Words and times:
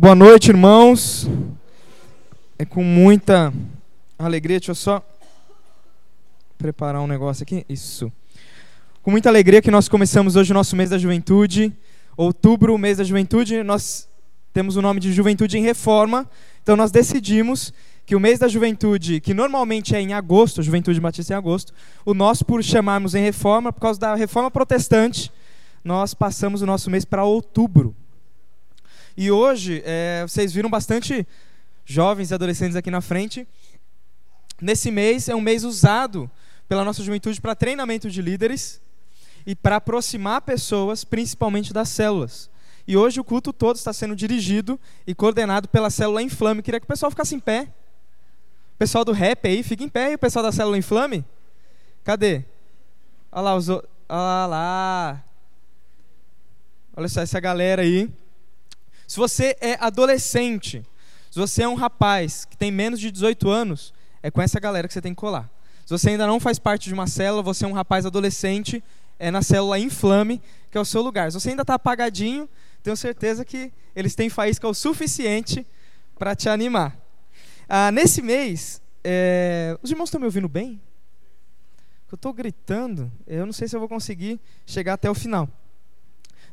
Boa 0.00 0.14
noite, 0.14 0.50
irmãos. 0.50 1.28
É 2.56 2.64
com 2.64 2.84
muita 2.84 3.52
alegria, 4.16 4.60
deixa 4.60 4.70
eu 4.70 4.74
só 4.76 5.04
preparar 6.56 7.02
um 7.02 7.08
negócio 7.08 7.42
aqui. 7.42 7.66
Isso. 7.68 8.12
Com 9.02 9.10
muita 9.10 9.28
alegria 9.28 9.60
que 9.60 9.72
nós 9.72 9.88
começamos 9.88 10.36
hoje 10.36 10.52
o 10.52 10.54
nosso 10.54 10.76
mês 10.76 10.90
da 10.90 10.98
juventude. 10.98 11.76
Outubro, 12.16 12.78
mês 12.78 12.98
da 12.98 13.02
juventude, 13.02 13.64
nós 13.64 14.08
temos 14.52 14.76
o 14.76 14.82
nome 14.82 15.00
de 15.00 15.12
Juventude 15.12 15.58
em 15.58 15.62
Reforma. 15.62 16.30
Então 16.62 16.76
nós 16.76 16.92
decidimos 16.92 17.74
que 18.06 18.14
o 18.14 18.20
mês 18.20 18.38
da 18.38 18.46
juventude, 18.46 19.20
que 19.20 19.34
normalmente 19.34 19.96
é 19.96 20.00
em 20.00 20.12
agosto, 20.12 20.60
a 20.60 20.62
Juventude 20.62 21.00
Batista 21.00 21.32
é 21.32 21.34
em 21.34 21.38
agosto, 21.38 21.72
o 22.06 22.14
nosso 22.14 22.44
por 22.44 22.62
chamarmos 22.62 23.16
em 23.16 23.22
reforma, 23.24 23.72
por 23.72 23.80
causa 23.80 23.98
da 23.98 24.14
reforma 24.14 24.48
protestante, 24.48 25.32
nós 25.82 26.14
passamos 26.14 26.62
o 26.62 26.66
nosso 26.66 26.88
mês 26.88 27.04
para 27.04 27.24
outubro. 27.24 27.96
E 29.20 29.32
hoje, 29.32 29.82
é, 29.84 30.22
vocês 30.22 30.52
viram 30.52 30.70
bastante 30.70 31.26
jovens 31.84 32.30
e 32.30 32.34
adolescentes 32.34 32.76
aqui 32.76 32.88
na 32.88 33.00
frente. 33.00 33.48
Nesse 34.62 34.92
mês, 34.92 35.28
é 35.28 35.34
um 35.34 35.40
mês 35.40 35.64
usado 35.64 36.30
pela 36.68 36.84
nossa 36.84 37.02
juventude 37.02 37.40
para 37.40 37.56
treinamento 37.56 38.08
de 38.08 38.22
líderes 38.22 38.80
e 39.44 39.56
para 39.56 39.74
aproximar 39.74 40.42
pessoas, 40.42 41.02
principalmente 41.02 41.72
das 41.72 41.88
células. 41.88 42.48
E 42.86 42.96
hoje 42.96 43.18
o 43.18 43.24
culto 43.24 43.52
todo 43.52 43.74
está 43.74 43.92
sendo 43.92 44.14
dirigido 44.14 44.78
e 45.04 45.12
coordenado 45.16 45.66
pela 45.66 45.90
célula 45.90 46.22
Inflame. 46.22 46.62
Queria 46.62 46.78
que 46.78 46.86
o 46.86 46.88
pessoal 46.88 47.10
ficasse 47.10 47.34
em 47.34 47.40
pé. 47.40 47.62
O 48.76 48.78
pessoal 48.78 49.04
do 49.04 49.10
rap 49.10 49.48
aí, 49.48 49.64
fica 49.64 49.82
em 49.82 49.88
pé. 49.88 50.12
E 50.12 50.14
o 50.14 50.18
pessoal 50.18 50.44
da 50.44 50.52
célula 50.52 50.78
Inflame? 50.78 51.24
Cadê? 52.04 52.44
Olha 53.32 53.42
lá, 53.42 53.56
os... 53.56 53.68
Olha 53.68 53.82
lá. 54.46 55.24
Olha 56.96 57.08
só 57.08 57.20
essa 57.20 57.40
galera 57.40 57.82
aí. 57.82 58.08
Se 59.08 59.16
você 59.16 59.56
é 59.58 59.74
adolescente, 59.80 60.84
se 61.30 61.38
você 61.38 61.62
é 61.62 61.68
um 61.68 61.74
rapaz 61.74 62.44
que 62.44 62.58
tem 62.58 62.70
menos 62.70 63.00
de 63.00 63.10
18 63.10 63.48
anos, 63.48 63.94
é 64.22 64.30
com 64.30 64.42
essa 64.42 64.60
galera 64.60 64.86
que 64.86 64.92
você 64.92 65.00
tem 65.00 65.14
que 65.14 65.20
colar. 65.20 65.50
Se 65.86 65.90
você 65.90 66.10
ainda 66.10 66.26
não 66.26 66.38
faz 66.38 66.58
parte 66.58 66.88
de 66.88 66.94
uma 66.94 67.06
célula, 67.06 67.42
você 67.42 67.64
é 67.64 67.68
um 67.68 67.72
rapaz 67.72 68.04
adolescente, 68.04 68.84
é 69.18 69.30
na 69.30 69.40
célula 69.40 69.78
Inflame, 69.78 70.42
que 70.70 70.76
é 70.76 70.80
o 70.80 70.84
seu 70.84 71.00
lugar. 71.00 71.32
Se 71.32 71.40
você 71.40 71.48
ainda 71.48 71.62
está 71.62 71.72
apagadinho, 71.72 72.46
tenho 72.82 72.94
certeza 72.98 73.46
que 73.46 73.72
eles 73.96 74.14
têm 74.14 74.28
faísca 74.28 74.68
o 74.68 74.74
suficiente 74.74 75.66
para 76.18 76.36
te 76.36 76.50
animar. 76.50 76.94
Ah, 77.66 77.90
nesse 77.90 78.20
mês, 78.20 78.82
é... 79.02 79.78
os 79.82 79.90
irmãos 79.90 80.08
estão 80.10 80.20
me 80.20 80.26
ouvindo 80.26 80.50
bem? 80.50 80.78
Eu 82.12 82.16
estou 82.16 82.34
gritando, 82.34 83.10
eu 83.26 83.46
não 83.46 83.54
sei 83.54 83.68
se 83.68 83.74
eu 83.74 83.80
vou 83.80 83.88
conseguir 83.88 84.38
chegar 84.66 84.92
até 84.94 85.10
o 85.10 85.14
final. 85.14 85.48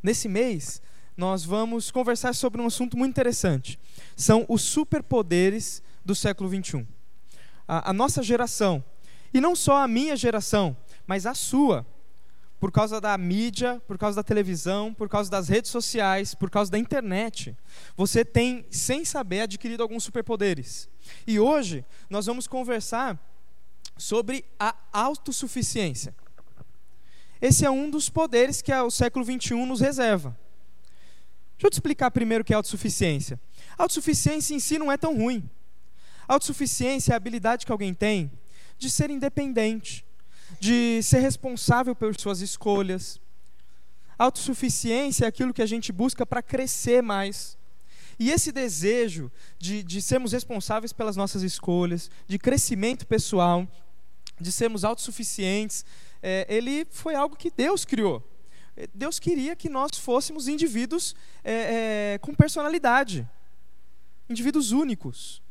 Nesse 0.02 0.30
mês, 0.30 0.82
nós 1.16 1.46
vamos 1.46 1.92
conversar 1.92 2.34
sobre 2.34 2.62
um 2.62 2.68
assunto 2.68 2.98
muito 2.98 3.12
interessante. 3.12 3.80
São 4.16 4.46
os 4.50 4.62
superpoderes 4.62 5.82
do 6.04 6.14
século 6.14 6.50
21. 6.50 6.86
A, 7.68 7.90
a 7.90 7.94
nossa 7.94 8.22
geração, 8.22 8.84
e 9.34 9.40
não 9.40 9.56
só 9.56 9.78
a 9.78 9.88
minha 9.88 10.16
geração, 10.16 10.76
mas 11.08 11.26
a 11.26 11.34
sua, 11.34 11.86
por 12.60 12.72
causa 12.72 13.00
da 13.00 13.18
mídia, 13.18 13.82
por 13.88 13.98
causa 13.98 14.16
da 14.18 14.24
televisão, 14.24 14.94
por 14.94 15.10
causa 15.10 15.30
das 15.30 15.48
redes 15.48 15.72
sociais, 15.72 16.34
por 16.34 16.50
causa 16.50 16.72
da 16.72 16.80
internet, 16.80 17.56
você 17.96 18.24
tem, 18.24 18.66
sem 18.70 19.06
saber, 19.06 19.42
adquirido 19.42 19.84
alguns 19.84 20.04
superpoderes. 20.04 20.90
E 21.28 21.40
hoje 21.40 21.86
nós 22.10 22.26
vamos 22.26 22.48
conversar 22.48 23.20
sobre 23.98 24.46
a 24.60 24.76
autossuficiência. 24.92 26.16
Esse 27.42 27.66
é 27.66 27.70
um 27.70 27.90
dos 27.90 28.10
poderes 28.10 28.62
que 28.62 28.74
o 28.74 28.90
século 28.90 29.26
XXI 29.26 29.66
nos 29.66 29.80
reserva. 29.80 30.38
Deixa 31.58 31.68
eu 31.68 31.70
te 31.70 31.74
explicar 31.74 32.12
primeiro 32.12 32.42
o 32.42 32.46
que 32.46 32.54
é 32.54 32.56
autossuficiência. 32.56 33.40
Autossuficiência 33.78 34.54
em 34.54 34.60
si 34.60 34.78
não 34.78 34.92
é 34.92 34.98
tão 34.98 35.16
ruim. 35.16 35.50
Autossuficiência 36.28 37.12
é 37.12 37.14
a 37.14 37.18
habilidade 37.18 37.66
que 37.66 37.72
alguém 37.72 37.94
tem 37.94 38.32
de 38.78 38.90
ser 38.90 39.10
independente, 39.10 40.06
de 40.60 41.02
ser 41.02 41.20
responsável 41.20 41.96
por 41.96 42.14
suas 42.20 42.42
escolhas. 42.42 43.20
Autossuficiência 44.18 45.26
é 45.26 45.28
aquilo 45.28 45.54
que 45.54 45.62
a 45.62 45.66
gente 45.66 45.92
busca 45.92 46.26
para 46.26 46.42
crescer 46.42 47.02
mais. 47.02 47.58
E 48.18 48.32
esse 48.32 48.52
desejo 48.52 49.32
de, 49.58 49.84
de 49.84 50.02
sermos 50.02 50.32
responsáveis 50.32 50.94
pelas 50.94 51.18
nossas 51.18 51.42
escolhas, 51.42 52.10
de 52.28 52.40
crescimento 52.40 53.06
pessoal, 53.06 53.68
de 54.40 54.52
sermos 54.52 54.84
autossuficientes, 54.84 55.86
é, 56.22 56.46
ele 56.50 56.86
foi 56.90 57.16
algo 57.16 57.36
que 57.36 57.52
Deus 57.52 57.84
criou. 57.84 58.24
Deus 58.94 59.20
queria 59.20 59.56
que 59.56 59.70
nós 59.70 59.98
fôssemos 59.98 60.48
indivíduos 60.48 61.16
é, 61.44 62.14
é, 62.14 62.18
com 62.18 62.34
personalidade, 62.34 63.28
indivíduos 64.30 64.72
únicos. 64.72 65.42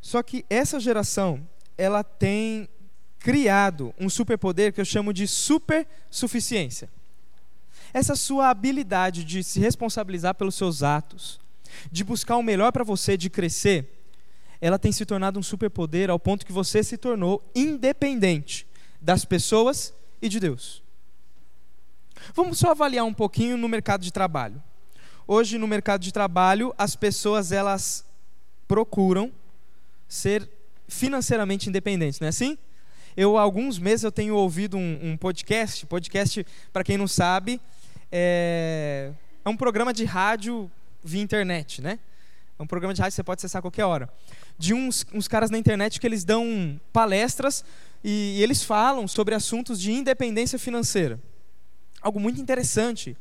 Só 0.00 0.22
que 0.22 0.44
essa 0.50 0.80
geração, 0.80 1.48
ela 1.78 2.02
tem 2.02 2.68
criado 3.18 3.94
um 3.98 4.08
superpoder 4.08 4.72
que 4.72 4.80
eu 4.80 4.84
chamo 4.84 5.12
de 5.12 5.26
supersuficiência. 5.26 6.88
Essa 7.92 8.16
sua 8.16 8.50
habilidade 8.50 9.24
de 9.24 9.42
se 9.42 9.60
responsabilizar 9.60 10.34
pelos 10.34 10.54
seus 10.54 10.82
atos, 10.82 11.40
de 11.90 12.04
buscar 12.04 12.36
o 12.36 12.42
melhor 12.42 12.72
para 12.72 12.84
você, 12.84 13.16
de 13.16 13.30
crescer, 13.30 13.92
ela 14.60 14.78
tem 14.78 14.92
se 14.92 15.04
tornado 15.04 15.38
um 15.38 15.42
superpoder 15.42 16.10
ao 16.10 16.18
ponto 16.18 16.46
que 16.46 16.52
você 16.52 16.82
se 16.82 16.96
tornou 16.96 17.42
independente 17.54 18.66
das 19.00 19.24
pessoas 19.24 19.94
e 20.20 20.28
de 20.28 20.40
Deus. 20.40 20.85
Vamos 22.34 22.58
só 22.58 22.70
avaliar 22.70 23.04
um 23.04 23.14
pouquinho 23.14 23.56
no 23.56 23.68
mercado 23.68 24.02
de 24.02 24.12
trabalho. 24.12 24.62
Hoje 25.26 25.58
no 25.58 25.66
mercado 25.66 26.02
de 26.02 26.12
trabalho, 26.12 26.74
as 26.78 26.94
pessoas 26.94 27.52
elas 27.52 28.04
procuram 28.68 29.32
ser 30.08 30.48
financeiramente 30.88 31.68
independentes, 31.68 32.20
não 32.20 32.26
é 32.26 32.28
assim? 32.28 32.56
Eu 33.16 33.36
há 33.36 33.42
alguns 33.42 33.78
meses 33.78 34.04
eu 34.04 34.12
tenho 34.12 34.34
ouvido 34.34 34.76
um, 34.76 34.98
um 35.02 35.16
podcast, 35.16 35.86
podcast 35.86 36.46
para 36.72 36.84
quem 36.84 36.96
não 36.96 37.08
sabe, 37.08 37.60
é, 38.12 39.10
é 39.44 39.48
um 39.48 39.56
programa 39.56 39.92
de 39.92 40.04
rádio 40.04 40.70
via 41.02 41.22
internet, 41.22 41.80
né? 41.80 41.98
É 42.58 42.62
um 42.62 42.66
programa 42.66 42.94
de 42.94 43.00
rádio 43.00 43.12
que 43.12 43.16
você 43.16 43.24
pode 43.24 43.40
acessar 43.40 43.58
a 43.58 43.62
qualquer 43.62 43.84
hora. 43.84 44.08
De 44.58 44.72
uns, 44.72 45.04
uns 45.12 45.28
caras 45.28 45.50
na 45.50 45.58
internet 45.58 46.00
que 46.00 46.06
eles 46.06 46.24
dão 46.24 46.80
palestras 46.92 47.64
e, 48.02 48.36
e 48.38 48.42
eles 48.42 48.62
falam 48.62 49.06
sobre 49.08 49.34
assuntos 49.34 49.80
de 49.80 49.92
independência 49.92 50.58
financeira. 50.58 51.20
Algo 52.00 52.20
muito 52.20 52.40
interessante 52.40 53.16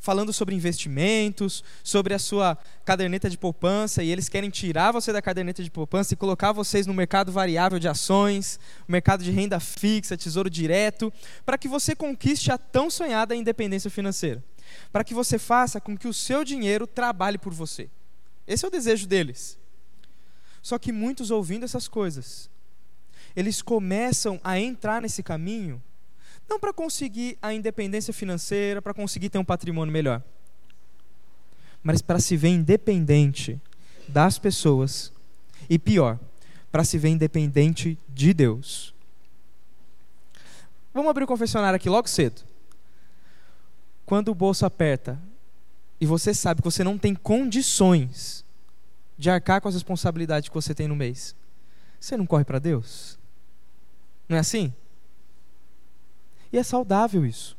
falando 0.00 0.32
sobre 0.32 0.54
investimentos, 0.54 1.64
sobre 1.82 2.14
a 2.14 2.18
sua 2.18 2.56
caderneta 2.84 3.28
de 3.28 3.36
poupança, 3.36 4.02
e 4.02 4.10
eles 4.10 4.28
querem 4.28 4.50
tirar 4.50 4.92
você 4.92 5.12
da 5.12 5.20
caderneta 5.20 5.62
de 5.62 5.70
poupança 5.70 6.14
e 6.14 6.16
colocar 6.16 6.52
vocês 6.52 6.86
no 6.86 6.94
mercado 6.94 7.32
variável 7.32 7.78
de 7.78 7.88
ações, 7.88 8.58
mercado 8.86 9.24
de 9.24 9.30
renda 9.30 9.58
fixa, 9.58 10.16
tesouro 10.16 10.48
direto, 10.48 11.12
para 11.44 11.58
que 11.58 11.68
você 11.68 11.94
conquiste 11.94 12.50
a 12.52 12.58
tão 12.58 12.90
sonhada 12.90 13.34
independência 13.34 13.90
financeira. 13.90 14.42
Para 14.92 15.02
que 15.02 15.14
você 15.14 15.38
faça 15.38 15.80
com 15.80 15.96
que 15.96 16.06
o 16.06 16.14
seu 16.14 16.44
dinheiro 16.44 16.86
trabalhe 16.86 17.38
por 17.38 17.52
você. 17.52 17.88
Esse 18.46 18.64
é 18.64 18.68
o 18.68 18.70
desejo 18.70 19.06
deles. 19.06 19.58
Só 20.62 20.78
que 20.78 20.92
muitos 20.92 21.30
ouvindo 21.30 21.64
essas 21.64 21.88
coisas, 21.88 22.50
eles 23.34 23.62
começam 23.62 24.40
a 24.44 24.58
entrar 24.58 25.00
nesse 25.00 25.22
caminho 25.22 25.82
não 26.48 26.58
para 26.58 26.72
conseguir 26.72 27.36
a 27.42 27.52
independência 27.52 28.12
financeira, 28.12 28.80
para 28.80 28.94
conseguir 28.94 29.28
ter 29.28 29.38
um 29.38 29.44
patrimônio 29.44 29.92
melhor, 29.92 30.22
mas 31.82 32.00
para 32.00 32.18
se 32.18 32.36
ver 32.36 32.48
independente 32.48 33.60
das 34.08 34.38
pessoas 34.38 35.12
e 35.68 35.78
pior, 35.78 36.18
para 36.72 36.84
se 36.84 36.96
ver 36.98 37.10
independente 37.10 37.98
de 38.08 38.32
Deus. 38.32 38.94
Vamos 40.92 41.10
abrir 41.10 41.24
o 41.24 41.28
confessionário 41.28 41.76
aqui 41.76 41.88
logo 41.88 42.08
cedo. 42.08 42.42
Quando 44.06 44.28
o 44.30 44.34
bolso 44.34 44.64
aperta 44.64 45.20
e 46.00 46.06
você 46.06 46.32
sabe 46.32 46.62
que 46.62 46.64
você 46.64 46.82
não 46.82 46.96
tem 46.96 47.14
condições 47.14 48.44
de 49.18 49.28
arcar 49.28 49.60
com 49.60 49.68
as 49.68 49.74
responsabilidades 49.74 50.48
que 50.48 50.54
você 50.54 50.74
tem 50.74 50.88
no 50.88 50.96
mês, 50.96 51.36
você 52.00 52.16
não 52.16 52.24
corre 52.24 52.44
para 52.44 52.58
Deus? 52.58 53.18
Não 54.28 54.36
é 54.36 54.40
assim? 54.40 54.72
E 56.52 56.58
é 56.58 56.62
saudável 56.62 57.24
isso. 57.26 57.56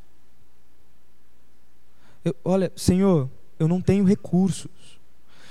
Eu, 2.24 2.36
olha, 2.44 2.72
Senhor, 2.76 3.30
eu 3.58 3.68
não 3.68 3.82
tenho 3.82 4.04
recursos. 4.04 5.00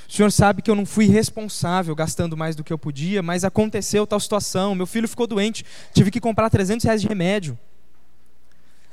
O 0.08 0.12
Senhor 0.12 0.32
sabe 0.32 0.62
que 0.62 0.70
eu 0.70 0.74
não 0.74 0.86
fui 0.86 1.06
responsável 1.06 1.94
gastando 1.94 2.36
mais 2.36 2.56
do 2.56 2.64
que 2.64 2.72
eu 2.72 2.78
podia, 2.78 3.22
mas 3.22 3.44
aconteceu 3.44 4.06
tal 4.06 4.18
situação. 4.18 4.74
Meu 4.74 4.86
filho 4.86 5.06
ficou 5.06 5.26
doente, 5.26 5.64
tive 5.92 6.10
que 6.10 6.20
comprar 6.20 6.48
300 6.48 6.84
reais 6.84 7.02
de 7.02 7.08
remédio. 7.08 7.58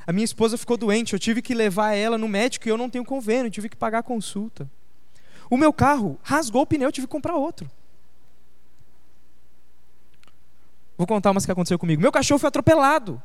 A 0.06 0.12
minha 0.12 0.26
esposa 0.26 0.58
ficou 0.58 0.78
doente, 0.78 1.14
eu 1.14 1.20
tive 1.20 1.42
que 1.42 1.56
levar 1.56 1.94
ela 1.94 2.18
no 2.18 2.28
médico 2.28 2.68
e 2.68 2.70
eu 2.70 2.78
não 2.78 2.90
tenho 2.90 3.06
convênio, 3.06 3.50
tive 3.50 3.70
que 3.70 3.76
pagar 3.76 4.00
a 4.00 4.04
consulta. 4.04 4.70
O 5.50 5.58
meu 5.58 5.72
carro 5.72 6.20
rasgou 6.22 6.62
o 6.62 6.66
pneu, 6.66 6.92
tive 6.92 7.08
que 7.08 7.12
comprar 7.12 7.36
outro. 7.36 7.70
Vou 10.98 11.08
contar 11.08 11.32
umas 11.32 11.46
que 11.46 11.52
aconteceu 11.52 11.80
comigo. 11.80 12.02
Meu 12.02 12.12
cachorro 12.12 12.40
foi 12.40 12.48
atropelado. 12.48 13.22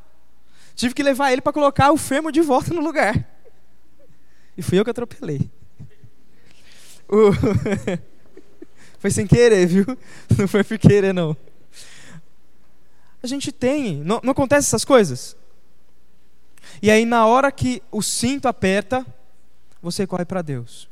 Tive 0.81 0.95
que 0.95 1.03
levar 1.03 1.31
ele 1.31 1.41
para 1.41 1.53
colocar 1.53 1.91
o 1.91 1.97
fêmur 1.97 2.31
de 2.31 2.41
volta 2.41 2.73
no 2.73 2.81
lugar. 2.81 3.23
E 4.57 4.63
fui 4.63 4.79
eu 4.79 4.83
que 4.83 4.89
atropelei. 4.89 5.47
O... 7.07 7.31
foi 8.97 9.11
sem 9.11 9.27
querer, 9.27 9.67
viu? 9.67 9.85
Não 10.35 10.47
foi 10.47 10.63
por 10.63 10.79
querer, 10.79 11.13
não. 11.13 11.37
A 13.21 13.27
gente 13.27 13.51
tem, 13.51 13.97
não, 13.97 14.19
não 14.23 14.31
acontece 14.31 14.69
essas 14.69 14.83
coisas? 14.83 15.37
E 16.81 16.89
aí, 16.89 17.05
na 17.05 17.27
hora 17.27 17.51
que 17.51 17.83
o 17.91 18.01
cinto 18.01 18.47
aperta, 18.47 19.05
você 19.83 20.07
corre 20.07 20.25
para 20.25 20.41
Deus. 20.41 20.89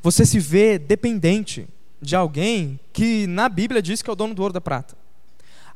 Você 0.00 0.24
se 0.24 0.38
vê 0.38 0.78
dependente 0.78 1.66
de 2.00 2.14
alguém 2.14 2.78
que 2.92 3.26
na 3.26 3.48
Bíblia 3.48 3.82
diz 3.82 4.00
que 4.00 4.08
é 4.08 4.12
o 4.12 4.16
dono 4.16 4.32
do 4.32 4.42
ouro 4.42 4.54
da 4.54 4.60
prata. 4.60 4.96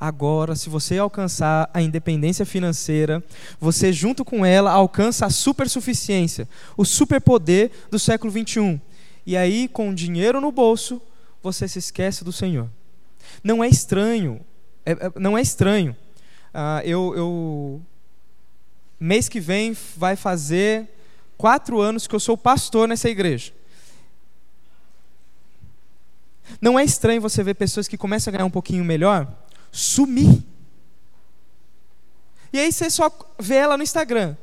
Agora, 0.00 0.56
se 0.56 0.70
você 0.70 0.97
alcançar 0.97 1.69
a 1.75 1.82
independência 1.82 2.47
financeira, 2.47 3.23
você 3.61 3.93
junto 3.93 4.25
com 4.25 4.47
ela 4.47 4.70
alcança 4.70 5.26
a 5.26 5.31
supersuficiência, 5.31 6.49
o 6.75 6.87
superpoder 6.87 7.70
do 7.91 7.99
século 7.99 8.32
21. 8.32 8.81
E 9.26 9.37
aí, 9.37 9.69
com 9.69 9.93
dinheiro 9.93 10.41
no 10.41 10.50
bolso, 10.50 11.02
você 11.43 11.69
se 11.69 11.79
esquece 11.79 12.25
do 12.25 12.32
Senhor. 12.32 12.70
Não 13.44 13.62
é 13.62 13.69
estranho, 13.69 14.41
é, 14.87 14.93
é, 14.93 15.12
não 15.17 15.37
é 15.37 15.43
estranho. 15.43 15.94
Ah, 16.55 16.81
eu, 16.82 17.14
eu 17.14 17.82
mês 18.99 19.29
que 19.29 19.38
vem 19.38 19.76
vai 19.99 20.17
fazer 20.17 20.88
quatro 21.37 21.79
anos 21.79 22.06
que 22.06 22.14
eu 22.14 22.20
sou 22.20 22.38
pastor 22.38 22.88
nessa 22.88 23.11
igreja. 23.11 23.53
Não 26.58 26.79
é 26.79 26.85
estranho 26.85 27.20
você 27.20 27.43
ver 27.43 27.55
pessoas 27.55 27.87
que 27.87 27.99
começam 27.99 28.31
a 28.31 28.32
ganhar 28.32 28.46
um 28.46 28.50
pouquinho 28.50 28.82
melhor 28.82 29.31
sumir. 29.72 30.43
E 32.52 32.58
aí 32.58 32.72
você 32.72 32.90
só 32.90 33.11
vê 33.38 33.56
ela 33.56 33.76
no 33.76 33.82
Instagram. 33.82 34.37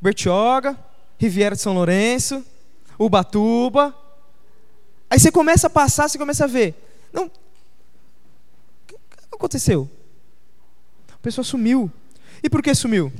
Bertioga, 0.00 0.78
Riviera 1.18 1.54
de 1.54 1.62
São 1.62 1.72
Lourenço, 1.74 2.44
Ubatuba. 2.98 3.96
Aí 5.08 5.18
você 5.18 5.30
começa 5.30 5.66
a 5.66 5.70
passar, 5.70 6.08
você 6.08 6.18
começa 6.18 6.44
a 6.44 6.48
ver. 6.48 6.74
Não. 7.12 7.26
O 7.26 7.30
que 8.86 8.96
aconteceu? 9.32 9.88
A 11.12 11.18
pessoa 11.18 11.44
sumiu. 11.44 11.90
E 12.42 12.50
por 12.50 12.62
que 12.62 12.74
sumiu? 12.74 13.12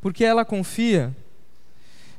Porque 0.00 0.24
ela 0.24 0.44
confia 0.44 1.14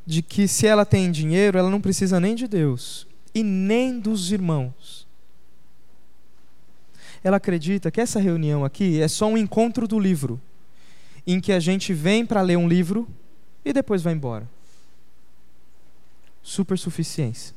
de 0.06 0.22
que 0.22 0.48
se 0.48 0.68
ela 0.68 0.86
tem 0.86 1.12
dinheiro, 1.12 1.58
ela 1.58 1.70
não 1.70 1.80
precisa 1.82 2.20
nem 2.20 2.36
de 2.36 2.48
Deus 2.48 3.08
e 3.34 3.42
nem 3.42 4.00
dos 4.00 4.32
irmãos 4.32 5.03
ela 7.24 7.38
acredita 7.38 7.90
que 7.90 8.02
essa 8.02 8.20
reunião 8.20 8.66
aqui 8.66 9.02
é 9.02 9.08
só 9.08 9.28
um 9.28 9.38
encontro 9.38 9.88
do 9.88 10.00
livro, 10.00 10.42
em 11.26 11.40
que 11.40 11.54
a 11.54 11.60
gente 11.60 11.94
vem 11.94 12.26
para 12.26 12.42
ler 12.42 12.58
um 12.58 12.68
livro 12.68 13.08
e 13.64 13.72
depois 13.72 14.02
vai 14.02 14.14
embora. 14.14 14.48
Supersuficiência. 16.42 17.56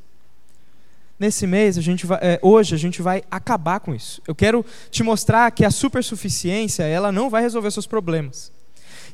Nesse 1.19 1.47
mês, 1.47 1.79
a 1.79 1.81
gente 1.81 2.07
vai, 2.07 2.19
é, 2.21 2.39
hoje 2.43 2.75
a 2.75 2.79
gente 2.79 3.03
vai 3.03 3.25
acabar 3.31 3.81
com 3.81 3.95
isso. 3.95 4.23
Eu 4.27 4.35
quero 4.35 4.65
te 4.91 5.03
mostrar 5.03 5.51
que 5.51 5.65
a 5.65 5.71
supersuficiência 5.71 6.85
ela 6.85 7.11
não 7.11 7.29
vai 7.29 7.43
resolver 7.43 7.71
seus 7.71 7.87
problemas. 7.87 8.53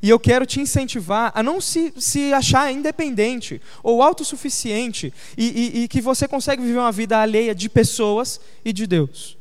E 0.02 0.10
eu 0.10 0.18
quero 0.18 0.44
te 0.44 0.60
incentivar 0.60 1.30
a 1.32 1.44
não 1.44 1.60
se, 1.60 1.94
se 1.96 2.32
achar 2.32 2.72
independente 2.72 3.62
ou 3.84 4.02
autossuficiente 4.02 5.14
e, 5.38 5.44
e, 5.78 5.84
e 5.84 5.88
que 5.88 6.00
você 6.00 6.26
consegue 6.26 6.60
viver 6.60 6.78
uma 6.78 6.90
vida 6.90 7.18
alheia 7.18 7.54
de 7.54 7.68
pessoas 7.68 8.40
e 8.64 8.72
de 8.72 8.84
Deus. 8.84 9.38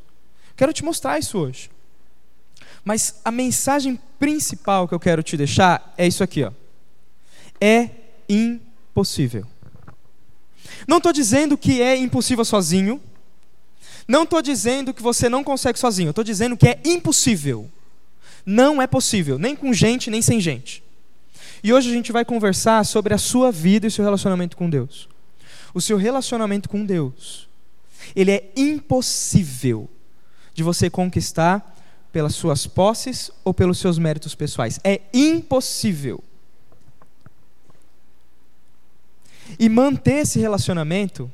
Quero 0.62 0.74
te 0.74 0.86
mostrar 0.86 1.18
isso 1.18 1.40
hoje. 1.40 1.72
Mas 2.86 3.20
a 3.26 3.32
mensagem 3.32 4.00
principal 4.20 4.88
que 4.88 4.94
eu 4.94 5.00
quero 5.00 5.24
te 5.24 5.36
deixar 5.36 5.92
é 5.98 6.06
isso 6.06 6.24
aqui, 6.24 6.44
ó. 6.44 6.52
É 7.60 7.90
impossível. 8.30 9.44
Não 10.88 10.98
estou 10.98 11.12
dizendo 11.12 11.58
que 11.58 11.82
é 11.82 11.98
impossível 11.98 12.46
sozinho. 12.46 13.02
Não 14.08 14.22
estou 14.22 14.40
dizendo 14.40 14.94
que 14.94 15.02
você 15.02 15.28
não 15.28 15.44
consegue 15.44 15.80
sozinho. 15.80 16.12
Estou 16.12 16.24
dizendo 16.24 16.56
que 16.56 16.68
é 16.68 16.80
impossível. 16.86 17.68
Não 18.46 18.80
é 18.80 18.86
possível, 18.86 19.40
nem 19.40 19.56
com 19.56 19.74
gente, 19.74 20.12
nem 20.12 20.22
sem 20.22 20.40
gente. 20.40 20.84
E 21.64 21.74
hoje 21.74 21.90
a 21.90 21.94
gente 21.94 22.12
vai 22.12 22.24
conversar 22.24 22.86
sobre 22.86 23.16
a 23.16 23.18
sua 23.18 23.52
vida 23.52 23.88
e 23.88 23.92
seu 23.92 24.06
relacionamento 24.06 24.56
com 24.56 24.70
Deus. 24.70 25.10
O 25.74 25.82
seu 25.82 25.98
relacionamento 25.98 26.70
com 26.70 26.86
Deus, 26.86 27.50
ele 28.16 28.30
é 28.30 28.52
impossível 28.56 29.90
de 30.54 30.64
você 30.64 30.90
conquistar 30.90 31.78
pelas 32.12 32.36
suas 32.36 32.68
posses 32.68 33.32
ou 33.44 33.54
pelos 33.54 33.78
seus 33.78 33.98
méritos 33.98 34.36
pessoais. 34.36 34.80
É 34.84 35.02
impossível. 35.14 36.24
E 39.60 39.70
manter 39.70 40.22
esse 40.22 40.40
relacionamento, 40.40 41.32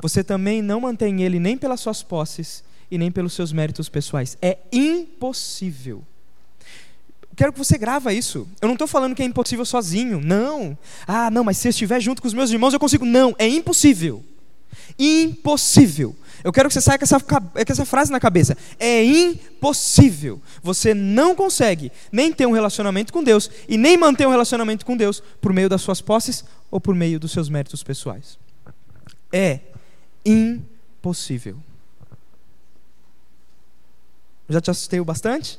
você 0.00 0.22
também 0.22 0.62
não 0.62 0.80
mantém 0.80 1.22
ele 1.22 1.38
nem 1.38 1.56
pelas 1.56 1.80
suas 1.80 2.02
posses 2.02 2.64
e 2.90 2.98
nem 2.98 3.10
pelos 3.10 3.32
seus 3.32 3.52
méritos 3.52 3.88
pessoais. 3.88 4.36
É 4.42 4.58
impossível. 4.72 6.04
Quero 7.34 7.52
que 7.52 7.58
você 7.58 7.78
grava 7.78 8.12
isso. 8.12 8.46
Eu 8.60 8.68
não 8.68 8.74
estou 8.74 8.86
falando 8.86 9.14
que 9.14 9.22
é 9.22 9.24
impossível 9.24 9.64
sozinho. 9.64 10.20
Não. 10.20 10.76
Ah, 11.06 11.30
não, 11.30 11.42
mas 11.42 11.56
se 11.56 11.68
eu 11.68 11.70
estiver 11.70 12.00
junto 12.00 12.20
com 12.20 12.28
os 12.28 12.34
meus 12.34 12.50
irmãos 12.50 12.74
eu 12.74 12.80
consigo. 12.80 13.04
Não, 13.04 13.34
é 13.38 13.48
impossível. 13.48 14.22
Impossível. 14.98 16.14
Eu 16.44 16.52
quero 16.52 16.68
que 16.68 16.74
você 16.74 16.80
saia 16.80 16.98
com 16.98 17.04
essa, 17.04 17.20
com 17.20 17.50
essa 17.54 17.84
frase 17.84 18.10
na 18.10 18.18
cabeça. 18.18 18.56
É 18.78 19.04
impossível. 19.04 20.40
Você 20.62 20.92
não 20.94 21.34
consegue 21.34 21.92
nem 22.10 22.32
ter 22.32 22.46
um 22.46 22.52
relacionamento 22.52 23.12
com 23.12 23.22
Deus 23.22 23.50
e 23.68 23.76
nem 23.76 23.96
manter 23.96 24.26
um 24.26 24.30
relacionamento 24.30 24.84
com 24.84 24.96
Deus 24.96 25.22
por 25.40 25.52
meio 25.52 25.68
das 25.68 25.82
suas 25.82 26.00
posses 26.00 26.44
ou 26.70 26.80
por 26.80 26.94
meio 26.94 27.20
dos 27.20 27.32
seus 27.32 27.48
méritos 27.48 27.82
pessoais. 27.82 28.38
É 29.32 29.60
impossível. 30.24 31.56
Já 34.48 34.60
te 34.60 34.70
assustei 34.70 35.00
o 35.00 35.04
bastante? 35.04 35.58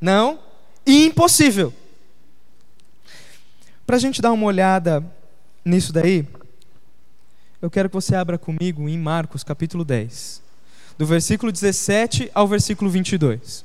Não? 0.00 0.38
Impossível. 0.86 1.74
Para 3.86 3.96
a 3.96 3.98
gente 3.98 4.22
dar 4.22 4.32
uma 4.32 4.46
olhada 4.46 5.04
nisso 5.64 5.92
daí, 5.92 6.26
eu 7.62 7.70
quero 7.70 7.88
que 7.88 7.94
você 7.94 8.14
abra 8.14 8.38
comigo 8.38 8.88
em 8.88 8.98
Marcos 8.98 9.44
capítulo 9.44 9.84
10, 9.84 10.42
do 10.96 11.04
versículo 11.04 11.52
17 11.52 12.30
ao 12.34 12.48
versículo 12.48 12.90
22. 12.90 13.64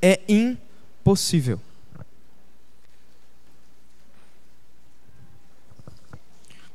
É 0.00 0.20
impossível. 0.28 1.60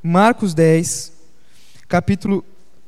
Marcos 0.02 0.54
10, 0.54 1.14
capítulo 1.88 2.44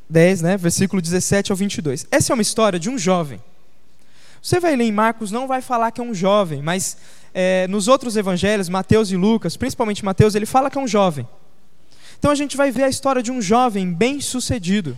10, 0.10 0.42
né, 0.42 0.58
versículo 0.58 1.02
17 1.02 1.52
ao 1.52 1.56
22. 1.56 2.06
Essa 2.12 2.32
é 2.32 2.34
uma 2.34 2.42
história 2.42 2.78
de 2.78 2.90
um 2.90 2.98
jovem. 2.98 3.42
Você 4.42 4.60
vai 4.60 4.76
ler 4.76 4.84
em 4.84 4.92
Marcos, 4.92 5.32
não 5.32 5.48
vai 5.48 5.62
falar 5.62 5.92
que 5.92 6.00
é 6.00 6.04
um 6.04 6.14
jovem, 6.14 6.62
mas 6.62 6.98
é, 7.34 7.68
nos 7.70 7.88
outros 7.88 8.16
evangelhos, 8.16 8.70
Mateus 8.70 9.10
e 9.10 9.16
Lucas, 9.16 9.58
principalmente 9.58 10.06
Mateus, 10.06 10.36
ele 10.36 10.46
fala 10.46 10.70
que 10.70 10.78
é 10.78 10.82
um 10.82 10.88
jovem. 10.88 11.28
Então 12.18 12.32
a 12.32 12.36
gente 12.36 12.58
vai 12.58 12.72
ver 12.72 12.84
a 12.84 12.90
história 12.90 13.22
de 13.22 13.32
um 13.32 13.42
jovem 13.42 13.92
bem-sucedido, 13.92 14.98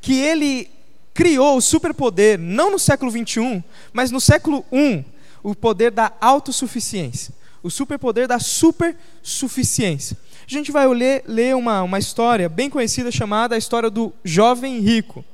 que 0.00 0.18
ele 0.20 0.70
criou 1.14 1.56
o 1.56 1.60
superpoder, 1.60 2.38
não 2.38 2.70
no 2.70 2.78
século 2.78 3.10
21, 3.10 3.62
mas 3.92 4.10
no 4.10 4.20
século 4.20 4.64
1, 4.72 5.04
o 5.42 5.54
poder 5.54 5.90
da 5.90 6.12
autossuficiência, 6.20 7.34
o 7.62 7.70
superpoder 7.70 8.26
da 8.26 8.38
supersuficiência. 8.38 10.16
A 10.46 10.50
gente 10.50 10.72
vai 10.72 10.86
ler, 10.88 11.22
ler 11.26 11.54
uma, 11.54 11.82
uma 11.82 11.98
história 11.98 12.48
bem 12.48 12.68
conhecida 12.68 13.10
chamada 13.10 13.54
a 13.54 13.58
história 13.58 13.90
do 13.90 14.12
jovem 14.24 14.80
rico. 14.80 15.24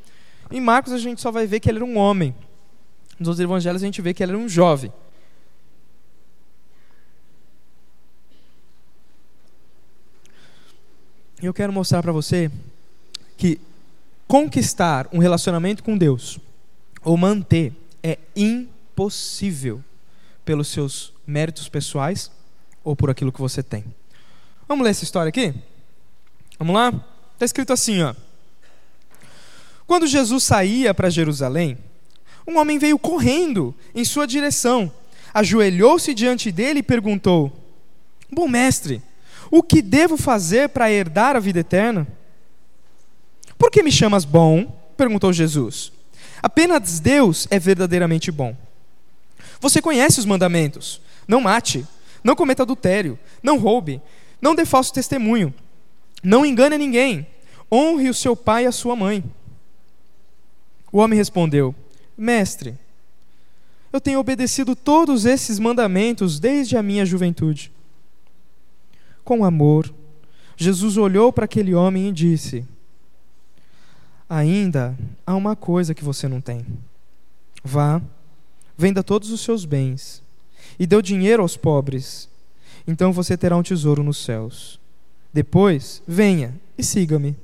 Em 0.51 0.61
Marcos 0.61 0.93
a 0.93 0.99
gente 0.99 1.21
só 1.21 1.31
vai 1.31 1.47
ver 1.47 1.61
que 1.61 1.69
ele 1.69 1.79
era 1.79 1.85
um 1.85 1.97
homem. 1.97 2.35
Nos 3.19 3.29
outros 3.29 3.41
evangelhos 3.41 3.83
a 3.83 3.85
gente 3.85 4.01
vê 4.01 4.15
que 4.15 4.23
ele 4.23 4.33
era 4.33 4.41
um 4.41 4.49
jovem. 4.49 4.93
Eu 11.47 11.55
quero 11.55 11.73
mostrar 11.73 12.03
para 12.03 12.13
você 12.13 12.51
que 13.37 13.61
conquistar 14.27 15.09
um 15.13 15.19
relacionamento 15.19 15.83
com 15.85 15.97
Deus 15.97 16.39
ou 17.03 17.17
manter 17.17 17.73
é 18.03 18.19
impossível 18.35 19.83
pelos 20.45 20.69
seus 20.69 21.13
méritos 21.27 21.69
pessoais 21.69 22.31
ou 22.83 22.97
por 22.97 23.11
aquilo 23.11 23.33
que 23.33 23.41
você 23.41 23.63
tem. 23.63 23.85
Vamos 24.67 24.85
ler 24.85 24.91
essa 24.91 25.05
história 25.05 25.29
aqui? 25.29 25.55
Vamos 26.59 26.75
lá? 26.75 26.89
Está 27.35 27.45
escrito 27.45 27.73
assim, 27.73 28.03
ó. 28.03 28.15
Quando 29.87 30.07
Jesus 30.07 30.43
saía 30.43 30.93
para 30.93 31.09
Jerusalém, 31.09 31.79
um 32.47 32.59
homem 32.59 32.79
veio 32.79 32.99
correndo 32.99 33.75
em 33.95 34.05
sua 34.05 34.27
direção, 34.27 34.93
ajoelhou-se 35.33 36.13
diante 36.13 36.51
dele 36.51 36.81
e 36.81 36.83
perguntou: 36.83 37.53
Bom 38.31 38.49
mestre, 38.49 39.03
o 39.51 39.63
que 39.63 39.83
devo 39.83 40.17
fazer 40.17 40.69
para 40.69 40.91
herdar 40.91 41.37
a 41.37 41.41
vida 41.41 41.61
eterna? 41.61 42.07
Por 43.59 43.71
que 43.71 43.83
me 43.83 43.91
chamas 43.91 44.25
bom? 44.25 44.67
perguntou 44.97 45.33
Jesus. 45.33 45.93
Apenas 46.43 47.01
Deus 47.01 47.47
é 47.51 47.59
verdadeiramente 47.59 48.31
bom. 48.31 48.57
Você 49.61 49.83
conhece 49.83 50.19
os 50.19 50.27
mandamentos: 50.27 51.01
não 51.27 51.41
mate, 51.41 51.87
não 52.23 52.37
cometa 52.37 52.63
adultério, 52.63 53.19
não 53.43 53.59
roube, 53.59 54.01
não 54.41 54.55
dê 54.55 54.65
falso 54.65 54.93
testemunho, 54.93 55.53
Não 56.23 56.45
engane 56.45 56.77
ninguém. 56.79 57.27
Honre 57.71 58.09
o 58.09 58.15
seu 58.15 58.35
pai 58.35 58.65
e 58.65 58.67
a 58.67 58.73
sua 58.73 58.97
mãe. 58.97 59.23
O 60.91 60.99
homem 60.99 61.19
respondeu: 61.19 61.75
Mestre, 62.17 62.75
eu 63.93 64.01
tenho 64.01 64.19
obedecido 64.19 64.75
todos 64.75 65.25
esses 65.25 65.59
mandamentos 65.59 66.39
desde 66.41 66.77
a 66.77 66.83
minha 66.83 67.05
juventude. 67.05 67.73
Com 69.29 69.45
amor, 69.45 69.93
Jesus 70.57 70.97
olhou 70.97 71.31
para 71.31 71.45
aquele 71.45 71.75
homem 71.75 72.09
e 72.09 72.13
disse: 72.13 72.65
Ainda 74.27 74.97
há 75.27 75.37
uma 75.37 75.55
coisa 75.55 75.95
que 75.95 76.03
você 76.03 76.27
não 76.27 76.41
tem. 76.41 76.65
Vá, 77.63 78.01
venda 78.75 79.03
todos 79.03 79.31
os 79.31 79.43
seus 79.43 79.67
bens 79.67 80.23
e 80.79 80.87
dê 80.87 80.97
o 80.97 81.03
dinheiro 81.03 81.43
aos 81.43 81.59
pobres. 81.59 82.27
Então 82.87 83.13
você 83.13 83.37
terá 83.37 83.55
um 83.55 83.63
tesouro 83.63 84.03
nos 84.03 84.17
céus. 84.17 84.81
Depois, 85.31 86.03
venha 86.09 86.59
e 86.79 86.83
siga-me. 86.83 87.37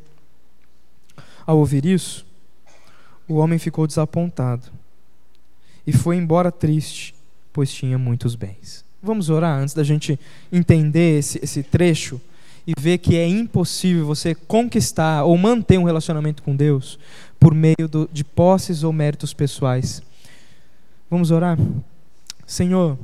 Ao 1.47 1.59
ouvir 1.59 1.85
isso, 1.85 2.25
o 3.29 3.35
homem 3.35 3.59
ficou 3.59 3.87
desapontado 3.87 4.73
e 5.87 5.93
foi 5.93 6.17
embora 6.17 6.51
triste, 6.51 7.15
pois 7.53 7.71
tinha 7.71 7.99
muitos 7.99 8.35
bens. 8.35 8.87
Vamos 9.05 9.29
orar 9.29 9.59
antes 9.61 9.75
da 9.75 9.85
gente 9.85 10.19
entender 10.51 11.19
esse, 11.19 11.39
esse 11.43 11.63
trecho 11.63 12.21
e 12.67 12.73
ver 12.79 12.99
que 12.99 13.17
é 13.17 13.29
impossível 13.29 14.07
você 14.07 14.35
conquistar 14.35 15.25
ou 15.25 15.37
manter 15.37 15.79
um 15.79 15.85
relacionamento 15.85 16.43
com 16.43 16.57
Deus 16.57 16.99
por 17.39 17.55
meio 17.55 17.87
do, 17.91 18.09
de 18.11 18.25
posses 18.25 18.83
ou 18.83 18.93
méritos 18.93 19.35
pessoais. 19.35 20.03
Vamos 21.11 21.31
orar? 21.31 21.59
Senhor, 22.47 22.99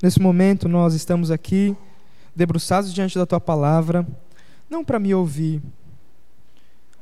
nesse 0.00 0.20
momento 0.20 0.68
nós 0.68 0.94
estamos 0.94 1.30
aqui 1.30 1.76
debruçados 2.34 2.94
diante 2.94 3.18
da 3.18 3.26
tua 3.26 3.40
palavra, 3.40 4.06
não 4.70 4.84
para 4.84 5.00
me 5.00 5.12
ouvir. 5.12 5.60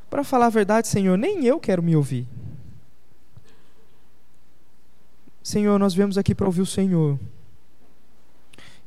Para 0.09 0.25
falar 0.25 0.47
a 0.47 0.51
verdade, 0.51 0.89
Senhor, 0.89 1.19
nem 1.19 1.45
eu 1.45 1.61
quero 1.61 1.83
me 1.83 1.95
ouvir. 1.95 2.27
Senhor, 5.43 5.79
nós 5.79 5.93
viemos 5.93 6.17
aqui 6.17 6.35
para 6.35 6.47
ouvir 6.47 6.63
o 6.63 6.67
Senhor. 6.67 7.19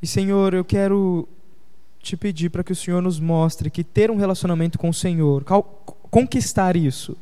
E, 0.00 0.06
Senhor, 0.06 0.54
eu 0.54 0.64
quero 0.64 1.28
te 2.00 2.16
pedir 2.16 2.50
para 2.50 2.62
que 2.62 2.72
o 2.72 2.76
Senhor 2.76 3.02
nos 3.02 3.18
mostre 3.18 3.70
que 3.70 3.82
ter 3.82 4.10
um 4.10 4.16
relacionamento 4.16 4.78
com 4.78 4.88
o 4.88 4.94
Senhor, 4.94 5.44
conquistar 6.10 6.76
isso 6.76 7.16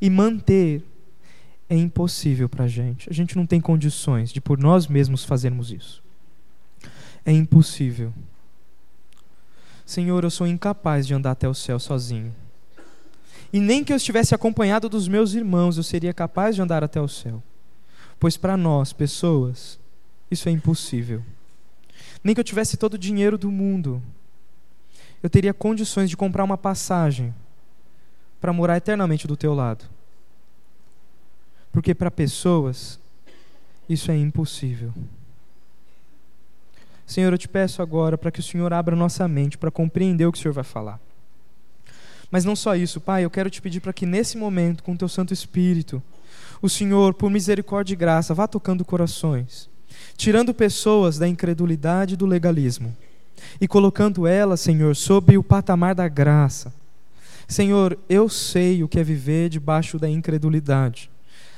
e 0.00 0.08
manter, 0.08 0.82
é 1.68 1.76
impossível 1.76 2.48
para 2.48 2.64
a 2.64 2.68
gente. 2.68 3.10
A 3.10 3.12
gente 3.12 3.36
não 3.36 3.44
tem 3.44 3.60
condições 3.60 4.32
de 4.32 4.40
por 4.40 4.58
nós 4.58 4.86
mesmos 4.86 5.24
fazermos 5.24 5.70
isso. 5.70 6.02
É 7.24 7.32
impossível. 7.32 8.12
Senhor, 9.84 10.24
eu 10.24 10.30
sou 10.30 10.46
incapaz 10.46 11.06
de 11.06 11.14
andar 11.14 11.32
até 11.32 11.48
o 11.48 11.54
céu 11.54 11.78
sozinho. 11.78 12.34
E 13.52 13.60
nem 13.60 13.84
que 13.84 13.92
eu 13.92 13.96
estivesse 13.96 14.34
acompanhado 14.34 14.88
dos 14.88 15.08
meus 15.08 15.34
irmãos, 15.34 15.76
eu 15.76 15.82
seria 15.82 16.14
capaz 16.14 16.54
de 16.54 16.62
andar 16.62 16.82
até 16.82 17.00
o 17.00 17.08
céu. 17.08 17.42
Pois 18.18 18.36
para 18.36 18.56
nós, 18.56 18.92
pessoas, 18.92 19.78
isso 20.30 20.48
é 20.48 20.52
impossível. 20.52 21.22
Nem 22.22 22.34
que 22.34 22.40
eu 22.40 22.44
tivesse 22.44 22.76
todo 22.76 22.94
o 22.94 22.98
dinheiro 22.98 23.38
do 23.38 23.50
mundo, 23.50 24.02
eu 25.22 25.30
teria 25.30 25.54
condições 25.54 26.10
de 26.10 26.16
comprar 26.16 26.44
uma 26.44 26.58
passagem 26.58 27.34
para 28.40 28.52
morar 28.52 28.76
eternamente 28.76 29.26
do 29.26 29.36
teu 29.36 29.54
lado. 29.54 29.84
Porque 31.72 31.94
para 31.94 32.10
pessoas, 32.10 32.98
isso 33.88 34.10
é 34.10 34.16
impossível. 34.16 34.92
Senhor, 37.06 37.32
eu 37.32 37.38
te 37.38 37.48
peço 37.48 37.82
agora 37.82 38.18
para 38.18 38.30
que 38.30 38.40
o 38.40 38.42
Senhor 38.42 38.72
abra 38.72 38.96
nossa 38.96 39.28
mente 39.28 39.56
para 39.56 39.70
compreender 39.70 40.26
o 40.26 40.32
que 40.32 40.38
o 40.38 40.42
Senhor 40.42 40.54
vai 40.54 40.64
falar. 40.64 41.00
Mas 42.30 42.44
não 42.44 42.56
só 42.56 42.74
isso, 42.74 43.00
Pai, 43.00 43.24
eu 43.24 43.30
quero 43.30 43.48
te 43.48 43.62
pedir 43.62 43.80
para 43.80 43.92
que 43.92 44.04
nesse 44.04 44.36
momento, 44.36 44.82
com 44.82 44.92
o 44.92 44.98
teu 44.98 45.08
Santo 45.08 45.32
Espírito, 45.32 46.02
o 46.60 46.68
Senhor, 46.68 47.14
por 47.14 47.30
misericórdia 47.30 47.94
e 47.94 47.96
graça, 47.96 48.34
vá 48.34 48.48
tocando 48.48 48.84
corações, 48.84 49.70
tirando 50.16 50.54
pessoas 50.54 51.18
da 51.18 51.28
incredulidade 51.28 52.14
e 52.14 52.16
do 52.16 52.26
legalismo 52.26 52.96
e 53.60 53.68
colocando 53.68 54.26
elas, 54.26 54.60
Senhor, 54.60 54.94
sob 54.96 55.36
o 55.36 55.42
patamar 55.42 55.94
da 55.94 56.08
graça. 56.08 56.72
Senhor, 57.46 57.98
eu 58.08 58.28
sei 58.28 58.82
o 58.82 58.88
que 58.88 58.98
é 58.98 59.04
viver 59.04 59.48
debaixo 59.48 59.98
da 59.98 60.08
incredulidade, 60.08 61.10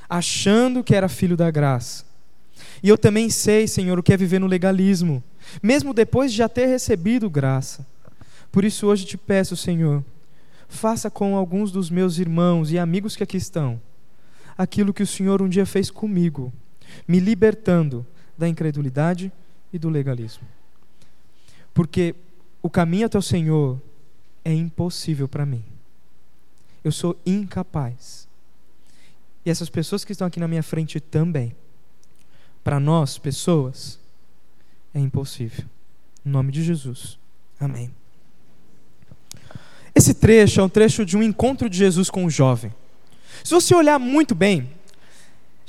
achando 0.09 0.85
que 0.85 0.95
era 0.95 1.09
filho 1.09 1.37
da 1.37 1.51
graça. 1.51 2.05
E 2.83 2.89
eu 2.89 2.99
também 2.99 3.31
sei, 3.31 3.67
Senhor, 3.67 3.99
o 3.99 4.03
que 4.03 4.13
é 4.13 4.17
viver 4.17 4.39
no 4.39 4.47
legalismo, 4.47 5.23
mesmo 5.63 5.95
depois 5.95 6.31
de 6.31 6.39
já 6.39 6.49
ter 6.49 6.67
recebido 6.67 7.31
graça. 7.31 7.87
Por 8.53 8.65
isso 8.65 8.87
hoje 8.87 9.07
te 9.07 9.17
peço, 9.17 9.57
Senhor, 9.57 10.05
faça 10.69 11.11
com 11.11 11.37
alguns 11.37 11.71
dos 11.73 11.91
meus 11.91 12.19
irmãos 12.19 12.71
e 12.71 12.79
amigos 12.79 13.17
que 13.17 13.23
aqui 13.23 13.37
estão 13.37 13.81
aquilo 14.59 14.93
que 14.93 15.05
o 15.05 15.07
Senhor 15.07 15.41
um 15.41 15.49
dia 15.49 15.65
fez 15.65 15.89
comigo, 15.89 16.53
me 17.07 17.21
libertando 17.21 18.05
da 18.39 18.49
incredulidade 18.49 19.33
e 19.73 19.79
do 19.79 19.91
legalismo. 19.91 20.47
Porque 21.75 22.15
o 22.63 22.71
caminho 22.71 23.07
até 23.07 23.19
o 23.19 23.23
Senhor 23.23 23.81
é 24.45 24.55
impossível 24.55 25.29
para 25.29 25.45
mim. 25.45 25.65
Eu 26.83 26.93
sou 26.93 27.21
incapaz. 27.27 28.29
E 29.45 29.51
essas 29.51 29.69
pessoas 29.69 30.05
que 30.05 30.13
estão 30.13 30.27
aqui 30.27 30.39
na 30.39 30.49
minha 30.49 30.63
frente 30.63 31.01
também. 31.01 31.55
Para 32.63 32.79
nós, 32.79 33.19
pessoas, 33.19 33.99
é 34.95 35.01
impossível. 35.01 35.65
Em 36.25 36.31
nome 36.31 36.53
de 36.53 36.63
Jesus. 36.63 37.19
Amém. 37.59 37.91
Esse 39.95 40.15
trecho 40.15 40.61
é 40.61 40.63
um 40.63 40.69
trecho 40.69 41.05
de 41.05 41.17
um 41.17 41.23
encontro 41.23 41.69
de 41.69 41.77
Jesus 41.77 42.09
com 42.09 42.25
um 42.25 42.31
jovem. 42.31 42.73
Se 43.43 43.53
você 43.53 43.75
olhar 43.75 43.99
muito 43.99 44.35
bem, 44.35 44.71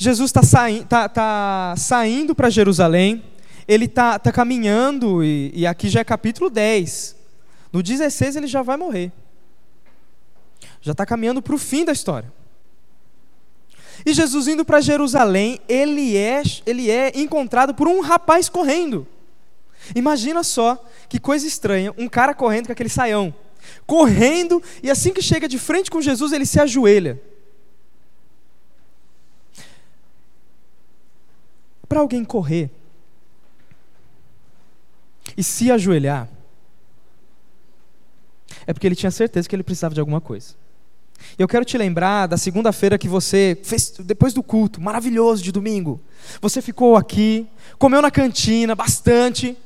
Jesus 0.02 0.30
está 0.30 0.42
saí 0.42 0.86
tá, 0.86 1.10
tá 1.10 1.76
saindo 1.78 2.34
para 2.34 2.50
Jerusalém, 2.50 3.22
ele 3.68 3.84
está 3.84 4.18
tá 4.18 4.32
caminhando, 4.32 5.22
e, 5.22 5.52
e 5.54 5.68
aqui 5.68 5.90
já 5.90 6.00
é 6.00 6.04
capítulo 6.06 6.50
10. 6.50 7.18
No 7.74 7.84
16 7.84 8.38
ele 8.38 8.48
já 8.48 8.62
vai 8.62 8.78
morrer. 8.78 9.12
Já 10.80 10.94
está 10.94 11.06
caminhando 11.06 11.42
para 11.42 11.54
o 11.54 11.58
fim 11.58 11.84
da 11.84 11.92
história. 11.92 12.32
E 14.06 14.14
Jesus 14.14 14.48
indo 14.48 14.64
para 14.64 14.80
Jerusalém, 14.80 15.60
ele 15.68 16.16
é, 16.16 16.44
ele 16.66 16.90
é 16.90 17.12
encontrado 17.16 17.74
por 17.74 17.86
um 17.86 18.00
rapaz 18.00 18.48
correndo. 18.48 19.06
Imagina 19.94 20.46
só 20.46 20.82
que 21.10 21.20
coisa 21.20 21.46
estranha, 21.46 21.94
um 21.98 22.08
cara 22.08 22.34
correndo 22.34 22.68
com 22.68 22.72
aquele 22.72 22.88
saião 22.88 23.36
correndo, 23.86 24.62
e 24.82 24.90
assim 24.90 25.12
que 25.12 25.22
chega 25.22 25.48
de 25.48 25.60
frente 25.60 25.92
com 25.92 26.02
Jesus, 26.02 26.32
ele 26.32 26.46
se 26.46 26.60
ajoelha. 26.60 27.22
Para 31.90 32.00
alguém 32.00 32.24
correr 32.24 32.70
e 35.36 35.44
se 35.44 35.72
ajoelhar, 35.72 36.30
é 38.68 38.74
porque 38.74 38.86
ele 38.86 38.96
tinha 38.96 39.12
certeza 39.12 39.50
que 39.50 39.56
ele 39.56 39.64
precisava 39.64 39.96
de 39.96 40.00
alguma 40.00 40.22
coisa. 40.22 40.54
Eu 41.38 41.48
quero 41.48 41.66
te 41.66 41.78
lembrar 41.78 42.28
da 42.28 42.38
segunda-feira 42.38 42.98
que 42.98 43.08
você 43.08 43.58
fez 43.64 43.92
depois 44.00 44.34
do 44.34 44.44
culto, 44.44 44.80
maravilhoso 44.80 45.44
de 45.44 45.52
domingo. 45.52 46.00
Você 46.42 46.62
ficou 46.62 46.96
aqui, 46.96 47.48
comeu 47.80 48.02
na 48.02 48.12
cantina 48.12 48.76
bastante, 48.76 49.58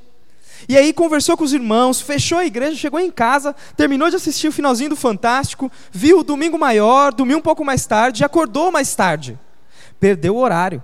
e 0.67 0.77
aí 0.77 0.93
conversou 0.93 1.35
com 1.35 1.43
os 1.43 1.53
irmãos, 1.53 1.99
fechou 1.99 2.37
a 2.37 2.45
igreja, 2.45 2.77
chegou 2.77 2.99
em 2.99 3.11
casa, 3.11 3.53
terminou 3.75 4.09
de 4.09 4.15
assistir 4.15 4.47
o 4.47 4.51
finalzinho 4.51 4.91
do 4.91 4.95
Fantástico, 4.95 5.69
viu 5.91 6.19
o 6.19 6.23
domingo 6.23 6.57
maior, 6.57 7.13
dormiu 7.13 7.37
um 7.37 7.41
pouco 7.41 7.65
mais 7.65 7.85
tarde, 7.85 8.23
acordou 8.23 8.71
mais 8.71 8.95
tarde. 8.95 9.37
Perdeu 9.99 10.35
o 10.35 10.39
horário. 10.39 10.81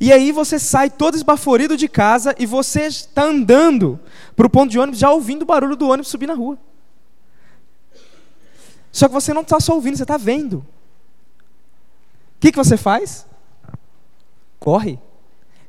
E 0.00 0.12
aí 0.12 0.30
você 0.30 0.58
sai 0.58 0.88
todo 0.90 1.16
esbaforido 1.16 1.76
de 1.76 1.88
casa 1.88 2.34
e 2.38 2.46
você 2.46 2.82
está 2.82 3.24
andando 3.24 3.98
para 4.36 4.46
o 4.46 4.50
ponto 4.50 4.70
de 4.70 4.78
ônibus, 4.78 5.00
já 5.00 5.10
ouvindo 5.10 5.42
o 5.42 5.46
barulho 5.46 5.76
do 5.76 5.88
ônibus 5.88 6.08
subir 6.08 6.26
na 6.26 6.34
rua. 6.34 6.58
Só 8.92 9.08
que 9.08 9.14
você 9.14 9.34
não 9.34 9.42
está 9.42 9.58
só 9.60 9.74
ouvindo, 9.74 9.96
você 9.96 10.04
está 10.04 10.16
vendo. 10.16 10.58
O 10.58 12.40
que, 12.40 12.52
que 12.52 12.58
você 12.58 12.76
faz? 12.76 13.26
Corre. 14.58 14.98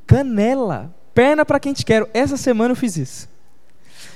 Canela 0.05 0.93
perna 1.13 1.43
para 1.43 1.59
quem 1.59 1.73
te 1.73 1.83
quero. 1.83 2.07
Essa 2.13 2.37
semana 2.37 2.71
eu 2.71 2.75
fiz 2.75 2.95
isso. 2.95 3.29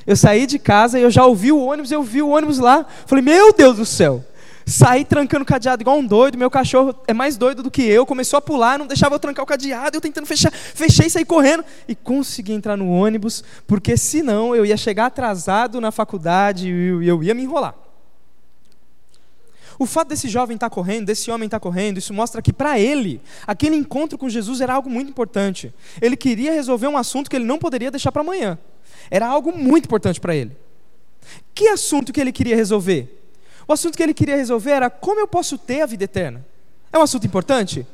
Eu 0.07 0.15
saí 0.15 0.45
de 0.45 0.57
casa 0.57 0.99
e 0.99 1.01
eu 1.01 1.11
já 1.11 1.25
ouvi 1.25 1.51
o 1.51 1.59
ônibus, 1.59 1.91
eu 1.91 2.01
vi 2.01 2.21
o 2.21 2.29
ônibus 2.29 2.59
lá. 2.59 2.85
Falei, 3.05 3.23
meu 3.23 3.51
Deus 3.53 3.77
do 3.77 3.85
céu. 3.85 4.23
Saí 4.65 5.03
trancando 5.03 5.43
o 5.43 5.45
cadeado 5.45 5.81
igual 5.81 5.97
um 5.97 6.05
doido. 6.05 6.37
Meu 6.37 6.49
cachorro 6.49 6.95
é 7.07 7.13
mais 7.13 7.35
doido 7.35 7.61
do 7.61 7.69
que 7.69 7.81
eu. 7.81 8.05
Começou 8.05 8.37
a 8.37 8.41
pular, 8.41 8.79
não 8.79 8.87
deixava 8.87 9.15
eu 9.15 9.19
trancar 9.19 9.43
o 9.43 9.47
cadeado. 9.47 9.97
Eu 9.97 10.01
tentando 10.01 10.25
fechar. 10.25 10.51
Fechei, 10.51 11.09
saí 11.09 11.25
correndo. 11.25 11.63
E 11.87 11.95
consegui 11.95 12.53
entrar 12.53 12.77
no 12.77 12.89
ônibus, 12.89 13.43
porque 13.67 13.97
senão 13.97 14.55
eu 14.55 14.65
ia 14.65 14.77
chegar 14.77 15.07
atrasado 15.07 15.81
na 15.81 15.91
faculdade 15.91 16.69
e 16.69 17.07
eu 17.07 17.21
ia 17.23 17.33
me 17.33 17.43
enrolar. 17.43 17.75
O 19.77 19.85
fato 19.85 20.09
desse 20.09 20.29
jovem 20.29 20.55
estar 20.55 20.69
tá 20.69 20.73
correndo, 20.73 21.07
desse 21.07 21.31
homem 21.31 21.47
estar 21.47 21.59
tá 21.59 21.63
correndo, 21.63 21.97
isso 21.97 22.13
mostra 22.13 22.41
que 22.41 22.53
para 22.53 22.79
ele, 22.79 23.19
aquele 23.45 23.75
encontro 23.75 24.17
com 24.17 24.29
Jesus 24.29 24.61
era 24.61 24.73
algo 24.73 24.89
muito 24.89 25.09
importante. 25.09 25.73
Ele 26.01 26.15
queria 26.15 26.51
resolver 26.51 26.87
um 26.87 26.97
assunto 26.97 27.29
que 27.29 27.35
ele 27.35 27.45
não 27.45 27.57
poderia 27.57 27.89
deixar 27.89 28.11
para 28.11 28.21
amanhã. 28.21 28.57
Era 29.09 29.27
algo 29.27 29.51
muito 29.51 29.85
importante 29.85 30.21
para 30.21 30.35
ele. 30.35 30.55
Que 31.53 31.67
assunto 31.67 32.13
que 32.13 32.21
ele 32.21 32.31
queria 32.31 32.55
resolver? 32.55 33.22
O 33.67 33.73
assunto 33.73 33.95
que 33.95 34.03
ele 34.03 34.13
queria 34.13 34.35
resolver 34.35 34.71
era 34.71 34.89
como 34.89 35.19
eu 35.19 35.27
posso 35.27 35.57
ter 35.57 35.81
a 35.81 35.85
vida 35.85 36.03
eterna. 36.03 36.45
É 36.91 36.97
um 36.97 37.01
assunto 37.01 37.25
importante? 37.25 37.87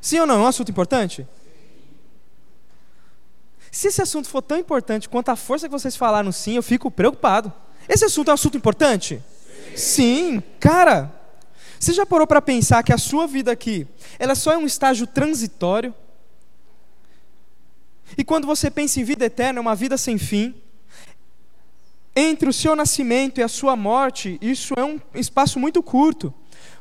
Sim 0.00 0.20
ou 0.20 0.26
não? 0.26 0.36
É 0.36 0.38
um 0.38 0.46
assunto 0.46 0.70
importante? 0.70 1.26
Se 3.70 3.88
esse 3.88 4.02
assunto 4.02 4.28
for 4.28 4.42
tão 4.42 4.58
importante 4.58 5.08
quanto 5.08 5.28
a 5.28 5.36
força 5.36 5.68
que 5.68 5.72
vocês 5.72 5.96
falaram 5.96 6.32
sim, 6.32 6.56
eu 6.56 6.62
fico 6.62 6.90
preocupado. 6.90 7.52
Esse 7.88 8.04
assunto 8.04 8.28
é 8.28 8.30
um 8.32 8.34
assunto 8.34 8.56
importante? 8.56 9.22
Sim, 9.76 9.76
sim 9.76 10.42
cara. 10.58 11.12
Você 11.78 11.92
já 11.92 12.04
parou 12.04 12.26
para 12.26 12.42
pensar 12.42 12.82
que 12.82 12.92
a 12.92 12.98
sua 12.98 13.26
vida 13.26 13.50
aqui, 13.50 13.86
ela 14.18 14.34
só 14.34 14.52
é 14.52 14.56
um 14.58 14.66
estágio 14.66 15.06
transitório? 15.06 15.94
E 18.18 18.24
quando 18.24 18.46
você 18.46 18.70
pensa 18.70 19.00
em 19.00 19.04
vida 19.04 19.24
eterna, 19.24 19.58
é 19.58 19.62
uma 19.62 19.74
vida 19.74 19.96
sem 19.96 20.18
fim. 20.18 20.54
Entre 22.14 22.48
o 22.48 22.52
seu 22.52 22.74
nascimento 22.74 23.38
e 23.38 23.42
a 23.42 23.48
sua 23.48 23.76
morte, 23.76 24.38
isso 24.40 24.74
é 24.76 24.84
um 24.84 25.00
espaço 25.14 25.58
muito 25.58 25.82
curto. 25.82 26.34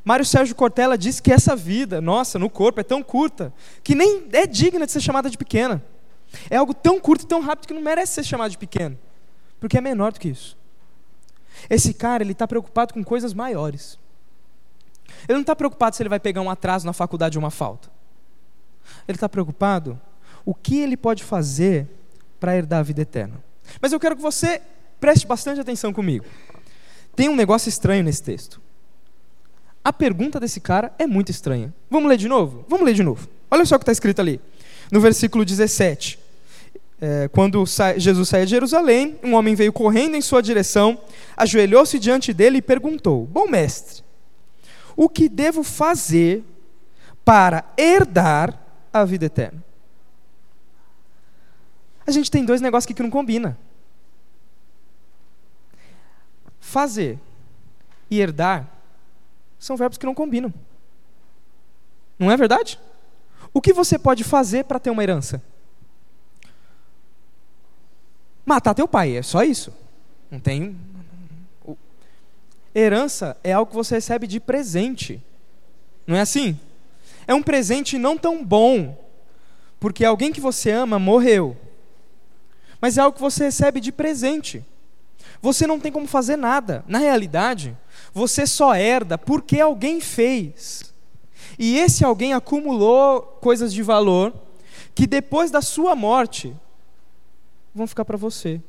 Mário 0.03 0.25
Sérgio 0.25 0.55
Cortella 0.55 0.98
diz 0.98 1.19
que 1.19 1.31
essa 1.31 1.55
vida, 1.55 2.01
nossa, 2.01 2.39
no 2.39 2.50
corpo, 2.50 2.79
é 2.79 2.83
tão 2.83 3.03
curta, 3.03 3.53
que 3.83 3.93
nem 3.93 4.27
é 4.31 4.48
digna 4.48 4.86
de 4.86 4.91
ser 4.91 5.01
chamada 5.01 5.29
de 5.29 5.38
pequena. 5.38 5.83
É 6.50 6.57
algo 6.57 6.74
tão 6.74 7.00
curto 7.00 7.24
e 7.24 7.27
tão 7.27 7.41
rápido 7.41 7.67
que 7.67 7.74
não 7.74 7.81
merece 7.81 8.13
ser 8.13 8.24
chamado 8.24 8.51
de 8.51 8.57
pequeno, 8.57 8.98
porque 9.59 9.77
é 9.77 9.81
menor 9.81 10.12
do 10.12 10.19
que 10.19 10.29
isso. 10.29 10.57
Esse 11.69 11.93
cara, 11.93 12.24
ele 12.24 12.31
está 12.31 12.48
preocupado 12.48 12.93
com 12.93 13.03
coisas 13.03 13.33
maiores. 13.33 14.00
Ele 15.27 15.33
não 15.33 15.41
está 15.41 15.55
preocupado 15.55 15.95
se 15.95 16.01
ele 16.01 16.09
vai 16.09 16.19
pegar 16.19 16.41
um 16.41 16.50
atraso 16.50 16.86
na 16.86 16.93
faculdade 16.93 17.38
ou 17.38 17.43
uma 17.43 17.51
falta. 17.51 17.89
Ele 19.07 19.15
está 19.15 19.27
preocupado 19.27 20.00
o 20.45 20.53
que 20.53 20.79
ele 20.79 20.95
pode 20.95 21.24
fazer 21.24 21.88
para 22.39 22.55
herdar 22.55 22.79
a 22.79 22.83
vida 22.83 23.01
eterna. 23.01 23.43
Mas 23.81 23.91
eu 23.91 24.00
quero 24.00 24.15
que 24.15 24.21
você 24.21 24.62
preste 24.99 25.25
bastante 25.25 25.59
atenção 25.59 25.93
comigo. 25.93 26.25
Tem 27.15 27.29
um 27.29 27.35
negócio 27.35 27.69
estranho 27.69 28.03
nesse 28.03 28.23
texto. 28.23 28.61
A 29.83 29.93
pergunta 29.93 30.39
desse 30.39 30.59
cara 30.59 30.93
é 30.99 31.07
muito 31.07 31.31
estranha. 31.31 31.73
Vamos 31.89 32.09
ler 32.09 32.17
de 32.17 32.27
novo? 32.27 32.65
Vamos 32.67 32.85
ler 32.85 32.93
de 32.93 33.03
novo. 33.03 33.27
Olha 33.49 33.65
só 33.65 33.75
o 33.75 33.79
que 33.79 33.83
está 33.83 33.91
escrito 33.91 34.19
ali. 34.19 34.39
No 34.91 34.99
versículo 34.99 35.45
17. 35.45 36.19
É, 37.01 37.29
quando 37.29 37.63
Jesus 37.97 38.27
saía 38.27 38.45
de 38.45 38.51
Jerusalém, 38.51 39.17
um 39.23 39.33
homem 39.33 39.55
veio 39.55 39.71
correndo 39.71 40.15
em 40.15 40.21
sua 40.21 40.41
direção, 40.41 40.99
ajoelhou-se 41.37 41.97
diante 41.97 42.33
dele 42.33 42.57
e 42.57 42.61
perguntou: 42.61 43.25
Bom 43.25 43.47
mestre, 43.47 44.03
o 44.97 45.07
que 45.07 45.29
devo 45.29 45.63
fazer 45.63 46.43
para 47.23 47.63
herdar 47.77 48.61
a 48.91 49.05
vida 49.05 49.27
eterna? 49.27 49.63
A 52.05 52.11
gente 52.11 52.29
tem 52.29 52.43
dois 52.43 52.59
negócios 52.59 52.85
aqui 52.85 52.93
que 52.93 53.03
não 53.03 53.09
combinam. 53.09 53.55
Fazer 56.69 57.17
e 58.11 58.19
herdar 58.19 58.69
são 59.57 59.75
verbos 59.75 59.97
que 59.97 60.05
não 60.05 60.13
combinam. 60.13 60.53
Não 62.19 62.29
é 62.29 62.38
verdade? 62.38 62.79
O 63.51 63.59
que 63.59 63.73
você 63.73 63.97
pode 63.97 64.23
fazer 64.23 64.65
para 64.65 64.77
ter 64.77 64.91
uma 64.91 65.01
herança? 65.01 65.41
Matar 68.45 68.75
teu 68.75 68.88
pai, 68.88 69.17
é 69.17 69.23
só 69.23 69.41
isso. 69.41 69.73
Não 70.29 70.39
tem. 70.39 70.77
Herança 72.75 73.35
é 73.43 73.51
algo 73.51 73.71
que 73.71 73.75
você 73.75 73.95
recebe 73.95 74.27
de 74.27 74.39
presente. 74.39 75.19
Não 76.05 76.15
é 76.15 76.21
assim? 76.21 76.55
É 77.25 77.33
um 77.33 77.41
presente 77.41 77.97
não 77.97 78.15
tão 78.15 78.45
bom, 78.45 78.95
porque 79.79 80.05
alguém 80.05 80.31
que 80.31 80.39
você 80.39 80.69
ama 80.69 80.99
morreu. 80.99 81.57
Mas 82.79 82.95
é 82.95 83.01
algo 83.01 83.15
que 83.15 83.21
você 83.21 83.45
recebe 83.45 83.79
de 83.79 83.91
presente. 83.91 84.63
Você 85.41 85.65
não 85.65 85.79
tem 85.79 85.91
como 85.91 86.08
fazer 86.08 86.36
nada. 86.36 86.84
Na 86.88 87.00
realidade, 87.00 87.78
você 88.13 88.45
só 88.45 88.75
herda 88.75 89.17
porque 89.17 89.60
alguém 89.60 90.02
fez. 90.02 90.93
E 91.58 91.78
esse 91.78 92.04
alguém 92.04 92.34
acumulou 92.34 93.21
coisas 93.41 93.73
de 93.73 93.82
valor 93.82 94.34
que 94.93 95.08
depois 95.08 95.49
da 95.49 95.62
sua 95.62 95.95
morte 95.95 96.56
vão 97.73 97.88
ficar 97.88 98.04
para 98.04 98.17
você. 98.17 98.62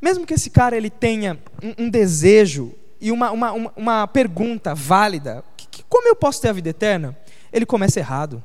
Mesmo 0.00 0.26
que 0.26 0.34
esse 0.34 0.50
cara 0.50 0.76
ele 0.76 0.90
tenha 0.90 1.38
um, 1.62 1.84
um 1.84 1.90
desejo 1.90 2.74
e 3.00 3.10
uma, 3.10 3.30
uma, 3.30 3.52
uma, 3.52 3.72
uma 3.76 4.06
pergunta 4.06 4.74
válida, 4.74 5.44
que, 5.56 5.66
que, 5.66 5.82
como 5.88 6.08
eu 6.08 6.14
posso 6.14 6.40
ter 6.40 6.48
a 6.48 6.52
vida 6.52 6.68
eterna? 6.68 7.16
Ele 7.52 7.66
começa 7.66 7.98
errado. 7.98 8.42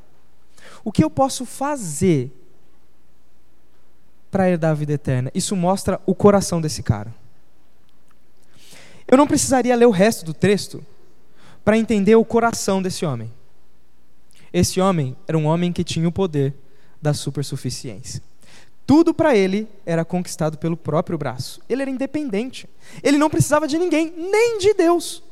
O 0.84 0.91
que 0.91 1.04
eu 1.04 1.10
posso 1.10 1.45
fazer 1.45 2.32
para 4.32 4.50
herdar 4.50 4.72
a 4.72 4.76
vida 4.76 4.94
eterna? 4.94 5.32
Isso 5.34 5.56
mostra 5.56 6.00
o 6.06 6.13
coração 6.13 6.62
desse 6.62 6.84
cara. 6.84 7.13
Eu 9.08 9.18
não 9.18 9.28
precisaria 9.28 9.76
ler 9.76 9.86
o 9.86 9.92
resto 9.92 10.26
do 10.26 10.34
texto 10.34 10.86
para 11.63 11.78
entender 11.78 12.15
o 12.15 12.26
coração 12.26 12.82
desse 12.82 13.06
homem. 13.06 13.32
Esse 14.54 14.80
homem 14.80 15.15
era 15.28 15.38
um 15.38 15.46
homem 15.46 15.72
que 15.72 15.84
tinha 15.84 16.08
o 16.08 16.12
poder 16.12 16.54
da 17.02 17.13
supersuficiência. 17.13 18.22
Tudo 18.86 19.13
para 19.13 19.36
ele 19.36 19.68
era 19.86 20.04
conquistado 20.04 20.58
pelo 20.58 20.76
próprio 20.76 21.18
braço. 21.18 21.62
Ele 21.70 21.84
era 21.84 21.92
independente. 21.92 22.68
Ele 23.04 23.18
não 23.18 23.30
precisava 23.30 23.68
de 23.68 23.78
ninguém, 23.78 24.12
nem 24.18 24.58
de 24.58 24.74
Deus, 24.74 25.24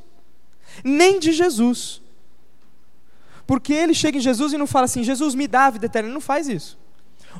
nem 0.84 1.20
de 1.20 1.32
Jesus. 1.32 2.02
Porque 3.48 3.74
ele 3.74 3.96
chega 3.96 4.18
em 4.18 4.22
Jesus 4.22 4.54
e 4.54 4.58
não 4.58 4.68
fala 4.68 4.86
assim: 4.86 5.04
Jesus 5.04 5.34
me 5.34 5.48
dá 5.48 5.66
a 5.66 5.70
vida 5.72 5.88
eterna. 5.88 6.08
Ele 6.08 6.14
não 6.14 6.22
faz 6.22 6.48
isso. 6.48 6.78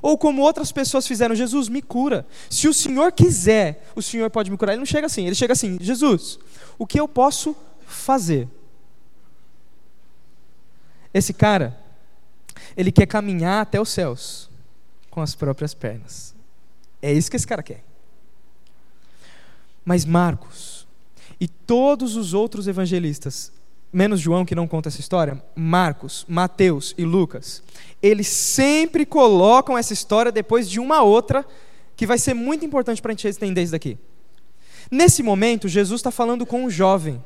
Ou 0.02 0.18
como 0.18 0.42
outras 0.42 0.72
pessoas 0.72 1.08
fizeram, 1.08 1.36
Jesus 1.36 1.70
me 1.70 1.82
cura. 1.82 2.26
Se 2.50 2.68
o 2.68 2.74
Senhor 2.74 3.12
quiser, 3.12 3.90
o 3.96 4.02
Senhor 4.02 4.30
pode 4.30 4.52
me 4.52 4.58
curar. 4.58 4.74
Ele 4.74 4.80
não 4.80 4.86
chega 4.86 5.08
assim, 5.08 5.26
ele 5.26 5.36
chega 5.36 5.54
assim: 5.54 5.78
Jesus, 5.80 6.40
o 6.78 6.86
que 6.86 7.00
eu 7.00 7.08
posso 7.08 7.56
fazer? 7.86 8.48
Esse 11.14 11.34
cara, 11.34 11.80
ele 12.76 12.92
quer 12.92 13.08
caminhar 13.08 13.62
até 13.62 13.80
os 13.80 13.90
céus 13.90 14.50
com 15.10 15.22
as 15.22 15.34
próprias 15.34 15.74
pernas. 15.74 16.36
É 17.02 17.12
isso 17.12 17.30
que 17.30 17.38
esse 17.38 17.48
cara 17.48 17.64
quer. 17.64 17.84
Mas 19.84 20.06
Marcos 20.06 20.86
e 21.40 21.48
todos 21.48 22.16
os 22.16 22.34
outros 22.34 22.68
evangelistas 22.68 23.52
menos 23.92 24.20
João 24.20 24.46
que 24.46 24.56
não 24.56 24.68
conta 24.68 24.90
essa 24.90 25.00
história, 25.00 25.42
Marcos, 25.56 26.26
Mateus 26.28 26.94
e 26.98 27.06
Lucas, 27.06 27.64
eles 28.02 28.28
sempre 28.28 29.06
colocam 29.06 29.78
essa 29.78 29.94
história 29.94 30.32
depois 30.32 30.70
de 30.70 30.80
uma 30.80 31.02
outra 31.02 31.46
que 31.96 32.06
vai 32.06 32.18
ser 32.18 32.34
muito 32.34 32.66
importante 32.66 33.02
para 33.02 33.12
a 33.12 33.16
gente 33.16 33.28
entender 33.28 33.64
isso 33.64 33.72
daqui. 33.72 33.98
Nesse 34.90 35.24
momento, 35.24 35.68
Jesus 35.68 36.00
está 36.00 36.12
falando 36.12 36.46
com 36.46 36.64
um 36.64 36.70
jovem, 36.70 37.22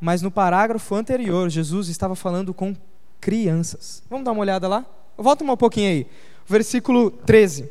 mas 0.00 0.22
no 0.22 0.30
parágrafo 0.30 0.94
anterior, 0.94 1.50
Jesus 1.50 1.88
estava 1.88 2.14
falando 2.14 2.54
com 2.54 2.74
crianças. 3.20 4.02
Vamos 4.08 4.24
dar 4.24 4.32
uma 4.32 4.40
olhada 4.40 4.68
lá? 4.68 4.86
Volta 5.16 5.42
um 5.44 5.56
pouquinho 5.56 5.90
aí. 5.90 6.06
Versículo 6.46 7.10
13. 7.10 7.68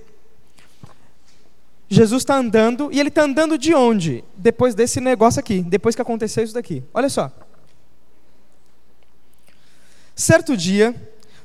Jesus 1.90 2.22
está 2.22 2.36
andando, 2.36 2.90
e 2.92 3.00
ele 3.00 3.08
está 3.08 3.24
andando 3.24 3.58
de 3.58 3.74
onde? 3.74 4.24
Depois 4.36 4.76
desse 4.76 5.00
negócio 5.00 5.40
aqui, 5.40 5.62
depois 5.62 5.96
que 5.96 6.02
aconteceu 6.02 6.44
isso 6.44 6.54
daqui. 6.54 6.84
Olha 6.94 7.08
só. 7.08 7.32
Certo 10.17 10.58
dia, 10.58 10.95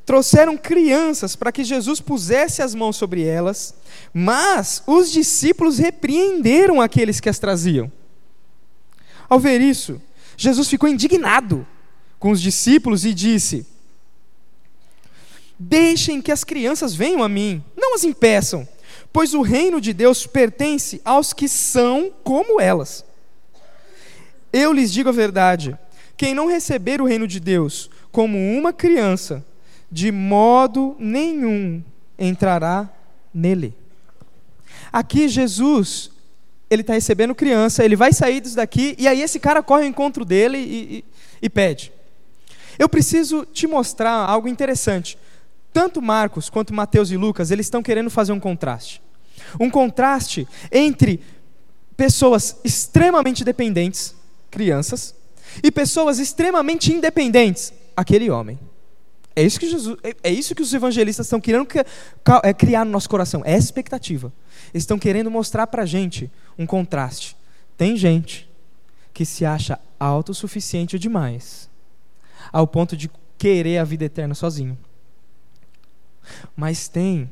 trouxeram 0.06 0.56
crianças 0.56 1.36
para 1.36 1.52
que 1.52 1.62
Jesus 1.62 2.00
pusesse 2.00 2.62
as 2.62 2.74
mãos 2.74 2.96
sobre 2.96 3.22
elas, 3.22 3.74
mas 4.14 4.82
os 4.86 5.12
discípulos 5.12 5.76
repreenderam 5.76 6.80
aqueles 6.80 7.20
que 7.20 7.28
as 7.28 7.38
traziam. 7.38 7.92
Ao 9.28 9.38
ver 9.38 9.60
isso, 9.60 10.00
Jesus 10.38 10.70
ficou 10.70 10.88
indignado 10.88 11.66
com 12.18 12.30
os 12.30 12.40
discípulos 12.40 13.04
e 13.04 13.12
disse: 13.12 13.66
Deixem 15.58 16.22
que 16.22 16.32
as 16.32 16.42
crianças 16.42 16.94
venham 16.94 17.22
a 17.22 17.28
mim, 17.28 17.62
não 17.76 17.94
as 17.94 18.04
impeçam, 18.04 18.66
pois 19.12 19.34
o 19.34 19.42
reino 19.42 19.82
de 19.82 19.92
Deus 19.92 20.26
pertence 20.26 20.98
aos 21.04 21.34
que 21.34 21.46
são 21.46 22.10
como 22.24 22.58
elas. 22.58 23.04
Eu 24.50 24.72
lhes 24.72 24.90
digo 24.90 25.10
a 25.10 25.12
verdade: 25.12 25.78
quem 26.16 26.34
não 26.34 26.46
receber 26.46 27.02
o 27.02 27.04
reino 27.04 27.26
de 27.26 27.38
Deus 27.38 27.90
como 28.12 28.38
uma 28.38 28.72
criança, 28.72 29.44
de 29.90 30.12
modo 30.12 30.94
nenhum 30.98 31.82
entrará 32.18 32.88
nele. 33.34 33.74
Aqui 34.92 35.26
Jesus, 35.28 36.10
ele 36.70 36.82
está 36.82 36.92
recebendo 36.92 37.34
criança, 37.34 37.84
ele 37.84 37.96
vai 37.96 38.12
sair 38.12 38.40
disso 38.40 38.56
daqui, 38.56 38.94
e 38.98 39.08
aí 39.08 39.22
esse 39.22 39.40
cara 39.40 39.62
corre 39.62 39.82
ao 39.82 39.88
encontro 39.88 40.24
dele 40.24 40.58
e, 40.58 40.96
e, 40.98 41.04
e 41.42 41.50
pede. 41.50 41.90
Eu 42.78 42.88
preciso 42.88 43.46
te 43.46 43.66
mostrar 43.66 44.12
algo 44.12 44.48
interessante. 44.48 45.18
Tanto 45.72 46.02
Marcos 46.02 46.50
quanto 46.50 46.74
Mateus 46.74 47.10
e 47.10 47.16
Lucas, 47.16 47.50
eles 47.50 47.66
estão 47.66 47.82
querendo 47.82 48.10
fazer 48.10 48.32
um 48.32 48.40
contraste. 48.40 49.02
Um 49.58 49.70
contraste 49.70 50.46
entre 50.70 51.20
pessoas 51.96 52.56
extremamente 52.62 53.44
dependentes, 53.44 54.14
crianças, 54.50 55.14
e 55.62 55.70
pessoas 55.70 56.18
extremamente 56.18 56.92
independentes, 56.92 57.72
aquele 57.96 58.30
homem. 58.30 58.58
É 59.34 59.42
isso 59.42 59.58
que 59.58 59.68
Jesus, 59.68 59.98
é, 60.02 60.14
é 60.24 60.30
isso 60.30 60.54
que 60.54 60.62
os 60.62 60.72
evangelistas 60.74 61.26
estão 61.26 61.40
querendo 61.40 61.66
é, 62.42 62.52
criar 62.52 62.84
no 62.84 62.90
nosso 62.90 63.08
coração. 63.08 63.42
É 63.44 63.56
expectativa. 63.56 64.32
Eles 64.72 64.82
estão 64.82 64.98
querendo 64.98 65.30
mostrar 65.30 65.66
para 65.66 65.82
a 65.82 65.86
gente 65.86 66.30
um 66.58 66.66
contraste. 66.66 67.36
Tem 67.76 67.96
gente 67.96 68.48
que 69.12 69.24
se 69.24 69.44
acha 69.44 69.78
autossuficiente 69.98 70.98
demais, 70.98 71.68
ao 72.52 72.66
ponto 72.66 72.96
de 72.96 73.10
querer 73.38 73.78
a 73.78 73.84
vida 73.84 74.04
eterna 74.04 74.34
sozinho. 74.34 74.78
Mas 76.54 76.88
tem 76.88 77.30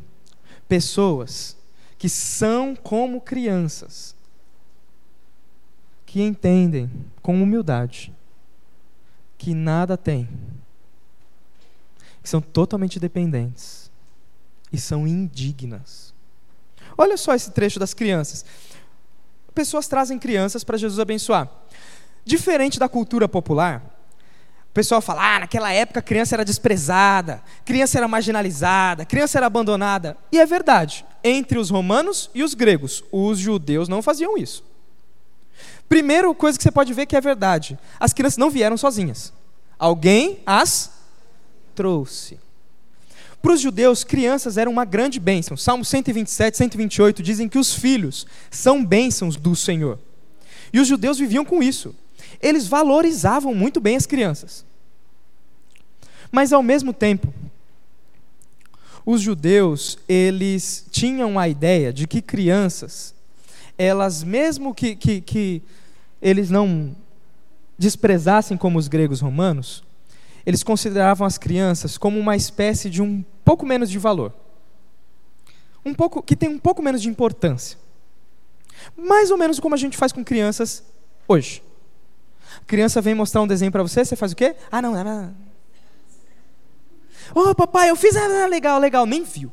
pessoas 0.68 1.56
que 1.98 2.08
são 2.08 2.74
como 2.74 3.20
crianças, 3.20 4.14
que 6.06 6.22
entendem 6.22 6.90
com 7.22 7.40
humildade 7.42 8.12
que 9.40 9.54
nada 9.54 9.96
têm, 9.96 10.28
que 12.22 12.28
são 12.28 12.42
totalmente 12.42 13.00
dependentes 13.00 13.90
e 14.70 14.78
são 14.78 15.08
indignas. 15.08 16.12
Olha 16.96 17.16
só 17.16 17.34
esse 17.34 17.50
trecho 17.50 17.80
das 17.80 17.94
crianças. 17.94 18.44
Pessoas 19.54 19.88
trazem 19.88 20.18
crianças 20.18 20.62
para 20.62 20.76
Jesus 20.76 21.00
abençoar. 21.00 21.50
Diferente 22.22 22.78
da 22.78 22.86
cultura 22.86 23.26
popular, 23.26 23.82
o 24.68 24.74
pessoal 24.74 25.00
fala: 25.00 25.36
ah, 25.36 25.40
naquela 25.40 25.72
época 25.72 26.00
a 26.00 26.02
criança 26.02 26.36
era 26.36 26.44
desprezada, 26.44 27.42
criança 27.64 27.96
era 27.96 28.06
marginalizada, 28.06 29.06
criança 29.06 29.38
era 29.38 29.46
abandonada. 29.46 30.18
E 30.30 30.38
é 30.38 30.44
verdade, 30.44 31.02
entre 31.24 31.58
os 31.58 31.70
romanos 31.70 32.30
e 32.34 32.42
os 32.42 32.52
gregos, 32.52 33.02
os 33.10 33.38
judeus 33.38 33.88
não 33.88 34.02
faziam 34.02 34.36
isso. 34.36 34.69
Primeira 35.90 36.32
coisa 36.32 36.56
que 36.56 36.64
você 36.64 36.70
pode 36.70 36.94
ver 36.94 37.04
que 37.04 37.14
é 37.14 37.20
verdade: 37.20 37.78
as 37.98 38.14
crianças 38.14 38.38
não 38.38 38.48
vieram 38.48 38.78
sozinhas. 38.78 39.30
Alguém 39.78 40.38
as 40.46 40.90
trouxe. 41.74 42.38
Para 43.42 43.52
os 43.52 43.60
judeus, 43.60 44.04
crianças 44.04 44.56
eram 44.56 44.72
uma 44.72 44.86
grande 44.86 45.20
bênção. 45.20 45.54
Salmo 45.54 45.84
127, 45.84 46.56
128 46.56 47.22
dizem 47.22 47.48
que 47.48 47.58
os 47.58 47.74
filhos 47.74 48.26
são 48.50 48.82
bênçãos 48.82 49.36
do 49.36 49.54
Senhor. 49.54 49.98
E 50.72 50.80
os 50.80 50.88
judeus 50.88 51.18
viviam 51.18 51.44
com 51.44 51.62
isso 51.62 51.94
eles 52.40 52.66
valorizavam 52.66 53.54
muito 53.54 53.80
bem 53.80 53.96
as 53.96 54.06
crianças. 54.06 54.64
Mas 56.32 56.52
ao 56.52 56.62
mesmo 56.62 56.92
tempo, 56.92 57.32
os 59.04 59.20
judeus, 59.20 59.98
eles 60.08 60.86
tinham 60.90 61.38
a 61.38 61.48
ideia 61.48 61.92
de 61.92 62.06
que 62.06 62.22
crianças, 62.22 63.14
elas 63.76 64.22
mesmo 64.22 64.74
que, 64.74 64.94
que, 64.94 65.20
que 65.20 65.62
eles 66.20 66.50
não 66.50 66.94
desprezassem 67.78 68.56
como 68.56 68.78
os 68.78 68.88
gregos 68.88 69.20
romanos, 69.20 69.82
eles 70.44 70.62
consideravam 70.62 71.26
as 71.26 71.38
crianças 71.38 71.96
como 71.96 72.18
uma 72.18 72.36
espécie 72.36 72.90
de 72.90 73.00
um 73.02 73.24
pouco 73.44 73.66
menos 73.66 73.90
de 73.90 73.98
valor. 73.98 74.34
Um 75.84 75.94
pouco 75.94 76.22
que 76.22 76.36
tem 76.36 76.48
um 76.48 76.58
pouco 76.58 76.82
menos 76.82 77.00
de 77.00 77.08
importância. 77.08 77.78
Mais 78.96 79.30
ou 79.30 79.38
menos 79.38 79.58
como 79.58 79.74
a 79.74 79.78
gente 79.78 79.96
faz 79.96 80.12
com 80.12 80.24
crianças 80.24 80.84
hoje 81.26 81.62
criança 82.70 83.00
vem 83.00 83.14
mostrar 83.14 83.42
um 83.42 83.46
desenho 83.46 83.72
para 83.72 83.82
você, 83.82 84.04
você 84.04 84.14
faz 84.14 84.30
o 84.30 84.36
quê? 84.36 84.54
Ah, 84.70 84.80
não, 84.80 84.92
não. 84.92 85.34
Ô, 87.34 87.50
oh, 87.50 87.54
papai, 87.54 87.90
eu 87.90 87.96
fiz, 87.96 88.14
ah, 88.16 88.46
legal, 88.46 88.78
legal, 88.78 89.04
nem 89.06 89.24
viu. 89.24 89.52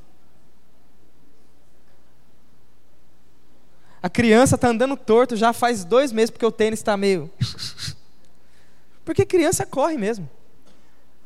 A 4.08 4.10
criança 4.10 4.56
está 4.56 4.70
andando 4.70 4.96
torto 4.96 5.36
já 5.36 5.52
faz 5.52 5.84
dois 5.84 6.13
meses 6.13 6.30
porque 6.30 6.46
o 6.46 6.52
tênis 6.52 6.80
está 6.80 6.96
meio. 6.96 7.30
Porque 9.04 9.26
criança 9.26 9.65
corre 9.65 9.98
mesmo, 9.98 10.30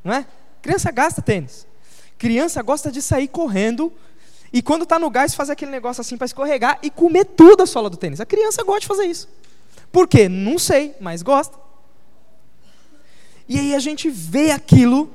não 0.03 0.11
é? 0.13 0.25
Criança 0.63 0.91
gasta 0.91 1.21
tênis. 1.21 1.67
Criança 2.17 2.59
gosta 2.63 2.91
de 2.91 2.99
sair 2.99 3.27
correndo 3.27 3.93
e 4.51 4.63
quando 4.63 4.81
está 4.81 4.97
no 4.97 5.11
gás 5.11 5.35
fazer 5.35 5.51
aquele 5.51 5.69
negócio 5.69 6.01
assim 6.01 6.17
para 6.17 6.25
escorregar 6.25 6.79
e 6.81 6.89
comer 6.89 7.25
tudo 7.25 7.61
a 7.61 7.67
sola 7.67 7.87
do 7.87 7.97
tênis. 7.97 8.19
A 8.19 8.25
criança 8.25 8.63
gosta 8.63 8.81
de 8.81 8.87
fazer 8.87 9.05
isso. 9.05 9.29
Por 9.91 10.07
quê? 10.07 10.27
Não 10.27 10.57
sei, 10.57 10.95
mas 10.99 11.21
gosta. 11.21 11.59
E 13.47 13.59
aí 13.59 13.75
a 13.75 13.79
gente 13.79 14.09
vê 14.09 14.49
aquilo, 14.49 15.11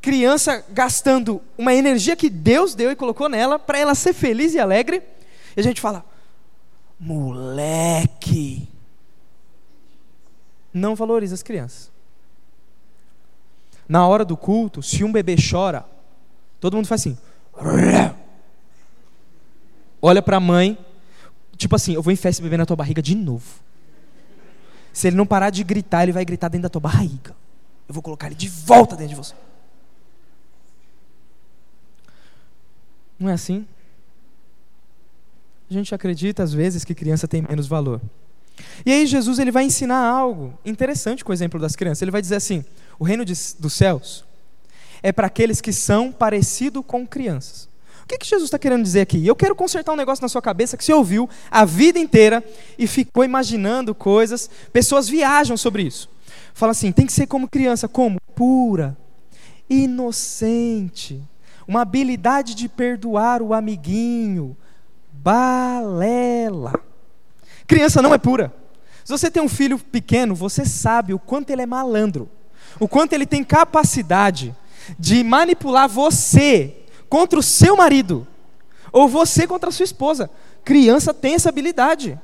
criança 0.00 0.64
gastando 0.70 1.42
uma 1.58 1.74
energia 1.74 2.14
que 2.14 2.30
Deus 2.30 2.76
deu 2.76 2.92
e 2.92 2.96
colocou 2.96 3.28
nela 3.28 3.58
para 3.58 3.78
ela 3.78 3.94
ser 3.96 4.12
feliz 4.12 4.54
e 4.54 4.60
alegre. 4.60 5.02
E 5.56 5.60
a 5.60 5.64
gente 5.64 5.80
fala: 5.80 6.11
moleque. 7.02 8.68
Não 10.72 10.94
valoriza 10.94 11.34
as 11.34 11.42
crianças. 11.42 11.90
Na 13.88 14.06
hora 14.06 14.24
do 14.24 14.36
culto, 14.36 14.82
se 14.82 15.04
um 15.04 15.12
bebê 15.12 15.36
chora, 15.36 15.84
todo 16.60 16.76
mundo 16.76 16.86
faz 16.86 17.02
assim. 17.02 17.18
Olha 20.00 20.22
para 20.22 20.38
a 20.38 20.40
mãe, 20.40 20.78
tipo 21.56 21.76
assim, 21.76 21.92
eu 21.92 22.02
vou 22.02 22.12
enfiar 22.12 22.30
esse 22.30 22.40
bebê 22.40 22.56
na 22.56 22.64
tua 22.64 22.76
barriga 22.76 23.02
de 23.02 23.14
novo. 23.14 23.60
Se 24.92 25.08
ele 25.08 25.16
não 25.16 25.26
parar 25.26 25.50
de 25.50 25.62
gritar, 25.62 26.04
ele 26.04 26.12
vai 26.12 26.24
gritar 26.24 26.48
dentro 26.48 26.62
da 26.62 26.68
tua 26.70 26.80
barriga 26.80 27.34
eu 27.92 27.94
vou 27.94 28.02
colocar 28.02 28.26
ele 28.26 28.34
de 28.34 28.48
volta 28.48 28.96
dentro 28.96 29.10
de 29.10 29.14
você. 29.14 29.34
Não 33.18 33.28
é 33.28 33.34
assim? 33.34 33.66
A 35.72 35.74
gente 35.74 35.94
acredita 35.94 36.42
às 36.42 36.52
vezes 36.52 36.84
que 36.84 36.94
criança 36.94 37.26
tem 37.26 37.40
menos 37.48 37.66
valor. 37.66 37.98
E 38.84 38.92
aí 38.92 39.06
Jesus 39.06 39.38
ele 39.38 39.50
vai 39.50 39.64
ensinar 39.64 40.06
algo 40.06 40.52
interessante 40.66 41.24
com 41.24 41.30
o 41.30 41.34
exemplo 41.34 41.58
das 41.58 41.74
crianças. 41.74 42.02
Ele 42.02 42.10
vai 42.10 42.20
dizer 42.20 42.36
assim: 42.36 42.62
o 42.98 43.04
reino 43.04 43.24
de, 43.24 43.32
dos 43.58 43.72
céus 43.72 44.22
é 45.02 45.10
para 45.10 45.28
aqueles 45.28 45.62
que 45.62 45.72
são 45.72 46.12
parecidos 46.12 46.84
com 46.86 47.06
crianças. 47.06 47.70
O 48.04 48.06
que, 48.06 48.18
que 48.18 48.26
Jesus 48.26 48.48
está 48.48 48.58
querendo 48.58 48.82
dizer 48.82 49.00
aqui? 49.00 49.26
Eu 49.26 49.34
quero 49.34 49.54
consertar 49.54 49.94
um 49.94 49.96
negócio 49.96 50.20
na 50.20 50.28
sua 50.28 50.42
cabeça 50.42 50.76
que 50.76 50.84
você 50.84 50.92
ouviu 50.92 51.26
a 51.50 51.64
vida 51.64 51.98
inteira 51.98 52.44
e 52.78 52.86
ficou 52.86 53.24
imaginando 53.24 53.94
coisas. 53.94 54.50
Pessoas 54.74 55.08
viajam 55.08 55.56
sobre 55.56 55.84
isso. 55.84 56.06
Fala 56.52 56.72
assim: 56.72 56.92
tem 56.92 57.06
que 57.06 57.14
ser 57.14 57.26
como 57.26 57.48
criança, 57.48 57.88
como? 57.88 58.20
Pura, 58.34 58.94
inocente, 59.70 61.22
uma 61.66 61.80
habilidade 61.80 62.54
de 62.54 62.68
perdoar 62.68 63.40
o 63.40 63.54
amiguinho, 63.54 64.54
balela. 65.22 66.72
Criança 67.66 68.02
não 68.02 68.12
é 68.12 68.18
pura. 68.18 68.52
Se 69.04 69.10
você 69.10 69.30
tem 69.30 69.42
um 69.42 69.48
filho 69.48 69.78
pequeno, 69.78 70.34
você 70.34 70.64
sabe 70.64 71.14
o 71.14 71.18
quanto 71.18 71.50
ele 71.50 71.62
é 71.62 71.66
malandro, 71.66 72.28
o 72.78 72.88
quanto 72.88 73.12
ele 73.12 73.26
tem 73.26 73.42
capacidade 73.42 74.54
de 74.98 75.22
manipular 75.22 75.88
você 75.88 76.76
contra 77.08 77.38
o 77.38 77.42
seu 77.42 77.76
marido, 77.76 78.26
ou 78.92 79.08
você 79.08 79.46
contra 79.46 79.68
a 79.68 79.72
sua 79.72 79.84
esposa. 79.84 80.30
Criança 80.64 81.12
tem 81.12 81.34
essa 81.34 81.48
habilidade. 81.48 82.18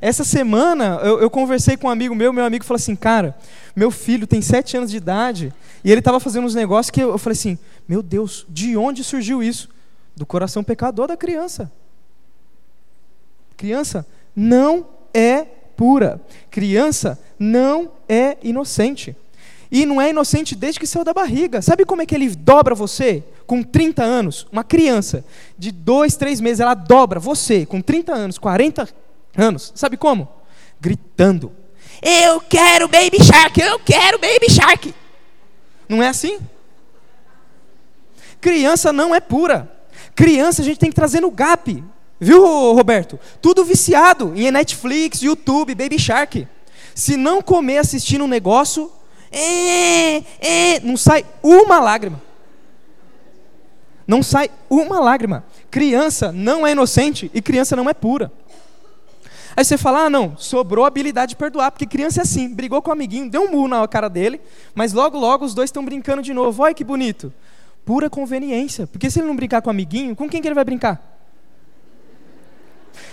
Essa 0.00 0.22
semana 0.22 1.00
eu, 1.02 1.20
eu, 1.20 1.30
conversei 1.30 1.76
com 1.76 1.88
um 1.88 1.90
amigo 1.90 2.14
meu, 2.14 2.32
meu 2.32 2.44
amigo 2.44 2.64
falou 2.64 2.76
assim, 2.76 2.94
cara, 2.94 3.36
meu 3.74 3.90
filho 3.90 4.26
tem 4.26 4.40
sete 4.40 4.76
anos 4.76 4.90
de 4.90 4.96
idade 4.96 5.52
e 5.82 5.90
ele 5.90 5.98
estava 5.98 6.20
fazendo 6.20 6.44
uns 6.44 6.54
negócios 6.54 6.90
que 6.90 7.02
eu, 7.02 7.10
eu 7.10 7.18
falei 7.18 7.36
assim, 7.36 7.58
meu 7.88 8.02
Deus, 8.02 8.46
de 8.48 8.76
onde 8.76 9.02
surgiu 9.02 9.42
isso? 9.42 9.68
Do 10.14 10.24
coração 10.24 10.62
pecador 10.62 11.08
da 11.08 11.16
criança. 11.16 11.70
Criança 13.58 14.06
não 14.34 14.86
é 15.12 15.44
pura. 15.76 16.20
Criança 16.48 17.18
não 17.38 17.90
é 18.08 18.38
inocente. 18.42 19.16
E 19.70 19.84
não 19.84 20.00
é 20.00 20.10
inocente 20.10 20.54
desde 20.54 20.80
que 20.80 20.86
saiu 20.86 21.04
da 21.04 21.12
barriga. 21.12 21.60
Sabe 21.60 21.84
como 21.84 22.00
é 22.00 22.06
que 22.06 22.14
ele 22.14 22.34
dobra 22.34 22.74
você? 22.74 23.22
Com 23.46 23.62
30 23.62 24.02
anos, 24.02 24.46
uma 24.52 24.62
criança 24.62 25.24
de 25.58 25.72
dois, 25.72 26.16
três 26.16 26.40
meses, 26.40 26.60
ela 26.60 26.74
dobra 26.74 27.18
você 27.18 27.66
com 27.66 27.80
30 27.80 28.14
anos, 28.14 28.38
40 28.38 28.88
anos. 29.36 29.72
Sabe 29.74 29.96
como? 29.96 30.28
Gritando. 30.80 31.52
Eu 32.00 32.40
quero 32.40 32.86
Baby 32.86 33.22
Shark, 33.22 33.60
eu 33.60 33.78
quero 33.80 34.20
Baby 34.20 34.48
Shark. 34.48 34.94
Não 35.88 36.00
é 36.00 36.08
assim? 36.08 36.38
Criança 38.40 38.92
não 38.92 39.12
é 39.12 39.20
pura. 39.20 39.68
Criança 40.14 40.62
a 40.62 40.64
gente 40.64 40.78
tem 40.78 40.90
que 40.90 40.96
trazer 40.96 41.20
no 41.20 41.30
gap. 41.30 41.82
Viu, 42.20 42.72
Roberto? 42.72 43.18
Tudo 43.40 43.64
viciado 43.64 44.32
em 44.34 44.50
Netflix, 44.50 45.22
YouTube, 45.22 45.74
Baby 45.74 45.98
Shark. 45.98 46.46
Se 46.94 47.16
não 47.16 47.40
comer 47.40 47.78
assistindo 47.78 48.24
um 48.24 48.28
negócio, 48.28 48.90
é, 49.30 50.16
é, 50.40 50.80
não 50.82 50.96
sai 50.96 51.24
uma 51.42 51.78
lágrima. 51.78 52.20
Não 54.06 54.22
sai 54.22 54.50
uma 54.68 54.98
lágrima. 54.98 55.44
Criança 55.70 56.32
não 56.32 56.66
é 56.66 56.72
inocente 56.72 57.30
e 57.32 57.40
criança 57.40 57.76
não 57.76 57.88
é 57.88 57.94
pura. 57.94 58.32
Aí 59.54 59.64
você 59.64 59.76
fala, 59.76 60.04
ah, 60.04 60.10
não, 60.10 60.36
sobrou 60.36 60.84
a 60.84 60.88
habilidade 60.88 61.30
de 61.30 61.36
perdoar, 61.36 61.72
porque 61.72 61.84
criança 61.84 62.20
é 62.20 62.22
assim, 62.22 62.48
brigou 62.48 62.80
com 62.80 62.90
o 62.90 62.92
amiguinho, 62.92 63.28
deu 63.28 63.42
um 63.42 63.50
murro 63.50 63.68
na 63.68 63.88
cara 63.88 64.08
dele, 64.08 64.40
mas 64.74 64.92
logo, 64.92 65.18
logo 65.18 65.44
os 65.44 65.52
dois 65.52 65.68
estão 65.68 65.84
brincando 65.84 66.22
de 66.22 66.32
novo. 66.32 66.62
Olha 66.62 66.72
que 66.72 66.84
bonito. 66.84 67.32
Pura 67.84 68.08
conveniência. 68.08 68.86
Porque 68.86 69.10
se 69.10 69.18
ele 69.18 69.26
não 69.26 69.36
brincar 69.36 69.60
com 69.60 69.68
o 69.68 69.70
amiguinho, 69.70 70.14
com 70.16 70.28
quem 70.28 70.40
que 70.40 70.48
ele 70.48 70.54
vai 70.54 70.64
brincar? 70.64 71.17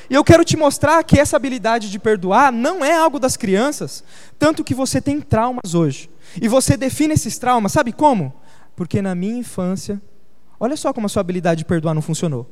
E 0.10 0.14
eu 0.14 0.24
quero 0.24 0.44
te 0.44 0.56
mostrar 0.56 1.04
que 1.04 1.20
essa 1.20 1.36
habilidade 1.36 1.90
de 1.90 2.00
perdoar 2.00 2.52
não 2.52 2.84
é 2.84 2.96
algo 2.96 3.20
das 3.20 3.36
crianças, 3.36 4.04
tanto 4.38 4.64
que 4.64 4.74
você 4.74 5.02
tem 5.02 5.22
traumas 5.22 5.74
hoje. 5.74 6.10
E 6.42 6.48
você 6.48 6.76
define 6.78 7.14
esses 7.14 7.38
traumas, 7.38 7.72
sabe 7.72 7.92
como? 7.92 8.34
porque 8.76 9.02
na 9.02 9.16
minha 9.16 9.38
infância, 9.38 10.02
olha 10.60 10.76
só 10.76 10.92
como 10.92 11.06
a 11.06 11.10
sua 11.10 11.22
habilidade 11.22 11.60
de 11.60 11.66
perdoar 11.66 11.94
não 11.94 12.02
funcionou. 12.02 12.50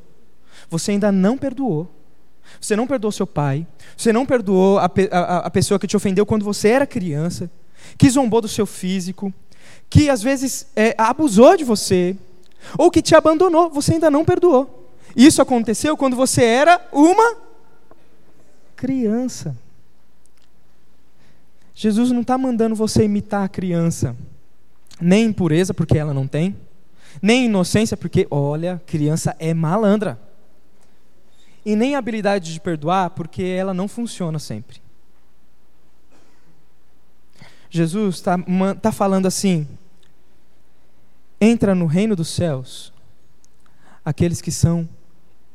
Você 0.70 0.92
ainda 0.92 1.12
não 1.12 1.36
perdoou. 1.36 1.88
Você 2.60 2.74
não 2.74 2.86
perdoou 2.86 3.12
seu 3.12 3.26
pai. 3.26 3.66
Você 3.96 4.12
não 4.12 4.24
perdoou 4.24 4.78
a, 4.78 4.90
a, 5.10 5.38
a 5.38 5.50
pessoa 5.50 5.78
que 5.78 5.86
te 5.86 5.96
ofendeu 5.96 6.24
quando 6.24 6.44
você 6.44 6.68
era 6.68 6.86
criança. 6.86 7.50
Que 7.98 8.08
zombou 8.08 8.40
do 8.40 8.48
seu 8.48 8.64
físico. 8.64 9.32
Que 9.90 10.08
às 10.08 10.22
vezes 10.22 10.66
é, 10.74 10.94
abusou 10.96 11.56
de 11.56 11.64
você. 11.64 12.16
Ou 12.78 12.90
que 12.90 13.02
te 13.02 13.14
abandonou. 13.14 13.70
Você 13.70 13.94
ainda 13.94 14.10
não 14.10 14.24
perdoou. 14.24 14.83
Isso 15.16 15.40
aconteceu 15.40 15.96
quando 15.96 16.16
você 16.16 16.42
era 16.42 16.80
uma 16.92 17.36
criança. 18.74 19.56
Jesus 21.74 22.10
não 22.10 22.20
está 22.20 22.38
mandando 22.38 22.74
você 22.74 23.04
imitar 23.04 23.44
a 23.44 23.48
criança, 23.48 24.16
nem 25.00 25.26
impureza, 25.26 25.74
porque 25.74 25.98
ela 25.98 26.14
não 26.14 26.26
tem, 26.26 26.56
nem 27.20 27.46
inocência, 27.46 27.96
porque, 27.96 28.26
olha, 28.30 28.80
criança 28.86 29.34
é 29.38 29.52
malandra, 29.52 30.18
e 31.64 31.74
nem 31.74 31.96
habilidade 31.96 32.52
de 32.52 32.60
perdoar, 32.60 33.10
porque 33.10 33.42
ela 33.42 33.72
não 33.72 33.88
funciona 33.88 34.38
sempre. 34.38 34.82
Jesus 37.70 38.16
está 38.16 38.36
tá 38.80 38.92
falando 38.92 39.26
assim: 39.26 39.66
entra 41.40 41.74
no 41.74 41.86
reino 41.86 42.14
dos 42.14 42.28
céus 42.28 42.92
aqueles 44.04 44.40
que 44.40 44.52
são 44.52 44.88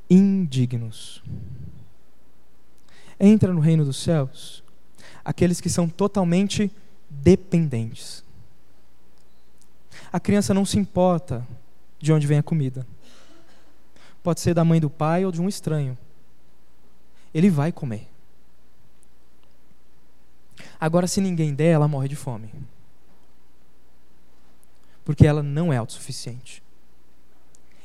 indignos. 0.09 1.23
Entra 3.19 3.53
no 3.53 3.59
reino 3.59 3.85
dos 3.85 3.97
céus 3.97 4.63
aqueles 5.23 5.61
que 5.61 5.69
são 5.69 5.87
totalmente 5.87 6.71
dependentes. 7.09 8.23
A 10.11 10.19
criança 10.19 10.53
não 10.53 10.65
se 10.65 10.79
importa 10.79 11.45
de 11.99 12.11
onde 12.11 12.25
vem 12.25 12.39
a 12.39 12.43
comida. 12.43 12.87
Pode 14.23 14.39
ser 14.39 14.53
da 14.53 14.65
mãe 14.65 14.79
do 14.79 14.89
pai 14.89 15.25
ou 15.25 15.31
de 15.31 15.41
um 15.41 15.47
estranho. 15.47 15.97
Ele 17.33 17.49
vai 17.49 17.71
comer. 17.71 18.07
Agora, 20.79 21.07
se 21.07 21.21
ninguém 21.21 21.53
der, 21.53 21.73
ela 21.73 21.87
morre 21.87 22.07
de 22.07 22.15
fome. 22.15 22.51
Porque 25.03 25.27
ela 25.27 25.43
não 25.43 25.71
é 25.71 25.77
autossuficiente. 25.77 26.63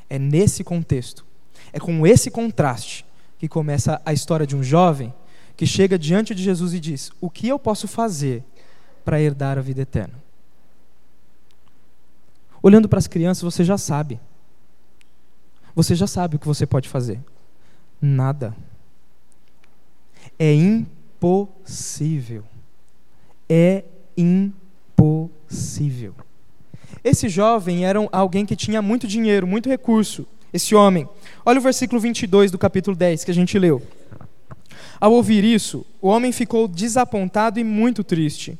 É 0.08 0.18
nesse 0.18 0.62
contexto, 0.62 1.26
é 1.72 1.80
com 1.80 2.06
esse 2.06 2.30
contraste 2.30 3.04
que 3.38 3.48
começa 3.48 4.00
a 4.04 4.12
história 4.12 4.46
de 4.46 4.56
um 4.56 4.62
jovem 4.62 5.12
que 5.56 5.66
chega 5.66 5.98
diante 5.98 6.34
de 6.34 6.42
Jesus 6.42 6.74
e 6.74 6.80
diz: 6.80 7.10
O 7.20 7.28
que 7.30 7.48
eu 7.48 7.58
posso 7.58 7.86
fazer 7.86 8.42
para 9.04 9.20
herdar 9.20 9.58
a 9.58 9.60
vida 9.60 9.82
eterna? 9.82 10.22
Olhando 12.62 12.88
para 12.88 12.98
as 12.98 13.06
crianças, 13.06 13.42
você 13.42 13.62
já 13.62 13.76
sabe. 13.76 14.18
Você 15.74 15.94
já 15.94 16.06
sabe 16.06 16.36
o 16.36 16.38
que 16.38 16.46
você 16.46 16.64
pode 16.66 16.88
fazer. 16.88 17.20
Nada. 18.00 18.56
É 20.38 20.54
impossível. 20.54 22.42
É 23.48 23.84
impossível. 24.16 26.14
Esse 27.02 27.28
jovem 27.28 27.84
era 27.84 27.98
alguém 28.10 28.46
que 28.46 28.56
tinha 28.56 28.80
muito 28.80 29.06
dinheiro, 29.06 29.46
muito 29.46 29.68
recurso. 29.68 30.26
Esse 30.54 30.72
homem. 30.72 31.08
Olha 31.44 31.58
o 31.58 31.62
versículo 31.62 32.00
22 32.00 32.52
do 32.52 32.56
capítulo 32.56 32.94
10 32.94 33.24
que 33.24 33.30
a 33.32 33.34
gente 33.34 33.58
leu. 33.58 33.82
Ao 35.00 35.12
ouvir 35.12 35.42
isso, 35.42 35.84
o 36.00 36.06
homem 36.06 36.30
ficou 36.30 36.68
desapontado 36.68 37.58
e 37.58 37.64
muito 37.64 38.04
triste, 38.04 38.56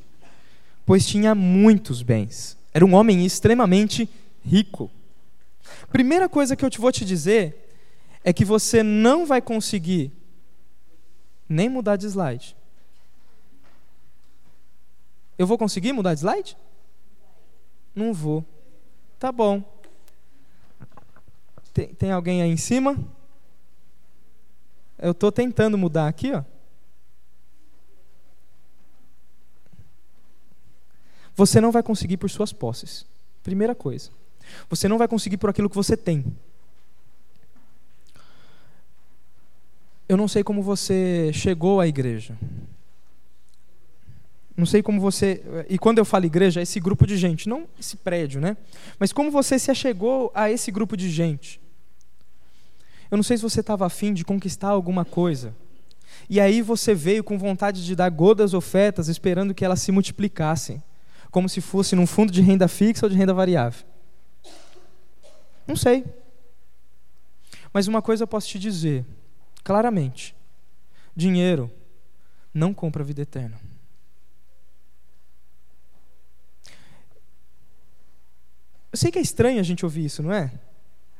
pois 0.84 1.06
tinha 1.06 1.36
muitos 1.36 2.02
bens. 2.02 2.58
Era 2.74 2.84
um 2.84 2.94
homem 2.94 3.24
extremamente 3.24 4.08
rico. 4.44 4.90
Primeira 5.92 6.28
coisa 6.28 6.56
que 6.56 6.64
eu 6.64 6.70
vou 6.78 6.90
te 6.90 7.04
dizer 7.04 7.70
é 8.24 8.32
que 8.32 8.44
você 8.44 8.82
não 8.82 9.24
vai 9.24 9.40
conseguir 9.40 10.10
nem 11.48 11.68
mudar 11.68 11.94
de 11.94 12.06
slide. 12.06 12.56
Eu 15.38 15.46
vou 15.46 15.56
conseguir 15.56 15.92
mudar 15.92 16.14
de 16.14 16.20
slide? 16.20 16.56
Não 17.94 18.12
vou. 18.12 18.44
Tá 19.16 19.30
bom. 19.30 19.73
Tem, 21.74 21.92
tem 21.92 22.12
alguém 22.12 22.40
aí 22.40 22.50
em 22.50 22.56
cima? 22.56 22.96
Eu 24.96 25.10
estou 25.10 25.32
tentando 25.32 25.76
mudar 25.76 26.06
aqui, 26.06 26.32
ó. 26.32 26.44
Você 31.34 31.60
não 31.60 31.72
vai 31.72 31.82
conseguir 31.82 32.16
por 32.16 32.30
suas 32.30 32.52
posses. 32.52 33.04
Primeira 33.42 33.74
coisa. 33.74 34.10
Você 34.70 34.86
não 34.86 34.96
vai 34.96 35.08
conseguir 35.08 35.36
por 35.36 35.50
aquilo 35.50 35.68
que 35.68 35.74
você 35.74 35.96
tem. 35.96 36.24
Eu 40.08 40.16
não 40.16 40.28
sei 40.28 40.44
como 40.44 40.62
você 40.62 41.32
chegou 41.32 41.80
à 41.80 41.88
igreja. 41.88 42.38
Não 44.56 44.64
sei 44.64 44.80
como 44.80 45.00
você. 45.00 45.42
E 45.68 45.76
quando 45.76 45.98
eu 45.98 46.04
falo 46.04 46.26
igreja, 46.26 46.60
é 46.60 46.62
esse 46.62 46.78
grupo 46.78 47.04
de 47.04 47.16
gente, 47.16 47.48
não 47.48 47.66
esse 47.80 47.96
prédio, 47.96 48.40
né? 48.40 48.56
Mas 48.96 49.12
como 49.12 49.28
você 49.28 49.58
se 49.58 49.72
achegou 49.72 50.30
a 50.32 50.48
esse 50.48 50.70
grupo 50.70 50.96
de 50.96 51.10
gente. 51.10 51.63
Eu 53.10 53.16
não 53.16 53.22
sei 53.22 53.36
se 53.36 53.42
você 53.42 53.60
estava 53.60 53.86
afim 53.86 54.12
de 54.12 54.24
conquistar 54.24 54.68
alguma 54.68 55.04
coisa. 55.04 55.54
E 56.28 56.40
aí 56.40 56.62
você 56.62 56.94
veio 56.94 57.22
com 57.22 57.38
vontade 57.38 57.84
de 57.84 57.94
dar 57.94 58.08
godas 58.10 58.54
ofertas, 58.54 59.08
esperando 59.08 59.54
que 59.54 59.64
elas 59.64 59.80
se 59.80 59.92
multiplicassem, 59.92 60.82
como 61.30 61.48
se 61.48 61.60
fosse 61.60 61.94
num 61.94 62.06
fundo 62.06 62.32
de 62.32 62.40
renda 62.40 62.68
fixa 62.68 63.06
ou 63.06 63.10
de 63.10 63.16
renda 63.16 63.34
variável. 63.34 63.84
Não 65.66 65.76
sei. 65.76 66.04
Mas 67.72 67.88
uma 67.88 68.00
coisa 68.00 68.22
eu 68.22 68.28
posso 68.28 68.48
te 68.48 68.58
dizer, 68.58 69.04
claramente: 69.62 70.34
dinheiro 71.14 71.70
não 72.52 72.72
compra 72.72 73.02
a 73.02 73.06
vida 73.06 73.22
eterna. 73.22 73.58
Eu 78.92 78.96
sei 78.96 79.10
que 79.10 79.18
é 79.18 79.22
estranho 79.22 79.58
a 79.58 79.64
gente 79.64 79.84
ouvir 79.84 80.04
isso, 80.04 80.22
não 80.22 80.32
é? 80.32 80.52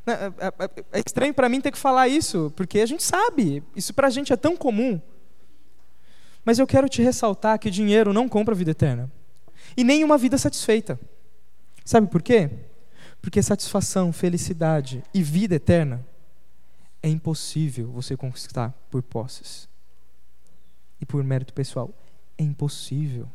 É, 0.07 0.13
é, 0.13 0.99
é 0.99 1.03
estranho 1.05 1.33
para 1.33 1.49
mim 1.49 1.61
ter 1.61 1.73
que 1.73 1.79
falar 1.79 2.09
isso, 2.09 2.53
porque 2.55 2.81
a 2.81 2.87
gente 2.87 3.03
sabe, 3.03 3.63
isso 3.75 3.95
para 3.95 4.09
a 4.09 4.11
gente 4.11 4.33
é 4.33 4.37
tão 4.37 4.57
comum. 4.57 5.01
Mas 6.45 6.59
eu 6.59 6.67
quero 6.67 6.89
te 6.89 7.03
ressaltar 7.03 7.59
que 7.59 7.71
dinheiro 7.71 8.13
não 8.13 8.29
compra 8.29 8.55
vida 8.55 8.73
eterna. 8.73 9.11
E 9.77 9.83
nem 9.83 10.05
uma 10.05 10.19
vida 10.19 10.37
satisfeita. 10.37 11.01
Sabe 11.85 12.07
por 12.07 12.23
quê? 12.23 12.51
Porque 13.23 13.43
satisfação, 13.43 14.13
felicidade 14.13 15.03
e 15.13 15.23
vida 15.23 15.55
eterna 15.55 16.05
é 17.03 17.09
impossível 17.09 17.91
você 17.91 18.17
conquistar 18.17 18.75
por 18.91 19.03
posses 19.03 19.69
e 21.01 21.07
por 21.07 21.25
mérito 21.25 21.55
pessoal. 21.55 21.91
É 22.37 22.43
impossível. 22.43 23.29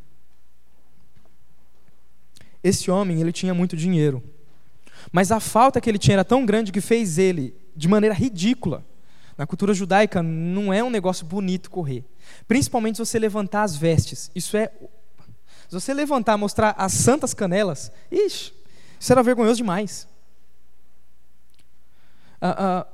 Esse 2.63 2.91
homem, 2.91 3.21
ele 3.21 3.31
tinha 3.31 3.53
muito 3.53 3.75
dinheiro. 3.75 4.23
Mas 5.11 5.31
a 5.31 5.39
falta 5.39 5.79
que 5.79 5.89
ele 5.89 5.97
tinha 5.97 6.15
era 6.15 6.25
tão 6.25 6.45
grande 6.45 6.71
que 6.71 6.81
fez 6.81 7.17
ele 7.17 7.55
de 7.75 7.87
maneira 7.87 8.13
ridícula. 8.13 8.85
Na 9.37 9.47
cultura 9.47 9.73
judaica 9.73 10.21
não 10.21 10.73
é 10.73 10.83
um 10.83 10.89
negócio 10.89 11.25
bonito 11.25 11.69
correr. 11.69 12.03
Principalmente 12.47 12.97
se 12.97 13.05
você 13.05 13.17
levantar 13.17 13.63
as 13.63 13.75
vestes. 13.75 14.29
Isso 14.35 14.57
é. 14.57 14.69
Se 15.69 15.73
você 15.73 15.93
levantar, 15.93 16.37
mostrar 16.37 16.75
as 16.77 16.93
santas 16.93 17.33
canelas, 17.33 17.91
ixi, 18.11 18.51
isso 18.99 19.11
era 19.13 19.23
vergonhoso 19.23 19.57
demais. 19.57 20.07
Ah, 22.41 22.55
ah, 22.57 22.87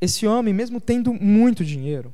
esse 0.00 0.26
homem, 0.26 0.52
mesmo 0.52 0.80
tendo 0.80 1.12
muito 1.12 1.64
dinheiro, 1.64 2.12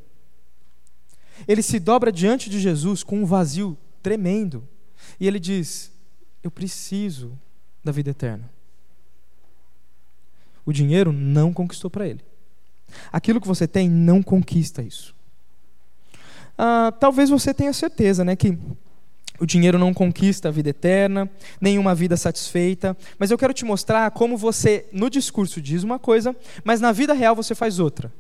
ele 1.49 1.63
se 1.63 1.79
dobra 1.79 2.13
diante 2.13 2.51
de 2.51 2.61
Jesus 2.61 3.03
com 3.03 3.23
um 3.23 3.27
vazio 3.27 3.77
tremendo. 4.03 4.69
E 5.19 5.27
ele 5.27 5.39
diz: 5.39 5.93
Eu 6.43 6.51
preciso 6.51 7.39
da 7.83 7.93
vida 7.93 8.11
eterna. 8.11 8.51
O 10.64 10.73
dinheiro 10.73 11.12
não 11.12 11.53
conquistou 11.53 11.90
para 11.90 12.07
ele. 12.07 12.20
Aquilo 13.12 13.40
que 13.40 13.49
você 13.49 13.66
tem 13.66 13.88
não 13.88 14.23
conquista 14.23 14.83
isso. 14.83 15.14
Ah, 16.59 16.92
talvez 16.99 17.31
você 17.31 17.55
tenha 17.55 17.73
certeza, 17.73 18.25
né, 18.25 18.37
que 18.37 18.59
o 19.40 19.46
dinheiro 19.46 19.79
não 19.79 19.94
conquista 19.94 20.49
a 20.49 20.53
vida 20.53 20.68
eterna, 20.68 21.31
nenhuma 21.59 21.94
vida 21.94 22.16
satisfeita, 22.16 22.94
mas 23.18 23.31
eu 23.31 23.38
quero 23.38 23.55
te 23.55 23.64
mostrar 23.64 24.11
como 24.11 24.37
você, 24.37 24.87
no 24.92 25.09
discurso, 25.09 25.62
diz 25.62 25.83
uma 25.83 25.99
coisa, 25.99 26.37
mas 26.62 26.81
na 26.81 26.92
vida 26.92 27.14
real 27.14 27.35
você 27.35 27.55
faz 27.55 27.79
outra. 27.79 28.12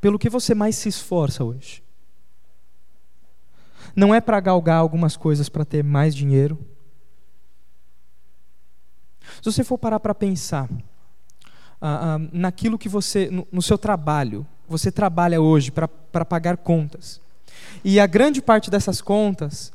Pelo 0.00 0.18
que 0.18 0.30
você 0.30 0.54
mais 0.54 0.76
se 0.76 0.88
esforça 0.88 1.42
hoje? 1.42 1.82
Não 3.96 4.14
é 4.14 4.20
para 4.20 4.38
galgar 4.38 4.78
algumas 4.78 5.16
coisas 5.16 5.48
para 5.48 5.64
ter 5.64 5.82
mais 5.82 6.14
dinheiro, 6.14 6.56
se 9.42 9.52
você 9.52 9.64
for 9.64 9.78
parar 9.78 10.00
para 10.00 10.14
pensar 10.14 10.68
ah, 11.80 12.16
ah, 12.16 12.18
naquilo 12.32 12.78
que 12.78 12.88
você, 12.88 13.30
no, 13.30 13.46
no, 13.50 13.62
seu 13.62 13.78
trabalho, 13.78 14.46
você 14.68 14.90
trabalha 14.90 15.40
hoje 15.40 15.70
para 15.70 16.24
pagar 16.24 16.56
contas, 16.56 17.20
e 17.84 18.00
a 18.00 18.06
grande 18.06 18.40
parte 18.40 18.70
dessas 18.70 19.00
contas, 19.00 19.72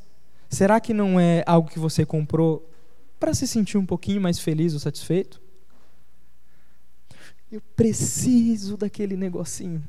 será 0.49 0.79
que 0.79 0.93
não 0.93 1.19
é 1.19 1.43
algo 1.45 1.69
que 1.69 1.79
você 1.79 2.05
comprou 2.05 2.69
para 3.19 3.33
se 3.33 3.45
sentir 3.45 3.77
um 3.77 3.85
pouquinho 3.85 4.21
mais 4.21 4.39
feliz 4.39 4.73
ou 4.73 4.79
satisfeito. 4.79 5.41
Eu 7.51 7.62
preciso 7.75 8.77
daquele 8.77 9.17
negocinho. 9.17 9.83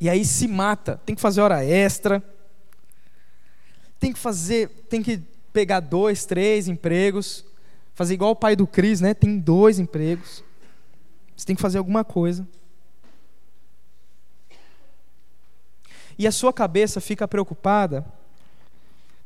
E 0.00 0.08
aí 0.08 0.24
se 0.24 0.48
mata, 0.48 1.00
tem 1.04 1.14
que 1.14 1.20
fazer 1.20 1.40
hora 1.40 1.64
extra, 1.64 2.22
tem 3.98 4.12
que 4.12 4.18
fazer, 4.18 4.68
tem 4.88 5.02
que 5.02 5.18
pegar 5.52 5.80
dois, 5.80 6.24
três 6.24 6.68
empregos, 6.68 7.44
fazer 7.96 8.12
igual 8.12 8.32
o 8.32 8.36
pai 8.36 8.54
do 8.54 8.66
Cris, 8.66 9.00
né? 9.00 9.14
Tem 9.14 9.38
dois 9.38 9.78
empregos. 9.78 10.44
Você 11.34 11.46
tem 11.46 11.56
que 11.56 11.62
fazer 11.62 11.78
alguma 11.78 12.04
coisa. 12.04 12.46
E 16.18 16.26
a 16.26 16.30
sua 16.30 16.52
cabeça 16.52 17.00
fica 17.00 17.26
preocupada 17.26 18.04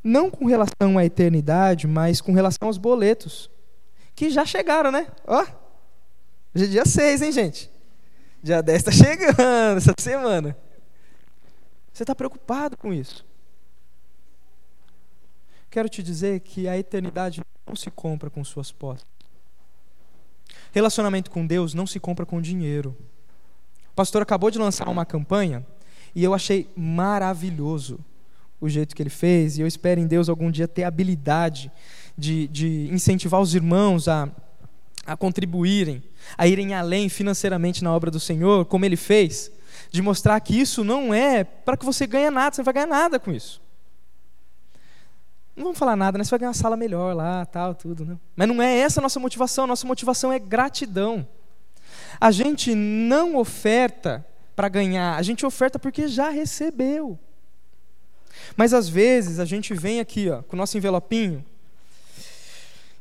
não 0.01 0.31
com 0.31 0.45
relação 0.45 0.97
à 0.97 1.03
eternidade, 1.03 1.85
mas 1.85 2.21
com 2.21 2.31
relação 2.31 2.69
aos 2.69 2.77
boletos 2.77 3.51
que 4.15 4.29
já 4.29 4.45
chegaram, 4.45 4.89
né? 4.89 5.07
Ó, 5.27 5.45
hoje 6.55 6.65
é 6.65 6.67
dia 6.67 6.85
6, 6.85 7.21
hein, 7.23 7.31
gente? 7.33 7.69
Dia 8.41 8.61
10 8.63 8.77
está 8.77 8.91
chegando 8.91 9.77
essa 9.77 9.93
semana. 9.99 10.57
Você 11.91 12.03
está 12.03 12.15
preocupado 12.15 12.77
com 12.77 12.93
isso. 12.93 13.25
Quero 15.69 15.89
te 15.89 16.01
dizer 16.01 16.39
que 16.39 16.69
a 16.69 16.77
eternidade 16.77 17.41
não 17.65 17.75
se 17.75 17.89
compra 17.91 18.29
com 18.29 18.43
suas 18.43 18.71
posses. 18.71 19.05
Relacionamento 20.71 21.29
com 21.29 21.45
Deus 21.45 21.73
não 21.73 21.85
se 21.85 21.99
compra 21.99 22.25
com 22.25 22.41
dinheiro. 22.41 22.95
O 23.91 23.93
pastor 23.95 24.21
acabou 24.21 24.49
de 24.49 24.57
lançar 24.57 24.87
uma 24.87 25.05
campanha 25.05 25.65
e 26.15 26.23
eu 26.23 26.33
achei 26.33 26.69
maravilhoso 26.75 27.99
o 28.59 28.69
jeito 28.69 28.95
que 28.95 29.01
ele 29.01 29.09
fez, 29.09 29.57
e 29.57 29.61
eu 29.61 29.67
espero 29.67 29.99
em 29.99 30.05
Deus 30.05 30.29
algum 30.29 30.51
dia 30.51 30.67
ter 30.67 30.83
a 30.83 30.87
habilidade 30.87 31.71
de, 32.15 32.47
de 32.47 32.87
incentivar 32.91 33.41
os 33.41 33.55
irmãos 33.55 34.07
a, 34.07 34.29
a 35.03 35.17
contribuírem, 35.17 36.03
a 36.37 36.47
irem 36.47 36.75
além 36.75 37.09
financeiramente 37.09 37.83
na 37.83 37.91
obra 37.91 38.11
do 38.11 38.19
Senhor, 38.19 38.65
como 38.65 38.85
ele 38.85 38.95
fez, 38.95 39.51
de 39.89 39.99
mostrar 40.01 40.39
que 40.41 40.59
isso 40.59 40.83
não 40.83 41.11
é 41.11 41.43
para 41.43 41.75
que 41.75 41.83
você 41.83 42.05
ganhe 42.05 42.29
nada, 42.29 42.55
você 42.55 42.61
não 42.61 42.65
vai 42.65 42.73
ganhar 42.75 42.87
nada 42.87 43.19
com 43.19 43.31
isso. 43.31 43.59
Não 45.55 45.65
vamos 45.65 45.79
falar 45.79 45.95
nada, 45.95 46.17
né? 46.17 46.23
Você 46.23 46.29
vai 46.29 46.39
ganhar 46.39 46.49
uma 46.49 46.55
sala 46.55 46.77
melhor 46.77 47.15
lá, 47.15 47.45
tal, 47.45 47.75
tudo, 47.75 48.05
né? 48.05 48.17
Mas 48.35 48.47
não 48.47 48.61
é 48.61 48.77
essa 48.79 48.99
a 48.99 49.03
nossa 49.03 49.19
motivação, 49.19 49.67
nossa 49.67 49.85
motivação 49.85 50.31
é 50.31 50.39
gratidão. 50.39 51.27
A 52.19 52.31
gente 52.31 52.73
não 52.73 53.35
oferta 53.35 54.25
para 54.55 54.69
ganhar, 54.69 55.15
a 55.15 55.21
gente 55.21 55.45
oferta 55.45 55.77
porque 55.77 56.07
já 56.07 56.29
recebeu. 56.29 57.19
Mas 58.55 58.73
às 58.73 58.87
vezes 58.87 59.39
a 59.39 59.45
gente 59.45 59.73
vem 59.73 59.99
aqui, 59.99 60.29
ó, 60.29 60.41
com 60.43 60.55
o 60.55 60.57
nosso 60.57 60.77
envelopinho 60.77 61.43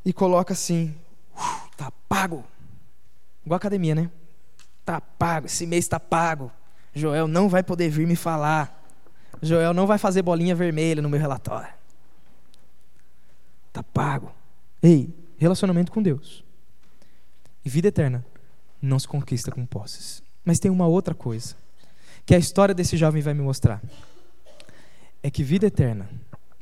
e 0.04 0.12
coloca 0.12 0.52
assim: 0.52 0.94
tá 1.76 1.92
pago. 2.08 2.44
Igual 3.44 3.56
academia, 3.56 3.94
né? 3.94 4.10
Tá 4.84 5.00
pago, 5.00 5.46
esse 5.46 5.66
mês 5.66 5.84
está 5.84 6.00
pago. 6.00 6.50
Joel 6.94 7.28
não 7.28 7.48
vai 7.48 7.62
poder 7.62 7.88
vir 7.88 8.06
me 8.06 8.16
falar. 8.16 8.82
Joel 9.40 9.72
não 9.72 9.86
vai 9.86 9.98
fazer 9.98 10.22
bolinha 10.22 10.54
vermelha 10.54 11.00
no 11.00 11.08
meu 11.08 11.20
relatório. 11.20 11.79
Tá 13.72 13.82
pago. 13.82 14.32
Ei, 14.82 15.14
relacionamento 15.38 15.92
com 15.92 16.02
Deus. 16.02 16.44
E 17.64 17.68
vida 17.68 17.88
eterna 17.88 18.24
não 18.80 18.98
se 18.98 19.06
conquista 19.06 19.50
com 19.50 19.66
posses. 19.66 20.22
Mas 20.44 20.58
tem 20.58 20.70
uma 20.70 20.86
outra 20.86 21.14
coisa 21.14 21.54
que 22.24 22.34
a 22.34 22.38
história 22.38 22.74
desse 22.74 22.96
jovem 22.96 23.22
vai 23.22 23.34
me 23.34 23.42
mostrar 23.42 23.82
é 25.22 25.30
que 25.30 25.42
vida 25.42 25.66
eterna 25.66 26.08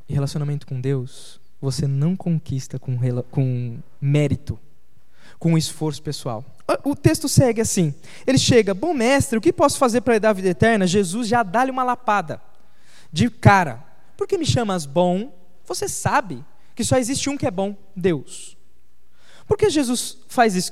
e 0.07 0.13
relacionamento 0.13 0.67
com 0.67 0.79
Deus 0.79 1.39
você 1.61 1.87
não 1.87 2.15
conquista 2.15 2.79
com, 2.79 2.97
com 3.29 3.79
mérito, 3.99 4.57
com 5.37 5.57
esforço 5.57 6.01
pessoal. 6.01 6.43
O 6.83 6.95
texto 6.95 7.27
segue 7.27 7.61
assim: 7.61 7.93
ele 8.25 8.37
chega, 8.37 8.73
bom 8.73 8.93
mestre, 8.93 9.37
o 9.37 9.41
que 9.41 9.51
posso 9.51 9.77
fazer 9.77 10.01
para 10.01 10.19
dar 10.19 10.29
a 10.29 10.33
vida 10.33 10.49
eterna? 10.49 10.87
Jesus 10.87 11.27
já 11.27 11.43
dá-lhe 11.43 11.71
uma 11.71 11.83
lapada 11.83 12.41
de 13.11 13.29
cara. 13.29 13.83
Por 14.15 14.27
que 14.27 14.37
me 14.37 14.45
chamas 14.45 14.85
bom? 14.85 15.33
Você 15.65 15.87
sabe 15.87 16.43
que 16.79 16.83
só 16.85 16.97
existe 16.97 17.29
um 17.29 17.35
que 17.35 17.45
é 17.45 17.51
bom, 17.51 17.75
Deus. 17.93 18.55
Por 19.45 19.57
que 19.57 19.69
Jesus 19.69 20.17
faz 20.29 20.55
isso? 20.55 20.71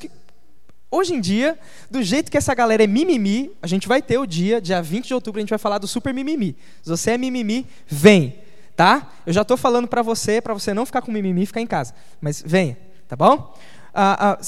Hoje 0.89 1.13
em 1.13 1.19
dia, 1.19 1.59
do 1.91 2.01
jeito 2.01 2.31
que 2.31 2.37
essa 2.37 2.55
galera 2.55 2.81
é 2.81 2.87
mimimi, 2.87 3.51
a 3.61 3.67
gente 3.67 3.89
vai 3.89 4.01
ter 4.01 4.17
o 4.17 4.25
dia, 4.25 4.61
dia 4.61 4.81
20 4.81 5.05
de 5.05 5.13
outubro, 5.13 5.39
a 5.39 5.41
gente 5.41 5.49
vai 5.49 5.59
falar 5.59 5.79
do 5.79 5.85
super 5.85 6.13
mimimi. 6.13 6.55
Se 6.81 6.89
você 6.89 7.11
é 7.11 7.17
mimimi, 7.17 7.67
vem, 7.85 8.39
tá? 8.73 9.11
Eu 9.25 9.33
já 9.33 9.41
estou 9.41 9.57
falando 9.57 9.85
para 9.85 10.01
você, 10.01 10.39
para 10.39 10.53
você 10.53 10.73
não 10.73 10.85
ficar 10.85 11.01
com 11.01 11.11
mimimi 11.11 11.43
e 11.43 11.45
ficar 11.45 11.59
em 11.59 11.67
casa. 11.67 11.93
Mas 12.21 12.41
venha, 12.41 12.77
tá 13.05 13.17
bom? 13.17 13.53
Ah, 13.93 14.31
ah, 14.31 14.41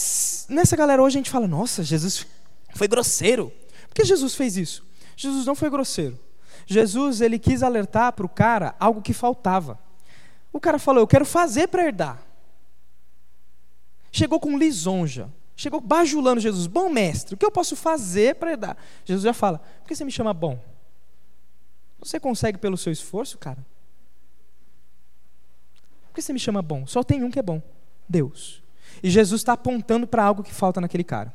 nessa 0.48 0.78
galera 0.78 1.04
hoje 1.04 1.17
a 1.17 1.19
gente 1.19 1.30
fala, 1.30 1.45
nossa, 1.45 1.84
Jesus 1.84 2.26
foi 2.74 2.88
grosseiro. 2.88 3.52
Por 3.89 3.95
que 3.95 4.06
Jesus 4.06 4.34
fez 4.34 4.56
isso? 4.56 4.82
Jesus 5.13 5.45
não 5.45 5.56
foi 5.56 5.69
grosseiro. 5.69 6.17
Jesus, 6.65 7.19
ele 7.19 7.38
quis 7.38 7.63
alertar 7.63 8.13
para 8.13 8.26
o 8.26 8.30
cara 8.30 8.76
algo 8.80 9.02
que 9.02 9.12
faltava. 9.12 9.78
O 10.51 10.59
cara 10.59 10.79
falou, 10.79 11.01
eu 11.01 11.07
quero 11.07 11.25
fazer 11.25 11.67
para 11.67 11.85
herdar. 11.85 12.21
Chegou 14.12 14.39
com 14.39 14.57
lisonja 14.57 15.29
chegou 15.59 15.81
bajulando 15.81 16.39
Jesus, 16.39 16.67
bom 16.67 16.89
mestre, 16.89 17.35
o 17.35 17.38
que 17.38 17.45
eu 17.45 17.51
posso 17.51 17.75
fazer 17.75 18.35
para 18.35 18.55
dar? 18.55 18.77
Jesus 19.03 19.25
já 19.25 19.33
fala, 19.33 19.59
por 19.81 19.89
que 19.89 19.95
você 19.95 20.05
me 20.05 20.12
chama 20.12 20.33
bom? 20.33 20.57
Você 21.99 22.17
consegue 22.17 22.57
pelo 22.57 22.77
seu 22.77 22.93
esforço, 22.93 23.38
cara? 23.38 23.57
Por 26.07 26.15
que 26.15 26.21
você 26.21 26.31
me 26.31 26.39
chama 26.39 26.62
bom? 26.62 26.88
Só 26.88 27.03
tem 27.03 27.25
um 27.25 27.29
que 27.29 27.39
é 27.39 27.41
bom, 27.41 27.62
Deus. 28.07 28.63
E 29.03 29.09
Jesus 29.09 29.41
está 29.41 29.51
apontando 29.51 30.07
para 30.07 30.23
algo 30.23 30.43
que 30.43 30.53
falta 30.53 30.79
naquele 30.79 31.03
cara. 31.03 31.33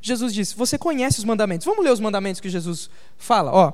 Jesus 0.00 0.34
disse: 0.34 0.56
Você 0.56 0.76
conhece 0.76 1.20
os 1.20 1.24
mandamentos? 1.24 1.64
Vamos 1.64 1.84
ler 1.84 1.92
os 1.92 2.00
mandamentos 2.00 2.40
que 2.40 2.50
Jesus 2.50 2.90
fala. 3.16 3.52
Ó, 3.52 3.72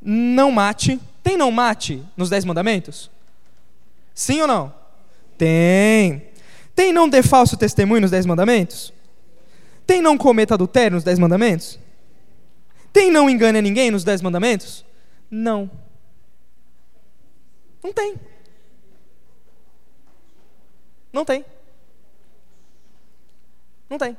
não 0.00 0.52
mate. 0.52 1.00
Tem 1.20 1.36
não 1.36 1.50
mate 1.50 2.02
nos 2.16 2.30
dez 2.30 2.44
mandamentos? 2.44 3.10
Sim 4.18 4.40
ou 4.40 4.48
não? 4.48 4.74
Tem. 5.38 6.32
Tem 6.74 6.92
não 6.92 7.08
dê 7.08 7.22
falso 7.22 7.56
testemunho 7.56 8.00
nos 8.00 8.10
Dez 8.10 8.26
Mandamentos? 8.26 8.92
Tem 9.86 10.02
não 10.02 10.18
cometa 10.18 10.54
adultério 10.54 10.96
nos 10.96 11.04
Dez 11.04 11.20
Mandamentos? 11.20 11.78
Tem 12.92 13.12
não 13.12 13.30
engane 13.30 13.62
ninguém 13.62 13.92
nos 13.92 14.02
Dez 14.02 14.20
Mandamentos? 14.20 14.84
Não. 15.30 15.70
Não 17.80 17.92
tem. 17.92 18.16
Não 21.12 21.24
tem. 21.24 21.44
Não 23.88 23.98
tem. 23.98 24.16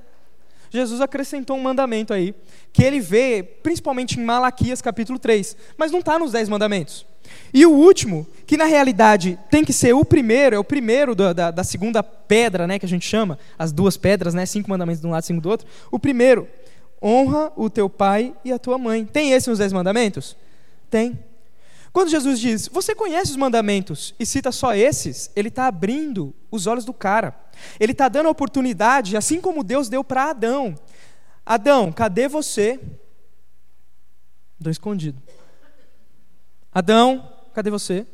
Jesus 0.70 1.02
acrescentou 1.02 1.58
um 1.58 1.62
mandamento 1.62 2.14
aí, 2.14 2.34
que 2.72 2.84
ele 2.84 3.00
vê 3.00 3.44
principalmente 3.64 4.20
em 4.20 4.24
Malaquias 4.24 4.82
capítulo 4.82 5.18
3, 5.18 5.56
mas 5.78 5.92
não 5.92 6.00
está 6.00 6.20
nos 6.20 6.32
Dez 6.32 6.48
Mandamentos. 6.48 7.06
E 7.54 7.66
o 7.66 7.72
último, 7.72 8.28
que 8.46 8.58
na 8.58 8.66
realidade 8.66 9.38
tem 9.50 9.64
que 9.64 9.74
ser 9.74 9.94
o 9.94 10.06
primeiro, 10.06 10.56
é 10.56 10.60
o 10.60 10.64
primeiro 10.64 11.16
da, 11.16 11.34
da, 11.34 11.52
da, 11.52 11.64
segunda 11.64 12.02
pedra, 12.02 12.68
né, 12.68 12.80
que 12.80 12.86
a 12.86 12.90
gente 12.90 13.06
chama, 13.06 13.38
as 13.58 13.72
duas 13.72 13.98
pedras, 13.98 14.34
né, 14.34 14.46
cinco 14.46 14.70
mandamentos 14.70 15.02
de 15.02 15.08
um 15.08 15.12
lado, 15.12 15.24
cinco 15.24 15.42
do 15.42 15.50
outro. 15.50 15.68
O 15.92 16.00
primeiro, 16.00 16.48
honra 17.02 17.52
o 17.56 17.70
teu 17.70 17.90
pai 17.90 18.34
e 18.44 18.52
a 18.52 18.60
tua 18.60 18.78
mãe. 18.78 19.06
Tem 19.06 19.32
esse 19.32 19.50
nos 19.50 19.60
dez 19.60 19.74
mandamentos? 19.74 20.36
Tem. 20.90 21.18
Quando 21.92 22.10
Jesus 22.10 22.40
diz, 22.40 22.68
você 22.68 22.94
conhece 22.94 23.32
os 23.32 23.38
mandamentos 23.38 24.14
e 24.20 24.26
cita 24.26 24.52
só 24.52 24.76
esses, 24.76 25.32
ele 25.36 25.50
está 25.50 25.68
abrindo 25.68 26.36
os 26.52 26.68
olhos 26.68 26.86
do 26.86 26.94
cara. 26.94 27.36
Ele 27.80 27.92
está 27.92 28.08
dando 28.08 28.28
a 28.28 28.32
oportunidade, 28.32 29.18
assim 29.18 29.42
como 29.42 29.64
Deus 29.64 29.90
deu 29.90 30.04
para 30.04 30.30
Adão. 30.30 30.76
Adão, 31.46 31.92
cadê 31.92 32.28
você? 32.28 32.80
Estou 34.58 34.72
escondido. 34.72 35.22
Adão, 36.72 37.34
cadê 37.54 37.72
você? 37.72 38.06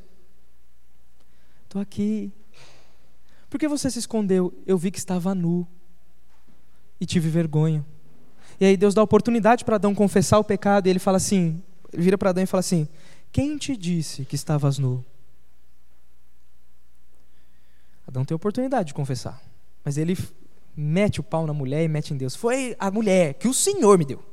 Estou 1.65 1.81
aqui. 1.81 2.31
Por 3.49 3.59
que 3.59 3.67
você 3.67 3.91
se 3.91 3.99
escondeu? 3.99 4.53
Eu 4.65 4.77
vi 4.77 4.89
que 4.89 4.99
estava 4.99 5.35
nu 5.35 5.67
e 6.99 7.05
tive 7.05 7.29
vergonha. 7.29 7.85
E 8.59 8.65
aí 8.65 8.77
Deus 8.77 8.93
dá 8.93 9.01
a 9.01 9.03
oportunidade 9.03 9.65
para 9.65 9.75
Adão 9.75 9.93
confessar 9.93 10.39
o 10.39 10.43
pecado 10.43 10.87
e 10.87 10.89
ele 10.89 10.99
fala 10.99 11.17
assim, 11.17 11.61
vira 11.93 12.17
para 12.17 12.29
Adão 12.29 12.43
e 12.43 12.47
fala 12.47 12.59
assim: 12.61 12.87
"Quem 13.35 13.57
te 13.57 13.75
disse 13.75 14.23
que 14.23 14.35
estavas 14.35 14.79
nu?" 14.79 15.03
Adão 18.07 18.23
tem 18.23 18.33
oportunidade 18.33 18.87
de 18.87 18.93
confessar, 18.93 19.43
mas 19.83 19.97
ele 19.97 20.17
mete 20.73 21.19
o 21.19 21.23
pau 21.23 21.45
na 21.45 21.51
mulher 21.51 21.83
e 21.83 21.87
mete 21.89 22.13
em 22.13 22.17
Deus. 22.17 22.33
Foi 22.33 22.77
a 22.79 22.89
mulher 22.89 23.33
que 23.33 23.49
o 23.49 23.53
Senhor 23.53 23.97
me 23.97 24.05
deu. 24.05 24.23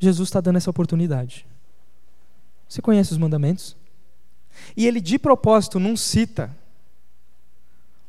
Jesus 0.00 0.30
está 0.30 0.40
dando 0.40 0.56
essa 0.56 0.68
oportunidade. 0.68 1.46
Você 2.68 2.82
conhece 2.82 3.12
os 3.12 3.18
mandamentos? 3.18 3.76
E 4.76 4.84
ele 4.84 5.00
de 5.00 5.16
propósito 5.16 5.78
não 5.78 5.96
cita 5.96 6.50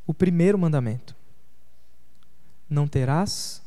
o 0.07 0.13
primeiro 0.13 0.57
mandamento: 0.57 1.15
Não 2.67 2.87
terás 2.87 3.61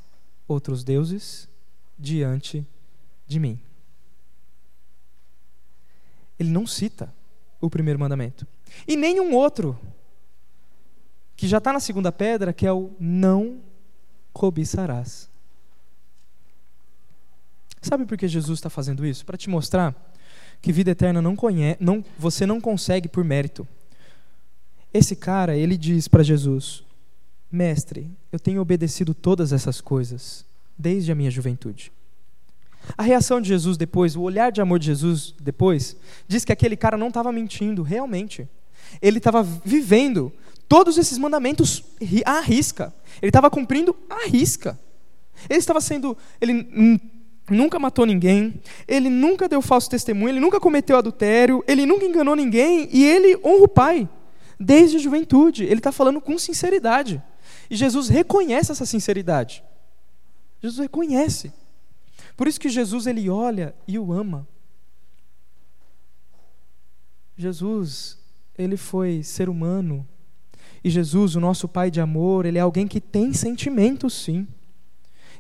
outros 0.49 0.83
deuses 0.83 1.49
diante 1.97 2.67
de 3.29 3.39
mim. 3.39 3.61
Ele 6.39 6.51
não 6.51 6.67
cita 6.67 7.13
o 7.61 7.71
primeiro 7.71 7.99
mandamento. 7.99 8.47
E 8.87 8.97
nenhum 8.97 9.35
outro 9.35 9.79
que 11.37 11.49
já 11.49 11.59
está 11.59 11.73
na 11.73 11.81
segunda 11.81 12.13
pedra, 12.13 12.53
que 12.53 12.67
é 12.67 12.73
o 12.73 12.93
não 12.99 13.61
cobiçarás. 14.33 15.29
Sabe 17.83 18.07
por 18.07 18.17
que 18.17 18.27
Jesus 18.27 18.59
está 18.59 18.71
fazendo 18.71 19.05
isso? 19.05 19.27
Para 19.27 19.37
te 19.37 19.51
mostrar 19.51 19.95
que 20.63 20.73
vida 20.73 20.91
eterna 20.91 21.21
não 21.21 21.37
conhece, 21.37 21.77
não, 21.83 22.05
você 22.19 22.47
não 22.47 22.61
consegue 22.61 23.09
por 23.09 23.23
mérito. 23.23 23.67
Esse 24.93 25.15
cara, 25.15 25.57
ele 25.57 25.77
diz 25.77 26.09
para 26.09 26.23
Jesus: 26.23 26.85
Mestre, 27.51 28.11
eu 28.33 28.39
tenho 28.39 28.63
obedecido 28.63 29.13
todas 29.13 29.53
essas 29.53 29.81
coisas 29.81 30.47
desde 30.79 31.13
a 31.13 31.15
minha 31.15 31.31
juventude. 31.31 31.93
A 32.97 33.03
reação 33.03 33.41
de 33.41 33.49
Jesus 33.49 33.77
depois, 33.77 34.15
o 34.15 34.23
olhar 34.23 34.53
de 34.53 34.61
amor 34.61 34.79
de 34.79 34.87
Jesus 34.87 35.35
depois, 35.41 35.97
diz 36.29 36.45
que 36.45 36.53
aquele 36.53 36.77
cara 36.77 36.97
não 36.97 37.09
estava 37.09 37.33
mentindo, 37.33 37.83
realmente. 37.83 38.49
Ele 39.01 39.19
estava 39.19 39.43
vivendo 39.43 40.33
todos 40.69 40.99
esses 40.99 41.19
mandamentos 41.19 41.83
à 42.25 42.41
risca. 42.41 42.95
Ele 43.21 43.31
estava 43.31 43.51
cumprindo 43.51 43.97
à 44.09 44.27
risca. 44.29 44.79
Ele 45.49 45.59
estava 45.59 45.81
sendo. 45.81 46.17
Ele 46.41 47.01
nunca 47.51 47.79
matou 47.79 48.07
ninguém, 48.07 48.61
ele 48.89 49.11
nunca 49.11 49.47
deu 49.49 49.61
falso 49.61 49.91
testemunho, 49.91 50.31
ele 50.31 50.41
nunca 50.41 50.59
cometeu 50.59 50.97
adultério, 50.97 51.63
ele 51.69 51.85
nunca 51.85 52.07
enganou 52.07 52.35
ninguém 52.35 52.89
e 52.91 53.05
ele 53.05 53.37
honra 53.45 53.65
o 53.65 53.69
Pai 53.69 54.09
desde 54.59 54.97
a 54.97 55.01
juventude. 55.01 55.65
Ele 55.65 55.75
está 55.75 55.93
falando 55.93 56.21
com 56.21 56.39
sinceridade. 56.39 57.23
E 57.69 57.77
Jesus 57.77 58.09
reconhece 58.09 58.73
essa 58.73 58.87
sinceridade. 58.87 59.63
Jesus 60.63 60.81
reconhece. 60.81 61.53
Por 62.37 62.49
isso 62.49 62.61
que 62.61 62.69
Jesus 62.69 63.07
ele 63.07 63.29
olha 63.31 63.75
e 63.87 63.99
o 63.99 64.13
ama. 64.13 64.47
Jesus, 67.37 68.19
ele 68.57 68.77
foi 68.77 69.23
ser 69.23 69.49
humano. 69.49 70.07
E 70.83 70.91
Jesus, 70.91 71.35
o 71.35 71.41
nosso 71.41 71.69
Pai 71.69 71.91
de 71.91 72.01
amor, 72.01 72.47
ele 72.47 72.59
é 72.59 72.61
alguém 72.61 72.87
que 72.87 73.01
tem 73.01 73.33
sentimentos, 73.33 74.13
sim. 74.15 74.47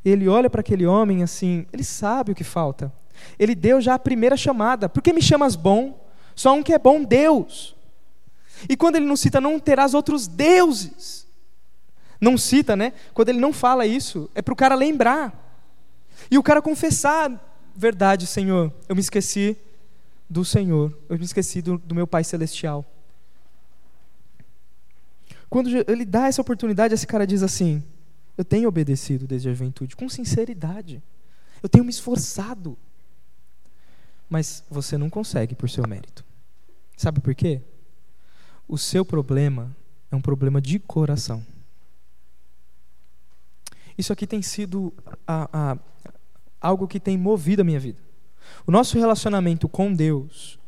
Ele 0.04 0.28
olha 0.28 0.50
para 0.50 0.60
aquele 0.60 0.86
homem 0.86 1.22
assim, 1.22 1.66
ele 1.72 1.84
sabe 1.84 2.32
o 2.32 2.34
que 2.34 2.44
falta. 2.44 2.92
Ele 3.38 3.54
deu 3.54 3.80
já 3.80 3.94
a 3.94 3.98
primeira 3.98 4.36
chamada. 4.36 4.88
Por 4.88 5.02
que 5.02 5.12
me 5.12 5.22
chamas 5.22 5.56
bom? 5.56 6.04
Só 6.34 6.52
um 6.52 6.62
que 6.62 6.72
é 6.72 6.78
bom, 6.78 7.02
Deus. 7.04 7.74
E 8.68 8.76
quando 8.76 8.96
ele 8.96 9.06
não 9.06 9.16
cita, 9.16 9.40
não 9.40 9.58
terás 9.58 9.94
outros 9.94 10.26
deuses. 10.26 11.26
Não 12.20 12.36
cita, 12.36 12.74
né? 12.74 12.92
Quando 13.12 13.28
ele 13.28 13.40
não 13.40 13.52
fala 13.52 13.86
isso, 13.86 14.30
é 14.34 14.42
para 14.42 14.52
o 14.54 14.56
cara 14.56 14.74
lembrar. 14.74 15.43
E 16.30 16.38
o 16.38 16.42
cara 16.42 16.62
confessar, 16.62 17.30
verdade, 17.74 18.26
Senhor, 18.26 18.72
eu 18.88 18.94
me 18.94 19.00
esqueci 19.00 19.56
do 20.28 20.44
Senhor, 20.44 20.96
eu 21.08 21.18
me 21.18 21.24
esqueci 21.24 21.60
do, 21.60 21.78
do 21.78 21.94
meu 21.94 22.06
Pai 22.06 22.24
Celestial. 22.24 22.84
Quando 25.48 25.68
ele 25.88 26.04
dá 26.04 26.26
essa 26.26 26.40
oportunidade, 26.40 26.94
esse 26.94 27.06
cara 27.06 27.26
diz 27.26 27.42
assim: 27.42 27.82
Eu 28.36 28.44
tenho 28.44 28.68
obedecido 28.68 29.26
desde 29.26 29.48
a 29.48 29.52
juventude, 29.52 29.94
com 29.94 30.08
sinceridade. 30.08 31.02
Eu 31.62 31.68
tenho 31.68 31.84
me 31.84 31.90
esforçado. 31.90 32.76
Mas 34.28 34.64
você 34.68 34.98
não 34.98 35.08
consegue 35.08 35.54
por 35.54 35.70
seu 35.70 35.86
mérito. 35.86 36.24
Sabe 36.96 37.20
por 37.20 37.34
quê? 37.34 37.60
O 38.66 38.76
seu 38.76 39.04
problema 39.04 39.74
é 40.10 40.16
um 40.16 40.20
problema 40.20 40.60
de 40.60 40.78
coração. 40.78 41.44
Isso 43.96 44.12
aqui 44.12 44.26
tem 44.26 44.42
sido 44.42 44.92
a, 45.26 45.48
a, 45.52 45.78
algo 46.64 46.88
que 46.88 46.98
tem 46.98 47.18
movido 47.18 47.60
a 47.60 47.64
minha 47.64 47.78
vida. 47.78 48.02
O 48.66 48.72
nosso 48.72 48.98
relacionamento 48.98 49.68
com 49.68 49.92
Deus, 49.92 50.58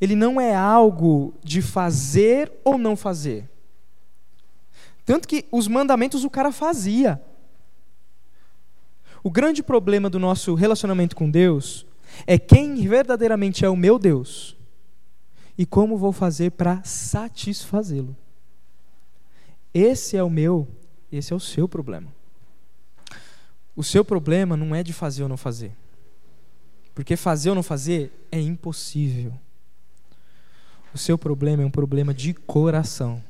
ele 0.00 0.16
não 0.16 0.40
é 0.40 0.54
algo 0.54 1.32
de 1.44 1.62
fazer 1.62 2.52
ou 2.64 2.76
não 2.76 2.96
fazer. 2.96 3.48
Tanto 5.04 5.28
que 5.28 5.46
os 5.52 5.68
mandamentos 5.68 6.24
o 6.24 6.30
cara 6.30 6.50
fazia. 6.50 7.22
O 9.22 9.30
grande 9.30 9.62
problema 9.62 10.10
do 10.10 10.18
nosso 10.18 10.54
relacionamento 10.54 11.14
com 11.14 11.30
Deus 11.30 11.86
é 12.26 12.38
quem 12.38 12.74
verdadeiramente 12.88 13.64
é 13.64 13.68
o 13.68 13.76
meu 13.76 13.98
Deus 13.98 14.56
e 15.56 15.64
como 15.64 15.96
vou 15.96 16.12
fazer 16.12 16.50
para 16.52 16.82
satisfazê-lo. 16.82 18.16
Esse 19.72 20.16
é 20.16 20.22
o 20.22 20.30
meu, 20.30 20.66
esse 21.12 21.32
é 21.32 21.36
o 21.36 21.40
seu 21.40 21.68
problema. 21.68 22.19
O 23.80 23.82
seu 23.82 24.04
problema 24.04 24.58
não 24.58 24.74
é 24.74 24.82
de 24.82 24.92
fazer 24.92 25.22
ou 25.22 25.28
não 25.28 25.38
fazer. 25.38 25.72
Porque 26.94 27.16
fazer 27.16 27.48
ou 27.48 27.54
não 27.54 27.62
fazer 27.62 28.12
é 28.30 28.38
impossível. 28.38 29.32
O 30.92 30.98
seu 30.98 31.16
problema 31.16 31.62
é 31.62 31.66
um 31.66 31.70
problema 31.70 32.12
de 32.12 32.34
coração. 32.34 33.24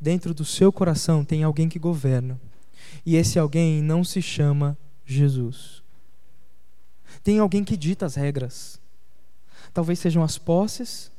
Dentro 0.00 0.32
do 0.32 0.42
seu 0.42 0.72
coração 0.72 1.22
tem 1.22 1.42
alguém 1.42 1.68
que 1.68 1.78
governa. 1.78 2.40
E 3.04 3.14
esse 3.14 3.38
alguém 3.38 3.82
não 3.82 4.02
se 4.02 4.22
chama 4.22 4.74
Jesus. 5.04 5.82
Tem 7.22 7.40
alguém 7.40 7.62
que 7.62 7.76
dita 7.76 8.06
as 8.06 8.14
regras. 8.14 8.80
Talvez 9.74 9.98
sejam 9.98 10.22
as 10.22 10.38
posses, 10.38 11.12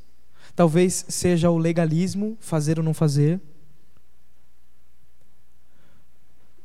talvez 0.56 1.04
seja 1.08 1.50
o 1.50 1.56
legalismo, 1.56 2.36
fazer 2.40 2.80
ou 2.80 2.84
não 2.84 2.94
fazer. 2.94 3.40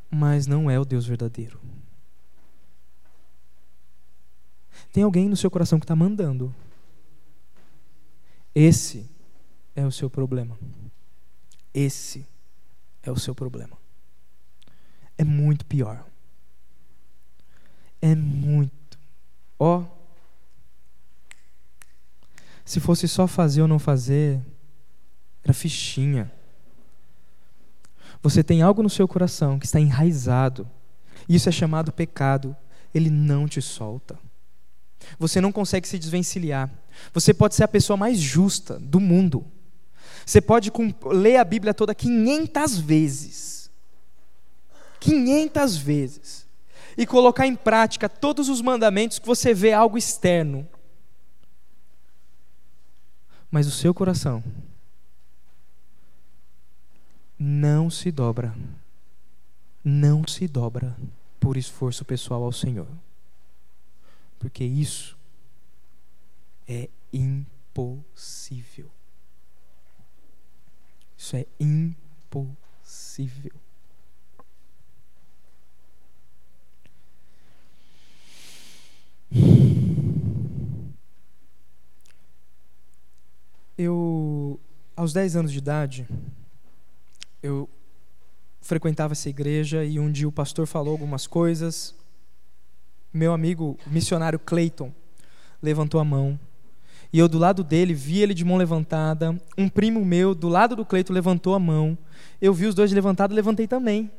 Mas 0.09 0.47
não 0.47 0.69
é 0.69 0.79
o 0.79 0.85
Deus 0.85 1.05
verdadeiro. 1.05 1.59
Tem 4.91 5.03
alguém 5.03 5.27
no 5.29 5.35
seu 5.35 5.51
coração 5.51 5.79
que 5.79 5.83
está 5.83 5.95
mandando. 5.95 6.53
Esse 8.53 9.09
é 9.75 9.85
o 9.85 9.91
seu 9.91 10.09
problema. 10.09 10.57
Esse 11.73 12.25
é 13.03 13.11
o 13.11 13.19
seu 13.19 13.35
problema. 13.35 13.77
É 15.17 15.23
muito 15.23 15.65
pior. 15.65 16.05
É 18.01 18.15
muito. 18.15 18.97
Ó. 19.59 19.81
Oh, 19.81 19.97
se 22.65 22.79
fosse 22.79 23.07
só 23.07 23.27
fazer 23.27 23.61
ou 23.61 23.67
não 23.67 23.79
fazer, 23.79 24.41
era 25.43 25.53
fichinha. 25.53 26.31
Você 28.21 28.43
tem 28.43 28.61
algo 28.61 28.83
no 28.83 28.89
seu 28.89 29.07
coração 29.07 29.59
que 29.59 29.65
está 29.65 29.79
enraizado. 29.79 30.69
Isso 31.27 31.49
é 31.49 31.51
chamado 31.51 31.91
pecado. 31.91 32.55
Ele 32.93 33.09
não 33.09 33.47
te 33.47 33.61
solta. 33.61 34.17
Você 35.19 35.39
não 35.39 35.51
consegue 35.51 35.87
se 35.87 35.99
desvencilhar. 35.99 36.69
Você 37.13 37.33
pode 37.33 37.55
ser 37.55 37.63
a 37.63 37.67
pessoa 37.67 37.95
mais 37.95 38.19
justa 38.19 38.79
do 38.79 38.99
mundo. 38.99 39.45
Você 40.25 40.41
pode 40.41 40.71
ler 41.05 41.37
a 41.37 41.43
Bíblia 41.43 41.73
toda 41.73 41.93
500 41.93 42.77
vezes. 42.77 43.71
500 44.99 45.77
vezes. 45.77 46.47
E 46.97 47.05
colocar 47.05 47.45
em 47.45 47.55
prática 47.55 48.09
todos 48.09 48.49
os 48.49 48.61
mandamentos 48.61 49.19
que 49.19 49.27
você 49.27 49.53
vê 49.53 49.71
algo 49.71 49.97
externo. 49.97 50.67
Mas 53.49 53.67
o 53.67 53.71
seu 53.71 53.93
coração 53.93 54.43
não 57.37 57.89
se 57.89 58.11
dobra, 58.11 58.55
não 59.83 60.27
se 60.27 60.47
dobra 60.47 60.97
por 61.39 61.55
esforço 61.57 62.03
pessoal 62.03 62.43
ao 62.43 62.51
Senhor, 62.51 62.87
porque 64.39 64.63
isso 64.63 65.17
é 66.67 66.89
impossível. 67.13 68.91
Isso 71.17 71.35
é 71.35 71.45
impossível. 71.59 73.53
Eu, 83.77 84.59
aos 84.95 85.13
10 85.13 85.35
anos 85.35 85.51
de 85.51 85.59
idade, 85.59 86.07
eu 87.47 87.69
frequentava 88.59 89.13
essa 89.13 89.29
igreja 89.29 89.83
e 89.83 89.99
um 89.99 90.11
dia 90.11 90.27
o 90.27 90.31
pastor 90.31 90.67
falou 90.67 90.91
algumas 90.91 91.25
coisas. 91.25 91.95
Meu 93.13 93.31
amigo 93.33 93.77
missionário 93.87 94.37
Clayton 94.37 94.93
levantou 95.61 95.99
a 95.99 96.03
mão. 96.03 96.39
E 97.11 97.19
eu 97.19 97.29
do 97.29 97.37
lado 97.37 97.63
dele 97.63 97.93
vi 97.93 98.21
ele 98.21 98.33
de 98.33 98.43
mão 98.43 98.57
levantada. 98.57 99.39
Um 99.57 99.69
primo 99.69 100.03
meu 100.03 100.35
do 100.35 100.49
lado 100.49 100.75
do 100.75 100.85
Cleiton 100.85 101.13
levantou 101.13 101.55
a 101.55 101.59
mão. 101.59 101.97
Eu 102.41 102.53
vi 102.53 102.65
os 102.65 102.75
dois 102.75 102.91
levantados, 102.91 103.33
levantei 103.35 103.65
também. 103.65 104.11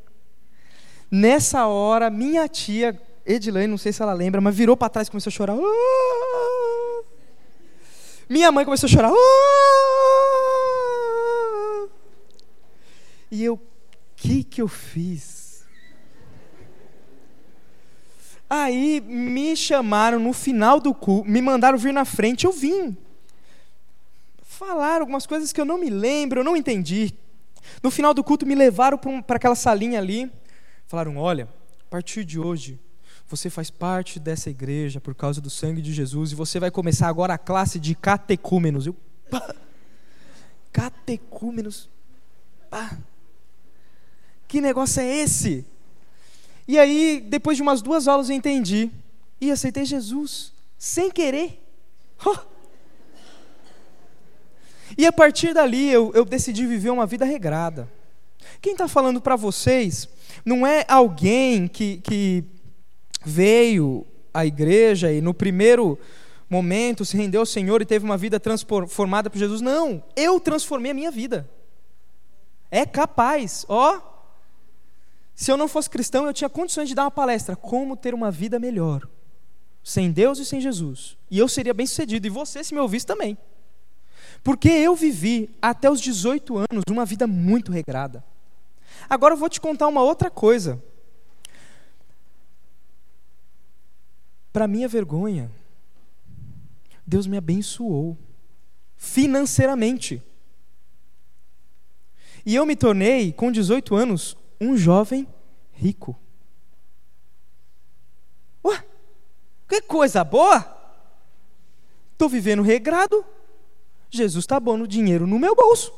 Nessa 1.11 1.67
hora, 1.67 2.09
minha 2.09 2.47
tia 2.47 2.99
Edilane, 3.25 3.67
não 3.67 3.77
sei 3.77 3.93
se 3.93 4.01
ela 4.01 4.13
lembra, 4.13 4.41
mas 4.41 4.55
virou 4.55 4.75
para 4.75 4.89
trás 4.89 5.07
e 5.07 5.11
começou 5.11 5.29
a 5.29 5.33
chorar. 5.33 5.55
Ah! 5.55 7.03
Minha 8.27 8.51
mãe 8.51 8.65
começou 8.65 8.87
a 8.87 8.89
chorar. 8.89 9.11
Ah! 9.11 9.69
E 13.31 13.43
eu, 13.43 13.55
o 13.55 13.61
que 14.15 14.43
que 14.43 14.61
eu 14.61 14.67
fiz? 14.67 15.65
Aí 18.49 18.99
me 19.01 19.55
chamaram 19.55 20.19
no 20.19 20.33
final 20.33 20.79
do 20.79 20.93
culto, 20.93 21.29
me 21.29 21.39
mandaram 21.39 21.77
vir 21.77 21.93
na 21.93 22.03
frente, 22.03 22.45
eu 22.45 22.51
vim. 22.51 22.97
Falaram 24.41 25.01
algumas 25.01 25.27
coisas 25.27 25.53
que 25.53 25.61
eu 25.61 25.65
não 25.65 25.77
me 25.77 25.89
lembro, 25.89 26.39
eu 26.39 26.43
não 26.43 26.57
entendi. 26.57 27.13
No 27.83 27.91
final 27.91 28.13
do 28.13 28.23
culto, 28.23 28.47
me 28.47 28.55
levaram 28.55 28.97
para 28.97 29.35
aquela 29.35 29.55
salinha 29.55 29.99
ali. 29.99 30.31
Falaram: 30.87 31.17
Olha, 31.17 31.47
a 31.81 31.89
partir 31.89 32.25
de 32.25 32.39
hoje, 32.39 32.79
você 33.27 33.49
faz 33.49 33.69
parte 33.69 34.19
dessa 34.19 34.49
igreja 34.49 34.99
por 34.99 35.13
causa 35.13 35.39
do 35.39 35.49
sangue 35.49 35.81
de 35.81 35.93
Jesus 35.93 36.31
e 36.31 36.35
você 36.35 36.59
vai 36.59 36.71
começar 36.71 37.07
agora 37.07 37.35
a 37.35 37.37
classe 37.37 37.79
de 37.79 37.93
catecúmenos. 37.93 38.87
Eu, 38.87 38.95
pá, 39.29 39.53
catecúmenos? 40.71 41.87
Pá, 42.69 42.97
que 44.49 44.59
negócio 44.59 44.99
é 44.99 45.05
esse? 45.05 45.63
E 46.67 46.77
aí, 46.79 47.23
depois 47.25 47.55
de 47.55 47.61
umas 47.61 47.83
duas 47.83 48.07
aulas, 48.07 48.29
eu 48.29 48.35
entendi 48.35 48.89
e 49.39 49.51
aceitei 49.51 49.85
Jesus, 49.85 50.51
sem 50.75 51.11
querer. 51.11 51.63
Oh. 52.25 52.35
E 54.97 55.05
a 55.05 55.13
partir 55.13 55.53
dali 55.53 55.87
eu, 55.89 56.11
eu 56.15 56.25
decidi 56.25 56.65
viver 56.65 56.89
uma 56.89 57.05
vida 57.05 57.25
regrada. 57.25 57.87
Quem 58.59 58.71
está 58.71 58.87
falando 58.87 59.21
para 59.21 59.35
vocês 59.35 60.09
não 60.43 60.65
é 60.65 60.83
alguém 60.87 61.67
que, 61.67 61.97
que 61.97 62.43
veio 63.23 64.05
à 64.33 64.47
igreja 64.47 65.11
e 65.13 65.21
no 65.21 65.33
primeiro 65.33 65.97
momento 66.49 67.05
se 67.05 67.15
rendeu 67.15 67.41
ao 67.41 67.45
Senhor 67.45 67.83
e 67.83 67.85
teve 67.85 68.03
uma 68.03 68.17
vida 68.17 68.39
transformada 68.39 69.29
por 69.29 69.37
Jesus. 69.37 69.61
Não, 69.61 70.03
eu 70.15 70.39
transformei 70.39 70.89
a 70.89 70.95
minha 70.95 71.11
vida. 71.11 71.47
É 72.71 72.83
capaz, 72.83 73.63
ó. 73.69 74.17
Se 75.39 75.49
eu 75.49 75.55
não 75.55 75.69
fosse 75.69 75.89
cristão, 75.89 76.25
eu 76.25 76.33
tinha 76.33 76.49
condições 76.49 76.89
de 76.89 76.93
dar 76.93 77.03
uma 77.03 77.11
palestra 77.11 77.55
como 77.55 77.95
ter 77.95 78.13
uma 78.13 78.29
vida 78.29 78.59
melhor 78.59 79.07
sem 79.81 80.11
Deus 80.11 80.37
e 80.37 80.45
sem 80.45 80.59
Jesus. 80.59 81.17
E 81.31 81.39
eu 81.39 81.47
seria 81.47 81.73
bem 81.73 81.87
sucedido, 81.87 82.27
e 82.27 82.29
você, 82.29 82.61
se 82.61 82.73
me 82.73 82.81
ouvisse, 82.81 83.05
também. 83.05 83.37
Porque 84.43 84.67
eu 84.67 84.97
vivi 84.97 85.49
até 85.61 85.89
os 85.89 86.01
18 86.01 86.57
anos 86.57 86.83
uma 86.89 87.05
vida 87.05 87.25
muito 87.25 87.71
regrada. 87.71 88.21
Agora 89.09 89.33
eu 89.33 89.37
vou 89.37 89.47
te 89.47 89.61
contar 89.61 89.87
uma 89.87 90.03
outra 90.03 90.29
coisa. 90.29 90.83
Para 94.51 94.67
minha 94.67 94.89
vergonha, 94.89 95.49
Deus 97.07 97.25
me 97.25 97.37
abençoou 97.37 98.17
financeiramente. 98.97 100.21
E 102.45 102.55
eu 102.55 102.65
me 102.65 102.75
tornei, 102.75 103.31
com 103.31 103.49
18 103.49 103.95
anos, 103.95 104.35
um 104.59 104.75
jovem 104.77 105.27
rico. 105.71 106.19
Ué, 108.63 108.83
que 109.67 109.81
coisa 109.81 110.23
boa! 110.23 110.77
Estou 112.11 112.27
vivendo 112.27 112.61
regrado, 112.61 113.25
Jesus 114.09 114.43
está 114.43 114.59
bom 114.59 114.75
no 114.75 114.87
dinheiro 114.87 115.25
no 115.25 115.39
meu 115.39 115.55
bolso. 115.55 115.93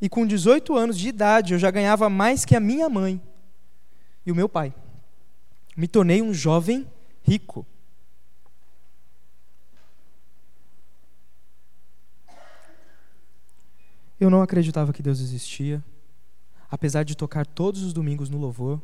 E 0.00 0.08
com 0.08 0.26
18 0.26 0.76
anos 0.76 0.98
de 0.98 1.08
idade, 1.08 1.54
eu 1.54 1.58
já 1.58 1.70
ganhava 1.70 2.08
mais 2.08 2.44
que 2.44 2.54
a 2.54 2.60
minha 2.60 2.88
mãe 2.88 3.20
e 4.24 4.30
o 4.30 4.34
meu 4.34 4.48
pai. 4.48 4.74
Me 5.76 5.88
tornei 5.88 6.22
um 6.22 6.32
jovem 6.32 6.86
rico. 7.22 7.66
Eu 14.18 14.30
não 14.30 14.40
acreditava 14.40 14.92
que 14.92 15.02
Deus 15.02 15.20
existia, 15.20 15.84
apesar 16.70 17.04
de 17.04 17.16
tocar 17.16 17.46
todos 17.46 17.82
os 17.82 17.92
domingos 17.92 18.28
no 18.28 18.38
louvor. 18.38 18.80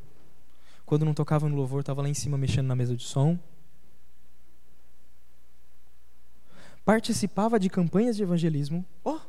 Quando 0.85 1.05
não 1.05 1.15
tocava 1.15 1.49
no 1.49 1.57
louvor, 1.57 1.81
estava 1.81 2.03
lá 2.03 2.09
em 2.09 2.15
cima 2.15 2.37
mexendo 2.37 2.67
na 2.67 2.77
mesa 2.77 2.97
de 2.97 3.05
som. 3.05 3.39
Participava 6.85 7.59
de 7.59 7.71
campanhas 7.71 8.17
de 8.17 8.23
evangelismo. 8.23 8.85
Oh, 9.05 9.21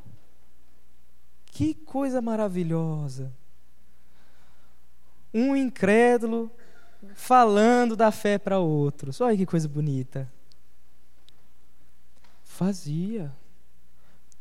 que 1.46 1.74
coisa 1.74 2.22
maravilhosa! 2.22 3.32
Um 5.34 5.56
incrédulo 5.56 6.52
falando 7.16 7.96
da 7.96 8.12
fé 8.12 8.38
para 8.38 8.60
outros. 8.60 9.22
Olha 9.22 9.38
que 9.38 9.46
coisa 9.46 9.68
bonita. 9.68 10.32
Fazia. 12.44 13.34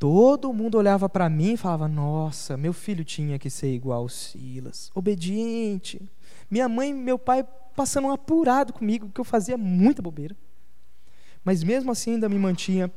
Todo 0.03 0.53
mundo 0.53 0.79
olhava 0.79 1.09
para 1.09 1.29
mim 1.29 1.53
e 1.53 1.57
falava: 1.57 1.87
Nossa, 1.87 2.57
meu 2.57 2.73
filho 2.73 3.05
tinha 3.05 3.39
que 3.39 3.49
ser 3.49 3.73
igual 3.73 4.09
Silas, 4.09 4.91
obediente. 4.97 6.11
Minha 6.51 6.69
mãe 6.69 6.91
e 6.91 6.93
meu 6.93 7.17
pai 7.17 7.47
passando 7.77 8.09
um 8.09 8.11
apurado 8.11 8.73
comigo, 8.73 9.13
que 9.15 9.21
eu 9.21 9.25
fazia 9.25 9.57
muita 9.57 10.03
bobeira. 10.03 10.37
Mas 11.45 11.63
mesmo 11.63 11.93
assim 11.93 12.15
ainda 12.15 12.29
me 12.29 12.37
mantinha 12.37 12.91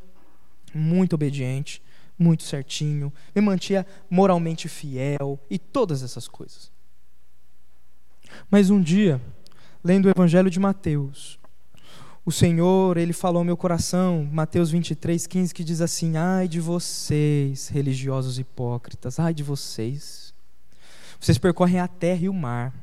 muito 0.74 1.14
obediente, 1.14 1.80
muito 2.18 2.42
certinho, 2.42 3.14
me 3.36 3.40
mantinha 3.40 3.86
moralmente 4.10 4.68
fiel 4.68 5.40
e 5.48 5.60
todas 5.60 6.02
essas 6.02 6.28
coisas. 6.28 6.72
Mas 8.50 8.72
um 8.72 8.82
dia, 8.82 9.22
lendo 9.84 10.08
o 10.08 10.10
Evangelho 10.10 10.50
de 10.50 10.60
Mateus, 10.60 11.38
o 12.26 12.32
Senhor, 12.32 12.98
ele 12.98 13.14
falou 13.14 13.38
ao 13.38 13.46
meu 13.46 13.56
coração, 13.56 14.28
Mateus 14.32 14.72
23, 14.72 15.28
15, 15.28 15.54
que 15.54 15.64
diz 15.64 15.80
assim: 15.80 16.18
Ai 16.18 16.48
de 16.48 16.60
vocês, 16.60 17.68
religiosos 17.68 18.40
hipócritas, 18.40 19.20
ai 19.20 19.32
de 19.32 19.44
vocês. 19.44 20.34
Vocês 21.20 21.38
percorrem 21.38 21.80
a 21.80 21.88
terra 21.88 22.22
e 22.24 22.30
o 22.30 22.34
mar 22.34 22.74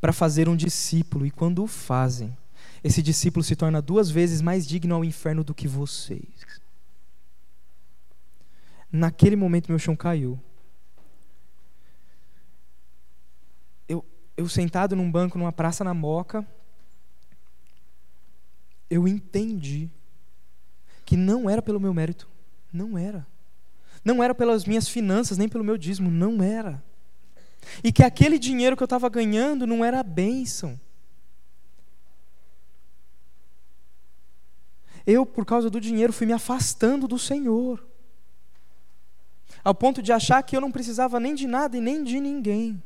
para 0.00 0.12
fazer 0.12 0.48
um 0.48 0.54
discípulo, 0.54 1.26
e 1.26 1.32
quando 1.32 1.64
o 1.64 1.66
fazem, 1.66 2.36
esse 2.82 3.02
discípulo 3.02 3.42
se 3.42 3.56
torna 3.56 3.82
duas 3.82 4.08
vezes 4.08 4.40
mais 4.40 4.64
digno 4.64 4.94
ao 4.94 5.04
inferno 5.04 5.42
do 5.42 5.52
que 5.52 5.66
vocês. 5.66 6.60
Naquele 8.90 9.34
momento, 9.34 9.68
meu 9.68 9.80
chão 9.80 9.96
caiu. 9.96 10.38
Eu, 13.88 14.04
eu 14.36 14.48
sentado 14.48 14.94
num 14.94 15.10
banco, 15.10 15.36
numa 15.36 15.52
praça 15.52 15.82
na 15.82 15.92
Moca, 15.92 16.46
eu 18.90 19.06
entendi 19.06 19.88
que 21.06 21.16
não 21.16 21.48
era 21.48 21.62
pelo 21.62 21.80
meu 21.80 21.94
mérito. 21.94 22.28
Não 22.72 22.98
era. 22.98 23.26
Não 24.04 24.22
era 24.22 24.34
pelas 24.34 24.64
minhas 24.64 24.88
finanças, 24.88 25.38
nem 25.38 25.48
pelo 25.48 25.64
meu 25.64 25.78
dízimo. 25.78 26.10
Não 26.10 26.42
era. 26.42 26.82
E 27.82 27.92
que 27.92 28.02
aquele 28.02 28.38
dinheiro 28.38 28.76
que 28.76 28.82
eu 28.82 28.86
estava 28.86 29.08
ganhando 29.08 29.66
não 29.66 29.84
era 29.84 30.00
a 30.00 30.02
bênção. 30.02 30.78
Eu, 35.06 35.24
por 35.24 35.46
causa 35.46 35.70
do 35.70 35.80
dinheiro, 35.80 36.12
fui 36.12 36.26
me 36.26 36.32
afastando 36.32 37.08
do 37.08 37.18
Senhor 37.18 37.86
ao 39.62 39.74
ponto 39.74 40.02
de 40.02 40.12
achar 40.12 40.42
que 40.42 40.56
eu 40.56 40.60
não 40.60 40.72
precisava 40.72 41.20
nem 41.20 41.34
de 41.34 41.46
nada 41.46 41.76
e 41.76 41.80
nem 41.80 42.02
de 42.02 42.18
ninguém, 42.20 42.82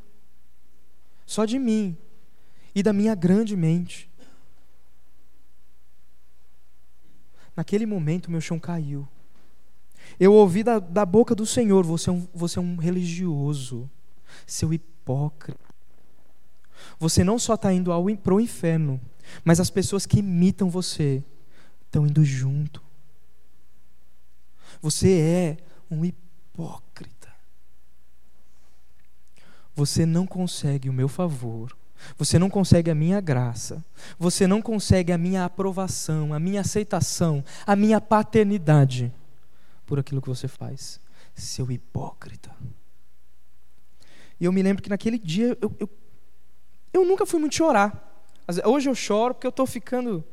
só 1.24 1.44
de 1.44 1.58
mim 1.58 1.96
e 2.74 2.82
da 2.82 2.92
minha 2.92 3.14
grande 3.14 3.56
mente. 3.56 4.10
Naquele 7.56 7.86
momento, 7.86 8.30
meu 8.30 8.40
chão 8.40 8.58
caiu. 8.58 9.06
Eu 10.18 10.32
ouvi 10.32 10.62
da, 10.62 10.78
da 10.78 11.06
boca 11.06 11.34
do 11.34 11.46
Senhor: 11.46 11.84
você 11.84 12.10
é, 12.10 12.12
um, 12.12 12.26
você 12.34 12.58
é 12.58 12.62
um 12.62 12.76
religioso, 12.76 13.88
seu 14.46 14.72
hipócrita. 14.72 15.64
Você 16.98 17.24
não 17.24 17.38
só 17.38 17.54
está 17.54 17.72
indo 17.72 17.90
para 18.22 18.34
o 18.34 18.40
inferno, 18.40 19.00
mas 19.44 19.60
as 19.60 19.70
pessoas 19.70 20.04
que 20.04 20.18
imitam 20.18 20.68
você 20.68 21.24
estão 21.86 22.06
indo 22.06 22.24
junto. 22.24 22.82
Você 24.82 25.12
é 25.18 25.56
um 25.90 26.04
hipócrita 26.04 26.24
hipócrita. 26.54 27.34
Você 29.74 30.06
não 30.06 30.24
consegue 30.24 30.88
o 30.88 30.92
meu 30.92 31.08
favor, 31.08 31.76
você 32.16 32.38
não 32.38 32.50
consegue 32.50 32.90
a 32.90 32.94
minha 32.94 33.20
graça, 33.20 33.84
você 34.18 34.46
não 34.46 34.60
consegue 34.62 35.12
a 35.12 35.18
minha 35.18 35.44
aprovação, 35.44 36.32
a 36.32 36.38
minha 36.38 36.60
aceitação, 36.60 37.44
a 37.66 37.74
minha 37.74 38.00
paternidade 38.00 39.12
por 39.86 39.98
aquilo 39.98 40.22
que 40.22 40.28
você 40.28 40.48
faz. 40.48 41.00
Seu 41.34 41.70
hipócrita. 41.70 42.50
E 44.40 44.44
eu 44.44 44.52
me 44.52 44.62
lembro 44.62 44.82
que 44.82 44.90
naquele 44.90 45.18
dia 45.18 45.56
eu, 45.60 45.72
eu, 45.78 45.90
eu 46.92 47.04
nunca 47.04 47.26
fui 47.26 47.40
muito 47.40 47.56
chorar. 47.56 48.12
Hoje 48.64 48.88
eu 48.88 48.94
choro 48.94 49.34
porque 49.34 49.46
eu 49.46 49.50
estou 49.50 49.66
ficando 49.66 50.24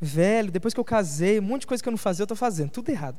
velho, 0.00 0.50
depois 0.50 0.74
que 0.74 0.80
eu 0.80 0.84
casei, 0.84 1.38
um 1.40 1.42
monte 1.42 1.62
de 1.62 1.66
coisa 1.66 1.82
que 1.82 1.88
eu 1.88 1.92
não 1.92 1.98
fazia, 1.98 2.22
eu 2.22 2.26
estou 2.26 2.36
fazendo, 2.36 2.70
tudo 2.70 2.90
errado. 2.90 3.18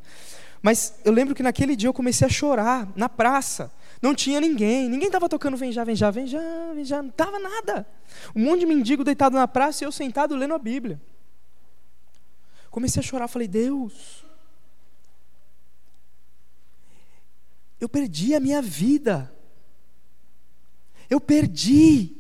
Mas 0.62 0.96
eu 1.04 1.12
lembro 1.12 1.36
que 1.36 1.44
naquele 1.44 1.76
dia 1.76 1.90
eu 1.90 1.94
comecei 1.94 2.26
a 2.26 2.30
chorar 2.30 2.88
na 2.96 3.10
praça. 3.10 3.72
Não 4.02 4.14
tinha 4.14 4.40
ninguém, 4.40 4.88
ninguém 4.90 5.08
estava 5.08 5.28
tocando 5.28 5.58
vem 5.58 5.72
já, 5.72 5.84
vem 5.84 5.96
já, 5.96 6.12
vem 6.12 6.28
já, 6.28 6.74
vem 6.74 6.86
já, 6.86 7.02
não 7.02 7.10
estava 7.10 7.40
nada. 7.40 7.88
Um 8.36 8.44
monte 8.44 8.60
de 8.62 8.66
mendigo 8.66 9.04
deitado 9.04 9.36
na 9.36 9.48
praça 9.48 9.84
e 9.84 9.86
eu 9.86 9.92
sentado 9.92 10.36
lendo 10.36 10.54
a 10.54 10.60
Bíblia. 10.60 11.02
Comecei 12.70 13.00
a 13.00 13.04
chorar, 13.04 13.28
falei, 13.28 13.48
Deus, 13.48 14.24
eu 17.80 17.90
perdi 17.90 18.36
a 18.36 18.40
minha 18.40 18.62
vida. 18.62 19.34
Eu 21.10 21.22
perdi 21.22 22.18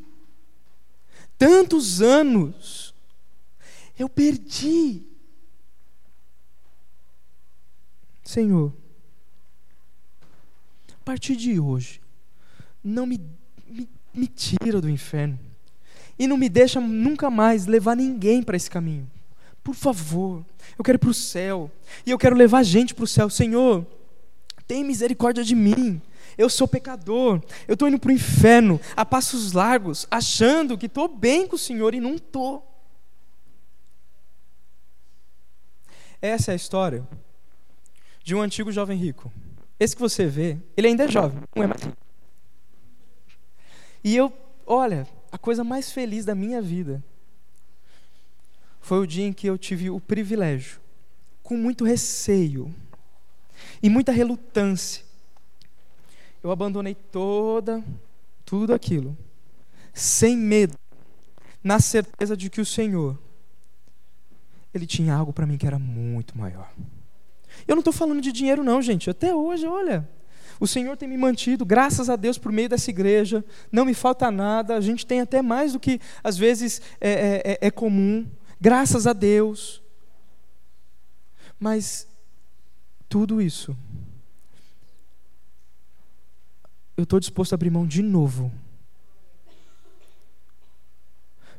tantos 1.37 2.01
anos. 2.01 2.93
Eu 3.97 4.07
perdi. 4.07 5.03
Senhor, 8.23 8.73
partir 11.07 11.37
de 11.37 11.57
hoje, 11.57 12.01
não 12.83 13.05
me, 13.05 13.17
me, 13.65 13.89
me 14.13 14.27
tira 14.27 14.81
do 14.81 14.89
inferno. 14.89 15.39
E 16.19 16.27
não 16.27 16.35
me 16.35 16.49
deixa 16.49 16.81
nunca 16.81 17.29
mais 17.29 17.65
levar 17.65 17.95
ninguém 17.95 18.43
para 18.43 18.57
esse 18.57 18.69
caminho. 18.69 19.09
Por 19.63 19.73
favor, 19.73 20.45
eu 20.77 20.83
quero 20.83 20.97
ir 20.97 20.99
para 20.99 21.09
o 21.09 21.13
céu. 21.13 21.71
E 22.05 22.11
eu 22.11 22.17
quero 22.17 22.35
levar 22.35 22.61
gente 22.61 22.93
para 22.93 23.05
o 23.05 23.07
céu. 23.07 23.29
Senhor, 23.29 23.87
tem 24.67 24.83
misericórdia 24.83 25.45
de 25.45 25.55
mim. 25.55 26.01
Eu 26.37 26.49
sou 26.49 26.67
pecador. 26.67 27.41
Eu 27.65 27.75
estou 27.75 27.87
indo 27.87 27.99
para 27.99 28.09
o 28.09 28.13
inferno 28.13 28.77
a 28.93 29.05
passos 29.05 29.53
largos, 29.53 30.05
achando 30.11 30.77
que 30.77 30.87
estou 30.87 31.07
bem 31.07 31.47
com 31.47 31.55
o 31.55 31.59
Senhor 31.59 31.95
e 31.95 32.01
não 32.01 32.15
estou. 32.15 32.67
Essa 36.21 36.51
é 36.51 36.53
a 36.53 36.55
história 36.55 37.07
de 38.25 38.35
um 38.35 38.41
antigo 38.41 38.73
jovem 38.73 38.97
rico. 38.97 39.31
Esse 39.79 39.95
que 39.95 40.01
você 40.01 40.25
vê, 40.25 40.57
ele 40.75 40.87
ainda 40.87 41.03
é 41.03 41.07
jovem, 41.07 41.41
não 41.55 41.63
é 41.63 41.67
mais. 41.67 41.81
E 44.03 44.15
eu, 44.15 44.31
olha, 44.65 45.07
a 45.31 45.37
coisa 45.37 45.63
mais 45.63 45.91
feliz 45.91 46.25
da 46.25 46.33
minha 46.33 46.61
vida 46.61 47.03
foi 48.79 48.99
o 48.99 49.05
dia 49.05 49.25
em 49.25 49.33
que 49.33 49.47
eu 49.47 49.57
tive 49.57 49.89
o 49.89 49.99
privilégio, 49.99 50.79
com 51.43 51.57
muito 51.57 51.83
receio 51.83 52.73
e 53.81 53.89
muita 53.89 54.11
relutância, 54.11 55.03
eu 56.43 56.51
abandonei 56.51 56.95
toda, 56.95 57.83
tudo 58.45 58.73
aquilo, 58.73 59.17
sem 59.93 60.37
medo, 60.37 60.77
na 61.63 61.79
certeza 61.79 62.37
de 62.37 62.49
que 62.49 62.61
o 62.61 62.65
Senhor, 62.65 63.19
Ele 64.73 64.87
tinha 64.87 65.13
algo 65.13 65.33
para 65.33 65.45
mim 65.45 65.57
que 65.57 65.67
era 65.67 65.79
muito 65.79 66.37
maior. 66.37 66.71
Eu 67.65 67.75
não 67.75 67.79
estou 67.79 67.93
falando 67.93 68.19
de 68.19 68.31
dinheiro, 68.31 68.63
não, 68.63 68.81
gente. 68.81 69.09
Até 69.09 69.33
hoje, 69.33 69.65
olha, 69.65 70.07
o 70.59 70.67
Senhor 70.67 70.97
tem 70.97 71.07
me 71.07 71.17
mantido, 71.17 71.65
graças 71.65 72.09
a 72.09 72.15
Deus, 72.15 72.37
por 72.37 72.51
meio 72.51 72.69
dessa 72.69 72.89
igreja. 72.89 73.45
Não 73.71 73.85
me 73.85 73.93
falta 73.93 74.31
nada. 74.31 74.75
A 74.75 74.81
gente 74.81 75.05
tem 75.05 75.21
até 75.21 75.41
mais 75.41 75.73
do 75.73 75.79
que 75.79 75.99
às 76.23 76.37
vezes 76.37 76.81
é, 76.99 77.11
é, 77.11 77.51
é, 77.53 77.67
é 77.67 77.71
comum. 77.71 78.27
Graças 78.59 79.05
a 79.05 79.13
Deus. 79.13 79.81
Mas 81.59 82.07
tudo 83.07 83.41
isso, 83.41 83.75
eu 86.95 87.03
estou 87.03 87.19
disposto 87.19 87.53
a 87.53 87.55
abrir 87.55 87.69
mão 87.69 87.85
de 87.85 88.01
novo. 88.01 88.51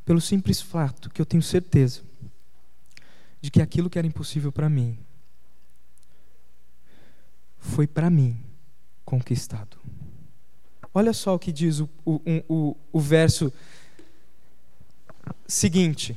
Pelo 0.04 0.20
simples 0.20 0.60
fato 0.60 1.10
que 1.10 1.20
eu 1.20 1.26
tenho 1.26 1.42
certeza 1.42 2.02
de 3.40 3.50
que 3.50 3.62
aquilo 3.62 3.90
que 3.90 3.98
era 3.98 4.06
impossível 4.06 4.50
para 4.50 4.68
mim 4.68 4.98
foi 7.58 7.86
para 7.86 8.08
mim 8.08 8.36
conquistado. 9.04 9.76
Olha 10.92 11.12
só 11.12 11.34
o 11.34 11.38
que 11.38 11.52
diz 11.52 11.80
o, 11.80 11.88
o, 12.04 12.20
o, 12.48 12.76
o 12.92 13.00
verso 13.00 13.52
seguinte. 15.46 16.16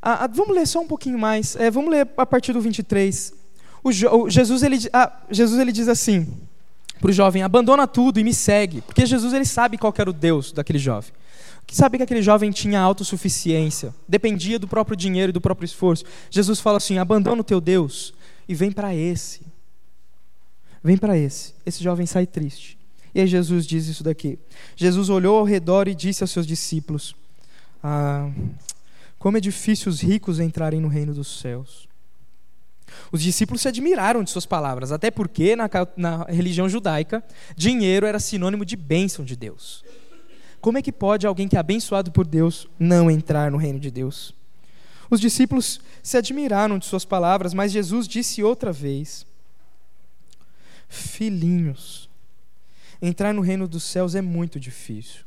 Ah, 0.00 0.24
ah, 0.24 0.26
vamos 0.26 0.54
ler 0.54 0.66
só 0.66 0.80
um 0.80 0.86
pouquinho 0.86 1.18
mais. 1.18 1.56
É, 1.56 1.70
vamos 1.70 1.90
ler 1.90 2.08
a 2.16 2.26
partir 2.26 2.52
do 2.52 2.60
23. 2.60 3.34
O, 3.82 3.88
o 3.88 4.30
Jesus, 4.30 4.62
ele, 4.62 4.78
ah, 4.92 5.12
Jesus 5.30 5.60
ele 5.60 5.72
diz 5.72 5.88
assim 5.88 6.26
para 7.00 7.10
o 7.10 7.12
jovem: 7.12 7.42
abandona 7.42 7.86
tudo 7.86 8.18
e 8.18 8.24
me 8.24 8.34
segue. 8.34 8.80
Porque 8.80 9.06
Jesus 9.06 9.32
ele 9.32 9.44
sabe 9.44 9.78
qual 9.78 9.94
era 9.96 10.10
o 10.10 10.12
Deus 10.12 10.52
daquele 10.52 10.78
jovem. 10.78 11.12
Que 11.66 11.76
sabe 11.76 11.98
que 11.98 12.02
aquele 12.02 12.22
jovem 12.22 12.50
tinha 12.50 12.80
autossuficiência, 12.80 13.94
dependia 14.08 14.58
do 14.58 14.66
próprio 14.66 14.96
dinheiro 14.96 15.30
e 15.30 15.32
do 15.32 15.40
próprio 15.40 15.66
esforço. 15.66 16.04
Jesus 16.30 16.60
fala 16.60 16.78
assim: 16.78 16.98
abandona 16.98 17.40
o 17.40 17.44
teu 17.44 17.60
Deus 17.60 18.14
e 18.48 18.54
vem 18.54 18.72
para 18.72 18.94
esse. 18.94 19.47
Vem 20.82 20.96
para 20.96 21.16
esse. 21.16 21.54
Esse 21.64 21.82
jovem 21.82 22.06
sai 22.06 22.26
triste. 22.26 22.78
E 23.14 23.20
aí 23.20 23.26
Jesus 23.26 23.66
diz 23.66 23.86
isso 23.86 24.04
daqui. 24.04 24.38
Jesus 24.76 25.08
olhou 25.08 25.38
ao 25.38 25.44
redor 25.44 25.88
e 25.88 25.94
disse 25.94 26.22
aos 26.22 26.30
seus 26.30 26.46
discípulos: 26.46 27.16
ah, 27.82 28.30
Como 29.18 29.36
é 29.36 29.40
difícil 29.40 29.90
os 29.90 30.00
ricos 30.00 30.38
entrarem 30.40 30.80
no 30.80 30.88
reino 30.88 31.14
dos 31.14 31.40
céus. 31.40 31.88
Os 33.12 33.22
discípulos 33.22 33.62
se 33.62 33.68
admiraram 33.68 34.22
de 34.22 34.30
suas 34.30 34.46
palavras, 34.46 34.92
até 34.92 35.10
porque 35.10 35.54
na, 35.54 35.68
na 35.96 36.24
religião 36.24 36.68
judaica, 36.68 37.22
dinheiro 37.56 38.06
era 38.06 38.18
sinônimo 38.18 38.64
de 38.64 38.76
bênção 38.76 39.24
de 39.24 39.36
Deus. 39.36 39.84
Como 40.60 40.78
é 40.78 40.82
que 40.82 40.90
pode 40.90 41.26
alguém 41.26 41.46
que 41.46 41.56
é 41.56 41.60
abençoado 41.60 42.10
por 42.10 42.26
Deus 42.26 42.66
não 42.78 43.10
entrar 43.10 43.50
no 43.50 43.58
reino 43.58 43.78
de 43.78 43.90
Deus? 43.90 44.34
Os 45.10 45.20
discípulos 45.20 45.80
se 46.02 46.16
admiraram 46.16 46.78
de 46.78 46.86
suas 46.86 47.04
palavras, 47.04 47.54
mas 47.54 47.72
Jesus 47.72 48.06
disse 48.06 48.42
outra 48.42 48.72
vez: 48.72 49.24
Filhinhos, 50.88 52.08
entrar 53.00 53.32
no 53.34 53.42
reino 53.42 53.68
dos 53.68 53.84
céus 53.84 54.14
é 54.14 54.22
muito 54.22 54.58
difícil. 54.58 55.24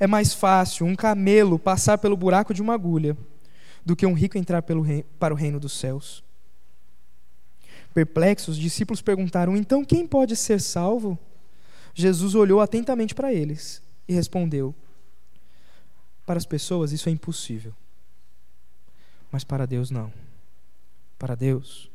É 0.00 0.06
mais 0.06 0.34
fácil 0.34 0.86
um 0.86 0.96
camelo 0.96 1.58
passar 1.58 1.98
pelo 1.98 2.16
buraco 2.16 2.52
de 2.52 2.62
uma 2.62 2.74
agulha 2.74 3.16
do 3.84 3.94
que 3.94 4.06
um 4.06 4.14
rico 4.14 4.38
entrar 4.38 4.62
pelo 4.62 4.84
para 5.18 5.34
o 5.34 5.36
reino 5.36 5.60
dos 5.60 5.72
céus. 5.72 6.24
Perplexos, 7.92 8.56
os 8.56 8.60
discípulos 8.60 9.00
perguntaram: 9.00 9.56
Então 9.56 9.84
quem 9.84 10.06
pode 10.06 10.34
ser 10.34 10.60
salvo? 10.60 11.18
Jesus 11.94 12.34
olhou 12.34 12.60
atentamente 12.60 13.14
para 13.14 13.32
eles 13.32 13.80
e 14.08 14.12
respondeu: 14.12 14.74
Para 16.26 16.38
as 16.38 16.46
pessoas 16.46 16.90
isso 16.90 17.08
é 17.08 17.12
impossível, 17.12 17.72
mas 19.30 19.44
para 19.44 19.66
Deus 19.66 19.90
não. 19.90 20.12
Para 21.18 21.36
Deus 21.36 21.88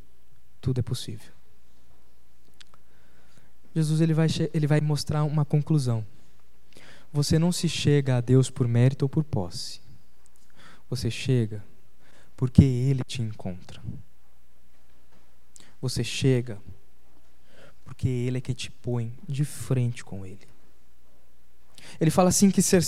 tudo 0.61 0.79
é 0.79 0.83
possível. 0.83 1.38
Jesus 3.75 4.01
ele 4.01 4.13
vai, 4.13 4.27
ele 4.53 4.67
vai 4.67 4.81
mostrar 4.81 5.23
uma 5.23 5.45
conclusão. 5.45 6.05
Você 7.11 7.39
não 7.39 7.51
se 7.51 7.67
chega 7.67 8.17
a 8.17 8.21
Deus 8.21 8.49
por 8.49 8.67
mérito 8.67 9.03
ou 9.05 9.09
por 9.09 9.23
posse. 9.23 9.81
Você 10.89 11.09
chega 11.09 11.63
porque 12.35 12.63
Ele 12.63 13.03
te 13.03 13.21
encontra. 13.21 13.81
Você 15.81 16.03
chega 16.03 16.59
porque 17.83 18.07
Ele 18.07 18.37
é 18.37 18.41
que 18.41 18.53
te 18.53 18.71
põe 18.71 19.13
de 19.27 19.43
frente 19.43 20.03
com 20.03 20.25
Ele. 20.25 20.47
Ele 21.99 22.11
fala 22.11 22.29
assim 22.29 22.49
que 22.49 22.61
ser, 22.61 22.81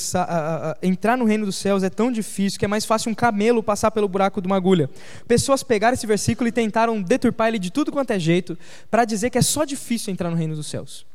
entrar 0.82 1.18
no 1.18 1.26
reino 1.26 1.46
dos 1.46 1.56
céus 1.56 1.84
é 1.84 1.90
tão 1.90 2.12
difícil 2.12 2.60
que 2.60 2.66
é 2.66 2.68
mais 2.68 2.86
fácil 2.86 3.12
um 3.12 3.16
camelo 3.16 3.62
passar 3.62 3.92
pelo 3.92 4.08
buraco 4.08 4.42
de 4.42 4.48
uma 4.48 4.56
agulha. 4.56 4.90
Pessoas 5.28 5.64
pegaram 5.64 5.94
esse 5.94 6.08
versículo 6.08 6.48
e 6.48 6.52
tentaram 6.52 7.02
deturpar 7.02 7.50
ele 7.50 7.60
de 7.60 7.72
tudo 7.72 7.92
quanto 7.92 8.12
é 8.12 8.20
jeito 8.20 8.58
para 8.90 9.06
dizer 9.06 9.30
que 9.30 9.38
é 9.38 9.42
só 9.42 9.64
difícil 9.66 10.12
entrar 10.12 10.30
no 10.30 10.36
reino 10.36 10.56
dos 10.56 10.68
céus. 10.68 11.06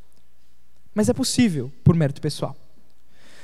Mas 0.94 1.08
é 1.08 1.12
possível 1.12 1.70
por 1.84 1.94
mérito 1.94 2.20
pessoal. 2.20 2.56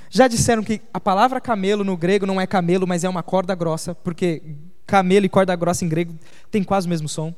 Já 0.08 0.28
disseram 0.28 0.62
que 0.62 0.80
a 0.92 1.00
palavra 1.00 1.40
camelo 1.40 1.82
no 1.84 1.96
grego 1.96 2.26
não 2.26 2.40
é 2.40 2.46
camelo, 2.46 2.86
mas 2.86 3.02
é 3.04 3.08
uma 3.08 3.22
corda 3.22 3.54
grossa, 3.54 3.94
porque 3.94 4.42
camelo 4.86 5.24
e 5.24 5.28
corda 5.28 5.56
grossa 5.56 5.84
em 5.84 5.88
grego 5.88 6.14
tem 6.50 6.62
quase 6.62 6.86
o 6.86 6.90
mesmo 6.90 7.08
som. 7.08 7.34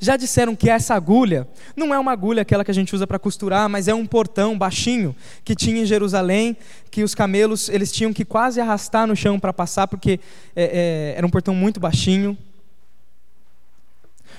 Já 0.00 0.16
disseram 0.16 0.54
que 0.54 0.68
essa 0.68 0.94
agulha 0.94 1.46
não 1.76 1.94
é 1.94 1.98
uma 1.98 2.12
agulha 2.12 2.42
aquela 2.42 2.64
que 2.64 2.70
a 2.70 2.74
gente 2.74 2.94
usa 2.94 3.06
para 3.06 3.18
costurar, 3.18 3.68
mas 3.68 3.88
é 3.88 3.94
um 3.94 4.06
portão 4.06 4.56
baixinho 4.56 5.14
que 5.44 5.54
tinha 5.54 5.82
em 5.82 5.86
Jerusalém, 5.86 6.56
que 6.90 7.02
os 7.02 7.14
camelos 7.14 7.68
eles 7.68 7.90
tinham 7.92 8.12
que 8.12 8.24
quase 8.24 8.60
arrastar 8.60 9.06
no 9.06 9.16
chão 9.16 9.38
para 9.38 9.52
passar, 9.52 9.86
porque 9.86 10.20
é, 10.54 10.64
é, 10.64 11.14
era 11.16 11.26
um 11.26 11.30
portão 11.30 11.54
muito 11.54 11.80
baixinho. 11.80 12.36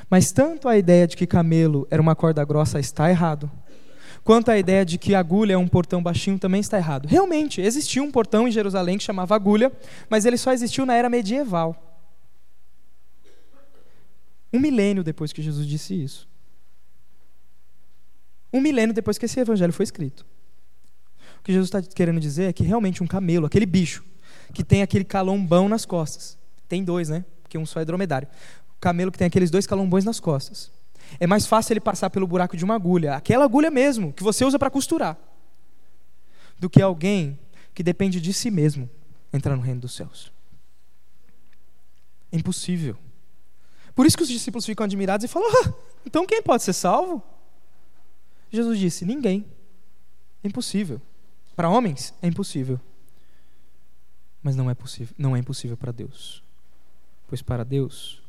Mas 0.10 0.32
tanto 0.32 0.68
a 0.68 0.78
ideia 0.78 1.08
de 1.08 1.18
que 1.18 1.26
camelo 1.26 1.88
era 1.90 2.02
uma 2.02 2.16
corda 2.16 2.44
grossa 2.44 2.80
está 2.80 3.10
errado, 3.10 3.50
quanto 4.24 4.50
a 4.50 4.58
ideia 4.58 4.86
de 4.86 4.98
que 4.98 5.16
agulha 5.16 5.54
é 5.54 5.58
um 5.58 5.68
portão 5.68 6.02
baixinho 6.02 6.38
também 6.38 6.62
está 6.62 6.78
errado. 6.78 7.08
Realmente, 7.08 7.62
existiu 7.62 8.04
um 8.04 8.12
portão 8.12 8.48
em 8.48 8.52
Jerusalém 8.52 8.98
que 8.98 9.04
chamava 9.04 9.36
agulha, 9.36 9.72
mas 10.10 10.26
ele 10.26 10.38
só 10.38 10.52
existiu 10.52 10.86
na 10.86 10.96
era 10.96 11.10
medieval. 11.10 11.85
Um 14.56 14.60
milênio 14.60 15.04
depois 15.04 15.34
que 15.34 15.42
Jesus 15.42 15.68
disse 15.68 15.94
isso. 15.94 16.30
Um 18.54 18.62
milênio 18.62 18.96
depois 18.96 19.18
que 19.18 19.26
esse 19.26 19.38
evangelho 19.38 19.74
foi 19.74 19.84
escrito. 19.84 20.26
O 21.40 21.44
que 21.44 21.52
Jesus 21.52 21.68
está 21.68 21.82
querendo 21.82 22.22
dizer 22.22 22.46
é 22.46 22.54
que 22.54 22.64
realmente 22.64 23.04
um 23.04 23.08
camelo, 23.08 23.46
aquele 23.46 23.66
bicho, 23.66 24.02
que 24.54 24.64
tem 24.64 24.82
aquele 24.82 25.04
calombão 25.04 25.68
nas 25.68 25.84
costas. 25.86 26.38
Tem 26.70 26.86
dois, 26.86 27.10
né? 27.10 27.26
Porque 27.44 27.58
um 27.58 27.66
só 27.66 27.82
é 27.82 27.86
dromedário. 27.86 28.30
O 28.78 28.80
camelo 28.80 29.12
que 29.12 29.18
tem 29.18 29.28
aqueles 29.28 29.52
dois 29.52 29.68
calombões 29.68 30.06
nas 30.06 30.22
costas. 30.22 30.72
É 31.20 31.28
mais 31.28 31.46
fácil 31.46 31.74
ele 31.74 31.82
passar 31.82 32.10
pelo 32.10 32.26
buraco 32.26 32.56
de 32.56 32.64
uma 32.64 32.76
agulha, 32.76 33.14
aquela 33.14 33.44
agulha 33.44 33.70
mesmo, 33.70 34.14
que 34.14 34.24
você 34.24 34.46
usa 34.46 34.58
para 34.58 34.70
costurar, 34.70 35.18
do 36.58 36.70
que 36.70 36.82
alguém 36.82 37.38
que 37.74 37.84
depende 37.84 38.22
de 38.22 38.32
si 38.32 38.50
mesmo 38.50 38.90
entrar 39.34 39.54
no 39.58 39.62
reino 39.62 39.82
dos 39.82 39.94
céus. 39.94 40.32
É 42.32 42.38
impossível. 42.38 42.98
Por 43.96 44.06
isso 44.06 44.18
que 44.18 44.24
os 44.24 44.30
discípulos 44.30 44.66
ficam 44.66 44.84
admirados 44.84 45.24
e 45.24 45.28
falam: 45.28 45.50
ah, 45.64 45.74
então 46.06 46.26
quem 46.26 46.44
pode 46.44 46.64
ser 46.64 46.74
salvo? 46.74 47.24
Jesus 48.52 48.78
disse: 48.78 49.06
ninguém. 49.06 49.46
É 50.44 50.48
impossível. 50.48 51.02
Para 51.56 51.70
homens 51.70 52.14
é 52.22 52.28
impossível. 52.28 52.80
Mas 54.44 54.56
não 54.56 54.70
é 54.70 54.76
possível, 54.76 55.16
não 55.18 55.36
é 55.36 55.40
impossível 55.40 55.76
para 55.76 55.92
Deus. 55.92 56.44
Pois 57.28 57.42
para 57.42 57.64
Deus 57.64 58.22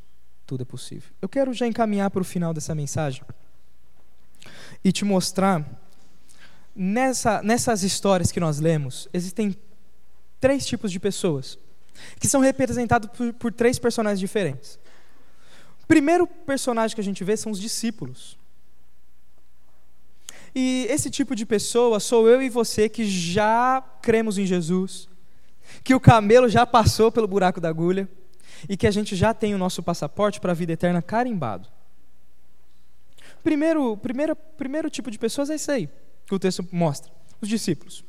tudo 0.46 0.62
é 0.62 0.64
possível. 0.64 1.10
Eu 1.20 1.28
quero 1.28 1.52
já 1.52 1.66
encaminhar 1.66 2.10
para 2.10 2.22
o 2.22 2.24
final 2.24 2.54
dessa 2.54 2.74
mensagem 2.74 3.22
e 4.82 4.92
te 4.92 5.04
mostrar 5.04 5.62
nessa, 6.74 7.42
nessas 7.42 7.82
histórias 7.82 8.30
que 8.30 8.38
nós 8.38 8.60
lemos, 8.60 9.08
existem 9.12 9.56
três 10.40 10.64
tipos 10.64 10.92
de 10.92 11.00
pessoas 11.00 11.58
que 12.20 12.28
são 12.28 12.40
representados 12.40 13.10
por, 13.10 13.32
por 13.34 13.52
três 13.52 13.78
personagens 13.78 14.20
diferentes. 14.20 14.78
Primeiro 15.86 16.26
personagem 16.26 16.94
que 16.94 17.00
a 17.00 17.04
gente 17.04 17.22
vê 17.22 17.36
são 17.36 17.52
os 17.52 17.60
discípulos. 17.60 18.36
E 20.54 20.86
esse 20.88 21.10
tipo 21.10 21.36
de 21.36 21.44
pessoa 21.44 22.00
sou 22.00 22.28
eu 22.28 22.42
e 22.42 22.48
você 22.48 22.88
que 22.88 23.04
já 23.04 23.82
cremos 24.00 24.38
em 24.38 24.46
Jesus, 24.46 25.08
que 25.84 25.94
o 25.94 26.00
camelo 26.00 26.48
já 26.48 26.64
passou 26.64 27.12
pelo 27.12 27.28
buraco 27.28 27.60
da 27.60 27.68
agulha 27.68 28.08
e 28.68 28.76
que 28.76 28.86
a 28.86 28.90
gente 28.90 29.14
já 29.14 29.34
tem 29.34 29.54
o 29.54 29.58
nosso 29.58 29.82
passaporte 29.82 30.40
para 30.40 30.52
a 30.52 30.54
vida 30.54 30.72
eterna 30.72 31.02
carimbado. 31.02 31.68
Primeiro, 33.44 33.96
primeiro, 33.98 34.34
primeiro 34.34 34.90
tipo 34.90 35.10
de 35.10 35.18
pessoas 35.18 35.50
é 35.50 35.54
esse 35.56 35.70
aí, 35.70 35.88
que 36.26 36.34
o 36.34 36.38
texto 36.38 36.66
mostra: 36.72 37.12
os 37.40 37.48
discípulos. 37.48 38.02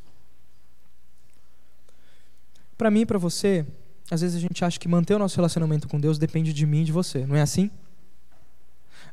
Para 2.77 2.89
mim 2.89 3.01
e 3.01 3.05
para 3.05 3.17
você, 3.17 3.65
às 4.09 4.21
vezes 4.21 4.37
a 4.37 4.39
gente 4.39 4.63
acha 4.63 4.79
que 4.79 4.87
manter 4.87 5.13
o 5.15 5.19
nosso 5.19 5.35
relacionamento 5.35 5.87
com 5.87 5.99
Deus 5.99 6.17
depende 6.17 6.53
de 6.53 6.65
mim 6.65 6.81
e 6.81 6.85
de 6.85 6.91
você, 6.91 7.25
não 7.25 7.35
é 7.35 7.41
assim? 7.41 7.69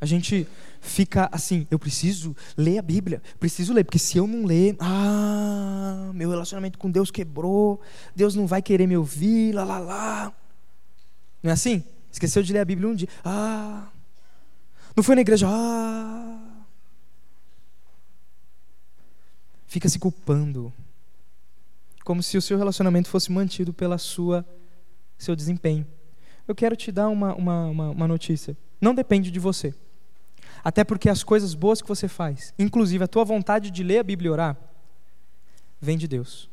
A 0.00 0.06
gente 0.06 0.46
fica 0.80 1.28
assim, 1.32 1.66
eu 1.70 1.78
preciso 1.78 2.36
ler 2.56 2.78
a 2.78 2.82
Bíblia, 2.82 3.22
preciso 3.40 3.72
ler, 3.72 3.84
porque 3.84 3.98
se 3.98 4.18
eu 4.18 4.26
não 4.26 4.44
ler, 4.44 4.76
ah, 4.78 6.10
meu 6.14 6.30
relacionamento 6.30 6.78
com 6.78 6.90
Deus 6.90 7.10
quebrou, 7.10 7.80
Deus 8.14 8.34
não 8.34 8.46
vai 8.46 8.60
querer 8.60 8.86
me 8.86 8.96
ouvir, 8.96 9.52
lá, 9.52 9.64
lá, 9.64 9.78
lá. 9.78 10.32
Não 11.42 11.50
é 11.50 11.54
assim? 11.54 11.82
Esqueceu 12.10 12.42
de 12.42 12.52
ler 12.52 12.60
a 12.60 12.64
Bíblia 12.64 12.88
um 12.88 12.94
dia, 12.94 13.08
ah, 13.24 13.88
não 14.94 15.02
foi 15.02 15.14
na 15.14 15.22
igreja, 15.22 15.46
ah. 15.48 16.40
Fica 19.66 19.88
se 19.88 19.98
culpando, 19.98 20.72
como 22.04 22.22
se 22.22 22.36
o 22.36 22.42
seu 22.42 22.56
relacionamento 22.56 23.08
fosse 23.08 23.32
mantido 23.32 23.72
pela 23.72 23.98
sua 23.98 24.46
seu 25.18 25.34
desempenho. 25.34 25.86
Eu 26.46 26.54
quero 26.54 26.76
te 26.76 26.92
dar 26.92 27.08
uma, 27.08 27.34
uma, 27.34 27.66
uma, 27.66 27.90
uma 27.90 28.08
notícia. 28.08 28.56
Não 28.80 28.94
depende 28.94 29.30
de 29.30 29.40
você. 29.40 29.74
Até 30.62 30.84
porque 30.84 31.08
as 31.08 31.22
coisas 31.22 31.54
boas 31.54 31.80
que 31.80 31.88
você 31.88 32.08
faz, 32.08 32.54
inclusive 32.58 33.04
a 33.04 33.08
tua 33.08 33.24
vontade 33.24 33.70
de 33.70 33.82
ler 33.82 33.98
a 33.98 34.02
Bíblia 34.02 34.28
e 34.28 34.32
orar, 34.32 34.56
vem 35.80 35.98
de 35.98 36.08
Deus. 36.08 36.48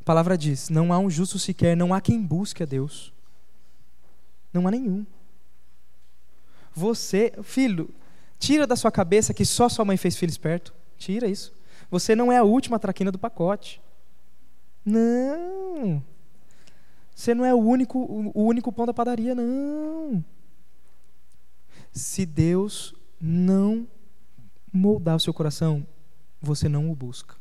A 0.00 0.04
palavra 0.04 0.36
diz: 0.36 0.68
não 0.68 0.92
há 0.92 0.98
um 0.98 1.10
justo 1.10 1.38
sequer, 1.38 1.76
não 1.76 1.92
há 1.92 2.00
quem 2.00 2.22
busque 2.22 2.62
a 2.62 2.66
Deus. 2.66 3.12
Não 4.52 4.66
há 4.66 4.70
nenhum. 4.70 5.06
Você, 6.72 7.32
filho, 7.42 7.90
tira 8.38 8.66
da 8.66 8.76
sua 8.76 8.90
cabeça 8.90 9.34
que 9.34 9.44
só 9.44 9.68
sua 9.68 9.84
mãe 9.84 9.96
fez 9.96 10.16
filho 10.16 10.30
esperto. 10.30 10.74
Tira 10.96 11.28
isso. 11.28 11.52
Você 11.90 12.14
não 12.14 12.30
é 12.30 12.38
a 12.38 12.44
última 12.44 12.78
traquina 12.78 13.10
do 13.10 13.18
pacote. 13.18 13.80
Não. 14.84 16.02
Você 17.20 17.34
não 17.34 17.44
é 17.44 17.52
o 17.52 17.58
único, 17.58 17.98
o 17.98 18.44
único 18.44 18.72
pão 18.72 18.86
da 18.86 18.94
padaria, 18.94 19.34
não. 19.34 20.24
Se 21.92 22.24
Deus 22.24 22.94
não 23.20 23.86
moldar 24.72 25.16
o 25.16 25.20
seu 25.20 25.34
coração, 25.34 25.86
você 26.40 26.66
não 26.66 26.90
o 26.90 26.96
busca. 26.96 27.36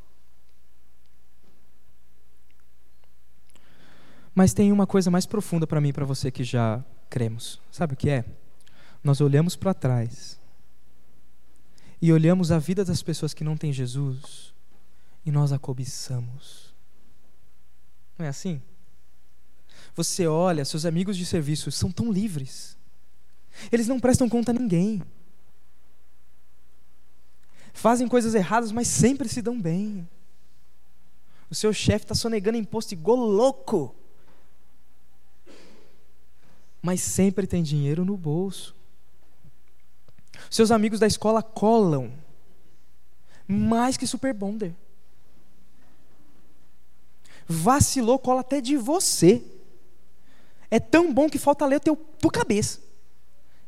Mas 4.36 4.54
tem 4.54 4.70
uma 4.70 4.86
coisa 4.86 5.10
mais 5.10 5.26
profunda 5.26 5.66
para 5.66 5.80
mim 5.80 5.90
e 5.90 5.94
para 5.94 6.06
você 6.06 6.30
que 6.30 6.44
já 6.44 6.84
cremos. 7.10 7.62
Sabe 7.72 7.94
o 7.94 7.98
que 7.98 8.10
é? 8.10 8.26
Nós 9.02 9.22
olhamos 9.22 9.56
para 9.56 9.74
trás 9.74 10.38
e 12.02 12.12
olhamos 12.12 12.52
a 12.52 12.60
vida 12.60 12.84
das 12.84 13.02
pessoas 13.02 13.34
que 13.34 13.46
não 13.46 13.56
têm 13.56 13.72
Jesus 13.72 14.54
e 15.26 15.32
nós 15.32 15.54
a 15.54 15.58
cobiçamos. 15.58 16.76
Não 18.18 18.26
é 18.26 18.30
assim? 18.30 18.62
Você 20.00 20.26
olha, 20.28 20.64
seus 20.64 20.86
amigos 20.86 21.18
de 21.18 21.26
serviço 21.26 21.70
são 21.74 21.92
tão 21.92 22.10
livres. 22.10 22.78
Eles 23.70 23.86
não 23.86 24.00
prestam 24.00 24.30
conta 24.30 24.52
a 24.52 24.54
ninguém. 24.54 25.04
Fazem 27.74 28.08
coisas 28.08 28.34
erradas, 28.34 28.72
mas 28.72 28.88
sempre 28.88 29.28
se 29.28 29.42
dão 29.42 29.60
bem. 29.60 30.08
O 31.50 31.54
seu 31.54 31.74
chefe 31.74 32.06
está 32.06 32.16
sonegando 32.16 32.58
imposto 32.58 32.94
igual 32.94 33.18
louco. 33.18 33.94
Mas 36.82 37.02
sempre 37.02 37.46
tem 37.46 37.62
dinheiro 37.62 38.06
no 38.06 38.16
bolso. 38.16 38.74
Seus 40.50 40.72
amigos 40.72 41.02
da 41.02 41.08
escola 41.08 41.44
colam 41.44 42.14
mais 43.46 43.98
que 43.98 44.08
super 44.08 44.34
bonder. 44.34 44.74
Vacilou, 47.46 48.18
cola 48.18 48.40
até 48.40 48.62
de 48.62 48.78
você 48.78 49.59
é 50.72 50.80
tão 50.80 51.14
bom 51.14 51.30
que 51.30 51.38
falta 51.38 51.66
ler 51.66 51.78
o 51.78 51.80
teu, 51.80 51.96
tua 51.96 52.32
cabeça. 52.32 52.80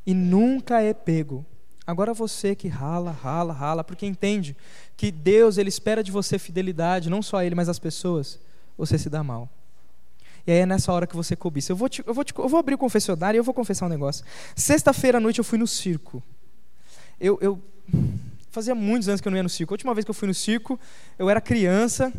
E 0.06 0.14
nunca 0.14 0.82
é 0.82 0.94
pego. 0.94 1.46
Agora 1.86 2.14
você 2.14 2.56
que 2.56 2.68
rala, 2.68 3.12
rala, 3.12 3.54
rala, 3.54 3.84
porque 3.84 4.06
entende 4.06 4.56
que 4.96 5.12
Deus 5.12 5.58
ele 5.58 5.70
espera 5.70 6.04
de 6.04 6.12
você 6.12 6.38
fidelidade, 6.38 7.10
não 7.10 7.22
só 7.22 7.38
a 7.38 7.46
Ele, 7.46 7.56
mas 7.56 7.68
as 7.68 7.80
pessoas, 7.80 8.40
você 8.78 8.98
se 8.98 9.10
dá 9.10 9.24
mal. 9.24 9.50
E 10.46 10.52
aí 10.52 10.60
é 10.60 10.66
nessa 10.66 10.92
hora 10.94 11.06
que 11.08 11.16
você 11.16 11.36
cobiça. 11.36 11.72
Eu 11.72 11.76
vou, 11.76 11.90
te, 11.90 12.04
eu 12.06 12.14
vou, 12.14 12.24
te, 12.24 12.34
eu 12.38 12.48
vou 12.48 12.60
abrir 12.60 12.76
o 12.76 12.78
confessionário 12.78 13.38
e 13.38 13.40
eu 13.40 13.44
vou 13.44 13.54
confessar 13.54 13.86
um 13.86 13.90
negócio. 13.90 14.24
Sexta-feira 14.56 15.18
à 15.18 15.22
noite 15.22 15.40
eu 15.40 15.44
fui 15.44 15.58
no 15.58 15.68
circo. 15.68 16.24
Eu, 17.20 17.38
eu, 17.42 17.62
fazia 18.50 18.74
muitos 18.74 19.08
anos 19.08 19.22
que 19.22 19.28
eu 19.28 19.32
não 19.32 19.38
ia 19.38 19.44
no 19.44 19.50
circo. 19.50 19.74
A 19.74 19.76
última 19.76 19.94
vez 19.94 20.04
que 20.06 20.12
eu 20.12 20.16
fui 20.16 20.28
no 20.28 20.34
circo, 20.34 20.80
eu 21.18 21.30
era 21.30 21.40
criança. 21.40 22.12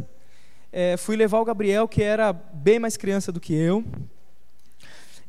É, 0.72 0.96
fui 0.96 1.16
levar 1.16 1.40
o 1.40 1.44
Gabriel, 1.44 1.88
que 1.88 2.02
era 2.02 2.32
bem 2.32 2.78
mais 2.78 2.96
criança 2.96 3.32
do 3.32 3.40
que 3.40 3.52
eu. 3.54 3.84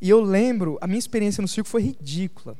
E 0.00 0.10
eu 0.10 0.20
lembro, 0.20 0.78
a 0.80 0.86
minha 0.86 0.98
experiência 0.98 1.40
no 1.40 1.48
circo 1.48 1.68
foi 1.68 1.82
ridícula. 1.82 2.56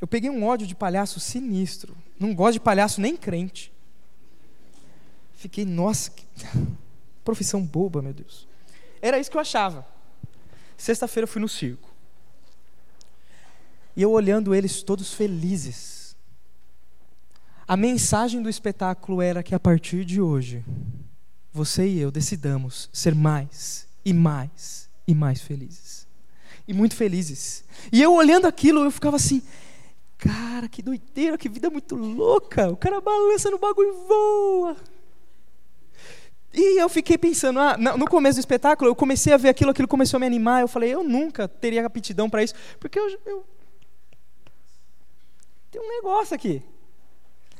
Eu 0.00 0.06
peguei 0.06 0.30
um 0.30 0.44
ódio 0.44 0.66
de 0.66 0.74
palhaço 0.74 1.20
sinistro. 1.20 1.96
Não 2.18 2.34
gosto 2.34 2.54
de 2.54 2.60
palhaço 2.60 3.00
nem 3.00 3.16
crente. 3.16 3.72
Fiquei, 5.34 5.64
nossa, 5.64 6.10
que 6.10 6.26
profissão 7.24 7.62
boba, 7.62 8.02
meu 8.02 8.12
Deus. 8.12 8.48
Era 9.00 9.18
isso 9.18 9.30
que 9.30 9.36
eu 9.36 9.40
achava. 9.40 9.86
Sexta-feira 10.76 11.24
eu 11.24 11.28
fui 11.28 11.40
no 11.40 11.48
circo. 11.48 11.88
E 13.96 14.02
eu 14.02 14.10
olhando 14.10 14.54
eles 14.54 14.82
todos 14.82 15.12
felizes. 15.12 16.16
A 17.66 17.76
mensagem 17.76 18.42
do 18.42 18.48
espetáculo 18.48 19.22
era 19.22 19.42
que 19.42 19.54
a 19.54 19.60
partir 19.60 20.04
de 20.04 20.20
hoje, 20.20 20.64
você 21.52 21.86
e 21.86 21.98
eu 21.98 22.10
decidamos 22.10 22.88
ser 22.92 23.14
mais 23.14 23.86
e 24.04 24.12
mais 24.12 24.89
e 25.10 25.14
mais 25.14 25.40
felizes 25.40 26.00
e 26.70 26.72
muito 26.72 26.94
felizes. 26.94 27.64
E 27.90 28.00
eu 28.00 28.14
olhando 28.14 28.46
aquilo, 28.46 28.84
eu 28.84 28.90
ficava 28.92 29.16
assim, 29.16 29.42
cara, 30.16 30.68
que 30.68 30.80
doideira, 30.80 31.36
que 31.36 31.48
vida 31.48 31.68
muito 31.68 31.96
louca. 31.96 32.68
O 32.70 32.76
cara 32.76 33.00
balança 33.00 33.50
no 33.50 33.58
bagulho 33.58 33.88
e 33.88 34.06
voa. 34.06 34.76
E 36.52 36.80
eu 36.80 36.88
fiquei 36.88 37.18
pensando, 37.18 37.58
ah, 37.58 37.76
no 37.76 38.06
começo 38.06 38.36
do 38.36 38.40
espetáculo, 38.40 38.88
eu 38.88 38.94
comecei 38.94 39.32
a 39.32 39.36
ver 39.36 39.48
aquilo, 39.48 39.72
aquilo 39.72 39.88
começou 39.88 40.16
a 40.18 40.20
me 40.20 40.26
animar. 40.26 40.60
Eu 40.60 40.68
falei, 40.68 40.94
eu 40.94 41.02
nunca 41.02 41.48
teria 41.48 41.84
aptidão 41.84 42.30
para 42.30 42.44
isso, 42.44 42.54
porque 42.78 42.98
eu, 42.98 43.18
eu 43.26 43.44
tem 45.72 45.80
um 45.80 45.88
negócio 45.88 46.36
aqui. 46.36 46.62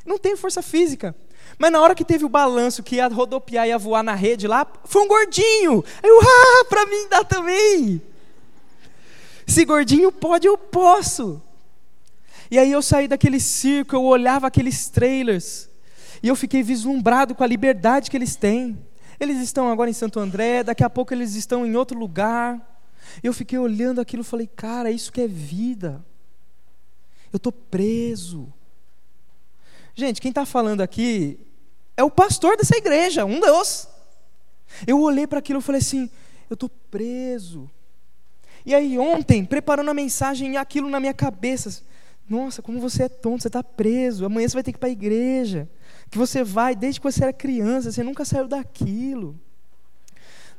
Não 0.07 0.18
tenho 0.18 0.36
força 0.36 0.62
física. 0.62 1.16
Mas 1.61 1.70
na 1.70 1.78
hora 1.78 1.94
que 1.94 2.06
teve 2.06 2.24
o 2.24 2.28
balanço, 2.30 2.82
que 2.82 2.96
ia 2.96 3.06
rodopiar, 3.06 3.68
ia 3.68 3.76
voar 3.76 4.02
na 4.02 4.14
rede 4.14 4.48
lá, 4.48 4.66
foi 4.86 5.02
um 5.02 5.06
gordinho. 5.06 5.84
Eu, 6.02 6.18
ah, 6.24 6.64
para 6.70 6.86
mim 6.86 7.06
dá 7.11 7.22
também. 7.22 8.00
Se 9.46 9.66
gordinho 9.66 10.11
pode, 10.11 10.46
eu 10.46 10.56
posso. 10.56 11.42
E 12.50 12.58
aí 12.58 12.72
eu 12.72 12.80
saí 12.80 13.06
daquele 13.06 13.38
circo, 13.38 13.94
eu 13.94 14.02
olhava 14.02 14.46
aqueles 14.46 14.88
trailers, 14.88 15.68
e 16.22 16.28
eu 16.28 16.34
fiquei 16.34 16.62
vislumbrado 16.62 17.34
com 17.34 17.44
a 17.44 17.46
liberdade 17.46 18.11
que 18.11 18.16
eles 18.16 18.36
têm. 18.36 18.78
Eles 19.20 19.36
estão 19.42 19.70
agora 19.70 19.90
em 19.90 19.92
Santo 19.92 20.18
André, 20.18 20.64
daqui 20.64 20.82
a 20.82 20.88
pouco 20.88 21.12
eles 21.12 21.34
estão 21.34 21.66
em 21.66 21.76
outro 21.76 21.98
lugar. 21.98 22.58
Eu 23.22 23.34
fiquei 23.34 23.58
olhando 23.58 24.00
aquilo 24.00 24.22
e 24.22 24.24
falei, 24.24 24.46
cara, 24.46 24.90
isso 24.90 25.12
que 25.12 25.20
é 25.20 25.28
vida. 25.28 26.02
Eu 27.30 27.36
estou 27.36 27.52
preso. 27.52 28.50
Gente, 29.94 30.22
quem 30.22 30.30
está 30.30 30.46
falando 30.46 30.80
aqui 30.80 31.38
é 32.01 32.05
o 32.05 32.11
pastor 32.11 32.57
dessa 32.57 32.76
igreja, 32.76 33.24
um 33.24 33.38
Deus. 33.38 33.86
Eu 34.86 35.01
olhei 35.01 35.26
para 35.26 35.38
aquilo 35.38 35.59
e 35.59 35.62
falei 35.62 35.80
assim: 35.80 36.09
eu 36.48 36.55
estou 36.55 36.70
preso. 36.90 37.70
E 38.64 38.74
aí, 38.74 38.98
ontem, 38.98 39.44
preparando 39.44 39.90
a 39.90 39.94
mensagem, 39.94 40.57
aquilo 40.57 40.88
na 40.88 40.98
minha 40.98 41.14
cabeça. 41.14 41.82
Nossa, 42.28 42.62
como 42.62 42.78
você 42.80 43.05
é 43.05 43.09
tonto, 43.09 43.42
você 43.42 43.48
está 43.48 43.62
preso. 43.62 44.24
Amanhã 44.24 44.48
você 44.48 44.55
vai 44.55 44.62
ter 44.62 44.72
que 44.72 44.78
ir 44.78 44.80
para 44.80 44.88
a 44.88 44.92
igreja. 44.92 45.68
Que 46.11 46.16
você 46.16 46.44
vai 46.44 46.74
desde 46.74 47.01
que 47.01 47.05
você 47.05 47.22
era 47.22 47.32
criança, 47.32 47.90
você 47.90 48.03
nunca 48.03 48.24
saiu 48.24 48.46
daquilo. 48.46 49.38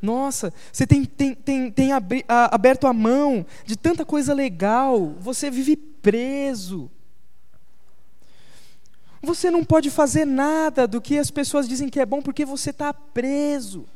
Nossa, 0.02 0.52
você 0.72 0.86
tem, 0.86 1.06
tem, 1.06 1.34
tem, 1.36 1.72
tem 1.72 1.92
aberto 2.28 2.88
a 2.88 2.94
mão 2.94 3.46
de 3.66 3.78
tanta 3.78 4.04
coisa 4.04 4.34
legal, 4.34 5.16
você 5.20 5.52
vive 5.52 5.76
preso. 5.76 6.90
Você 9.22 9.52
não 9.52 9.64
pode 9.64 9.92
fazer 9.92 10.26
nada 10.26 10.88
do 10.88 11.00
que 11.00 11.18
as 11.18 11.30
pessoas 11.30 11.68
dizem 11.68 11.90
que 11.90 12.00
é 12.00 12.06
bom 12.06 12.22
porque 12.22 12.44
você 12.44 12.72
está 12.72 12.92
preso. 12.92 13.88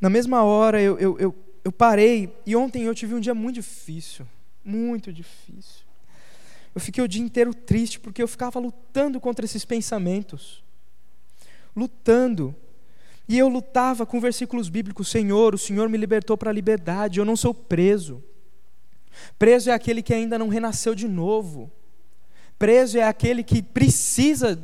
Na 0.00 0.08
mesma 0.08 0.44
hora 0.44 0.80
eu, 0.80 0.98
eu, 0.98 1.18
eu, 1.18 1.34
eu 1.64 1.72
parei 1.72 2.32
e 2.46 2.54
ontem 2.54 2.84
eu 2.84 2.94
tive 2.94 3.14
um 3.14 3.20
dia 3.20 3.34
muito 3.34 3.56
difícil. 3.56 4.26
Muito 4.64 5.12
difícil. 5.12 5.84
Eu 6.74 6.80
fiquei 6.80 7.02
o 7.02 7.08
dia 7.08 7.22
inteiro 7.22 7.52
triste 7.52 7.98
porque 7.98 8.22
eu 8.22 8.28
ficava 8.28 8.60
lutando 8.60 9.18
contra 9.18 9.44
esses 9.44 9.64
pensamentos. 9.64 10.62
Lutando. 11.74 12.54
E 13.28 13.36
eu 13.36 13.48
lutava 13.48 14.06
com 14.06 14.20
versículos 14.20 14.68
bíblicos: 14.68 15.08
Senhor, 15.08 15.54
o 15.54 15.58
Senhor 15.58 15.88
me 15.88 15.98
libertou 15.98 16.36
para 16.36 16.50
a 16.50 16.52
liberdade, 16.52 17.18
eu 17.18 17.24
não 17.24 17.34
sou 17.34 17.52
preso. 17.52 18.22
Preso 19.38 19.70
é 19.70 19.72
aquele 19.72 20.02
que 20.02 20.14
ainda 20.14 20.38
não 20.38 20.48
renasceu 20.48 20.94
de 20.94 21.08
novo. 21.08 21.70
Preso 22.58 22.98
é 22.98 23.02
aquele 23.02 23.42
que 23.42 23.62
precisa 23.62 24.56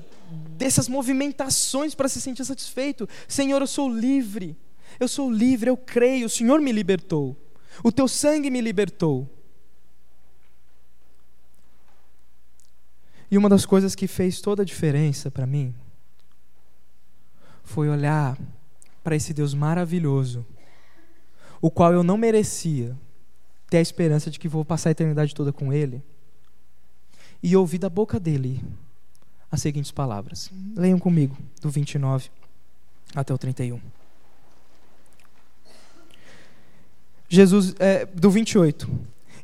dessas 0.56 0.88
movimentações 0.88 1.94
para 1.94 2.08
se 2.08 2.20
sentir 2.20 2.44
satisfeito. 2.44 3.08
Senhor, 3.28 3.60
eu 3.60 3.66
sou 3.66 3.88
livre. 3.88 4.56
Eu 4.98 5.08
sou 5.08 5.30
livre, 5.30 5.68
eu 5.68 5.76
creio. 5.76 6.26
O 6.26 6.30
Senhor 6.30 6.60
me 6.60 6.72
libertou. 6.72 7.36
O 7.82 7.90
teu 7.90 8.06
sangue 8.08 8.50
me 8.50 8.60
libertou. 8.60 9.28
E 13.30 13.38
uma 13.38 13.48
das 13.48 13.64
coisas 13.64 13.94
que 13.94 14.06
fez 14.06 14.40
toda 14.40 14.62
a 14.62 14.64
diferença 14.64 15.30
para 15.30 15.46
mim 15.46 15.74
foi 17.64 17.88
olhar 17.88 18.38
para 19.02 19.16
esse 19.16 19.32
Deus 19.32 19.54
maravilhoso, 19.54 20.46
o 21.60 21.70
qual 21.70 21.92
eu 21.92 22.02
não 22.02 22.18
merecia 22.18 22.94
ter 23.72 23.78
a 23.78 23.80
esperança 23.80 24.30
de 24.30 24.38
que 24.38 24.48
vou 24.48 24.66
passar 24.66 24.90
a 24.90 24.92
eternidade 24.92 25.34
toda 25.34 25.50
com 25.50 25.72
Ele, 25.72 26.02
e 27.42 27.56
ouvir 27.56 27.78
da 27.78 27.88
boca 27.88 28.20
dele 28.20 28.62
as 29.50 29.62
seguintes 29.62 29.90
palavras. 29.90 30.50
Leiam 30.76 30.98
comigo, 30.98 31.34
do 31.58 31.70
29 31.70 32.28
até 33.14 33.32
o 33.32 33.38
31. 33.38 33.80
Jesus, 37.30 37.74
é, 37.78 38.04
do 38.04 38.30
28. 38.30 38.86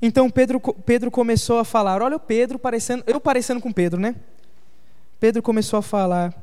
Então 0.02 0.30
Pedro, 0.30 0.60
Pedro 0.60 1.10
começou 1.10 1.58
a 1.58 1.64
falar, 1.64 2.02
olha 2.02 2.16
o 2.16 2.20
Pedro 2.20 2.58
parecendo, 2.58 3.02
eu 3.06 3.18
parecendo 3.18 3.62
com 3.62 3.72
Pedro, 3.72 3.98
né? 3.98 4.14
Pedro 5.18 5.42
começou 5.42 5.78
a 5.78 5.82
falar, 5.82 6.34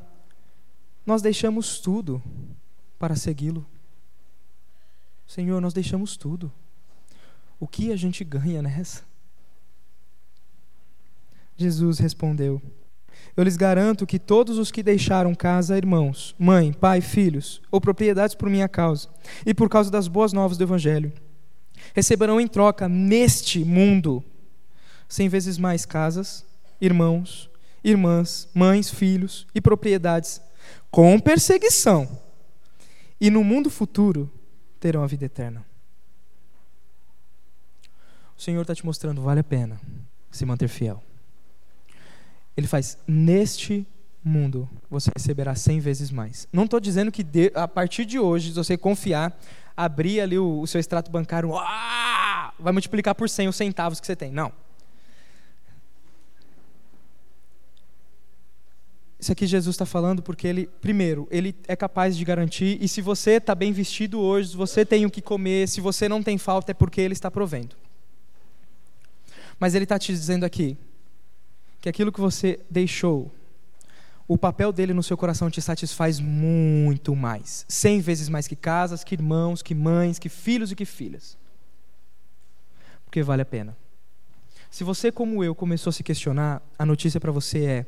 nós 1.06 1.22
deixamos 1.22 1.80
tudo 1.80 2.20
para 2.98 3.16
segui-lo. 3.16 3.64
Senhor, 5.28 5.62
nós 5.62 5.72
deixamos 5.72 6.18
tudo. 6.18 6.52
O 7.60 7.68
que 7.68 7.92
a 7.92 7.96
gente 7.96 8.24
ganha 8.24 8.62
nessa? 8.62 9.04
Jesus 11.58 12.00
respondeu: 12.00 12.62
Eu 13.36 13.44
lhes 13.44 13.56
garanto 13.56 14.06
que 14.06 14.20
todos 14.20 14.58
os 14.58 14.72
que 14.72 14.84
deixaram 14.84 15.34
casa, 15.34 15.78
irmãos, 15.78 16.36
mãe, 16.38 16.74
pai, 16.74 17.02
filhos 17.02 17.62
ou 17.72 17.80
propriedades 17.80 18.36
por 18.36 18.50
minha 18.50 18.68
causa 18.68 19.08
e 19.46 19.54
por 19.54 19.70
causa 19.70 19.90
das 19.90 20.08
boas 20.08 20.34
novas 20.34 20.58
do 20.58 20.64
Evangelho, 20.64 21.14
receberão 21.94 22.40
em 22.40 22.48
troca 22.48 22.90
neste 22.90 23.64
mundo 23.64 24.24
cem 25.08 25.30
vezes 25.30 25.58
mais 25.58 25.86
casas, 25.86 26.46
irmãos, 26.82 27.50
irmãs, 27.84 28.50
mães, 28.54 28.90
filhos 28.90 29.48
e 29.54 29.62
propriedades, 29.62 30.42
com 30.92 31.20
perseguição, 31.20 32.20
e 33.22 33.30
no 33.30 33.44
mundo 33.44 33.70
futuro 33.70 34.32
terão 34.80 35.04
a 35.04 35.08
vida 35.08 35.26
eterna. 35.26 35.66
O 38.38 38.42
Senhor 38.42 38.62
está 38.62 38.76
te 38.76 38.86
mostrando, 38.86 39.22
vale 39.22 39.40
a 39.40 39.44
pena 39.44 39.80
se 40.32 40.46
manter 40.46 40.68
fiel. 40.68 41.02
Ele 42.56 42.68
faz, 42.68 42.98
neste 43.08 43.88
mundo 44.24 44.68
você 44.90 45.10
receberá 45.16 45.56
cem 45.56 45.80
vezes 45.80 46.12
mais. 46.12 46.48
Não 46.52 46.66
estou 46.66 46.80
dizendo 46.80 47.12
que 47.12 47.24
de, 47.24 47.52
a 47.56 47.68
partir 47.68 48.06
de 48.06 48.20
hoje, 48.20 48.50
se 48.50 48.56
você 48.56 48.78
confiar, 48.78 49.38
abrir 49.76 50.20
ali 50.20 50.38
o, 50.38 50.62
o 50.62 50.68
seu 50.68 50.80
extrato 50.80 51.12
bancário, 51.12 51.52
vai 52.60 52.74
multiplicar 52.74 53.14
por 53.16 53.30
100 53.30 53.50
os 53.50 53.56
centavos 53.56 54.00
que 54.00 54.08
você 54.08 54.16
tem. 54.16 54.32
Não. 54.32 54.52
Isso 59.20 59.32
aqui 59.32 59.48
Jesus 59.48 59.74
está 59.74 59.86
falando 59.86 60.22
porque 60.22 60.48
ele, 60.48 60.68
primeiro, 60.82 61.28
ele 61.32 61.56
é 61.68 61.76
capaz 61.76 62.16
de 62.16 62.24
garantir, 62.24 62.78
e 62.80 62.88
se 62.88 63.02
você 63.02 63.32
está 63.32 63.56
bem 63.56 63.72
vestido 63.72 64.20
hoje, 64.20 64.50
se 64.50 64.56
você 64.56 64.86
tem 64.86 65.06
o 65.06 65.10
que 65.10 65.22
comer, 65.22 65.68
se 65.68 65.82
você 65.82 66.08
não 66.08 66.22
tem 66.22 66.38
falta, 66.38 66.72
é 66.72 66.74
porque 66.76 67.02
ele 67.02 67.14
está 67.14 67.32
provendo. 67.32 67.76
Mas 69.60 69.76
ele 69.76 69.86
está 69.86 69.98
te 69.98 70.12
dizendo 70.12 70.44
aqui 70.44 70.78
que 71.82 71.90
aquilo 71.90 72.12
que 72.12 72.20
você 72.20 72.60
deixou, 72.70 73.32
o 74.28 74.38
papel 74.38 74.72
dele 74.72 74.94
no 74.94 75.04
seu 75.04 75.16
coração 75.16 75.50
te 75.50 75.62
satisfaz 75.62 76.20
muito 76.20 77.16
mais. 77.16 77.66
Cem 77.70 78.02
vezes 78.02 78.28
mais 78.28 78.48
que 78.48 78.56
casas, 78.56 79.04
que 79.04 79.14
irmãos, 79.14 79.62
que 79.62 79.76
mães, 79.76 80.18
que 80.18 80.30
filhos 80.30 80.72
e 80.72 80.76
que 80.76 80.86
filhas. 80.86 81.38
Porque 83.06 83.22
vale 83.22 83.44
a 83.44 83.46
pena. 83.46 83.78
Se 84.72 84.84
você, 84.84 85.12
como 85.12 85.44
eu, 85.44 85.54
começou 85.54 85.90
a 85.90 85.94
se 85.94 86.04
questionar, 86.04 86.62
a 86.78 86.86
notícia 86.86 87.20
para 87.20 87.32
você 87.32 87.66
é: 87.66 87.86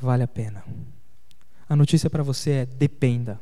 vale 0.00 0.22
a 0.22 0.28
pena. 0.28 0.64
A 1.68 1.76
notícia 1.76 2.08
para 2.08 2.22
você 2.22 2.50
é: 2.50 2.66
dependa. 2.66 3.40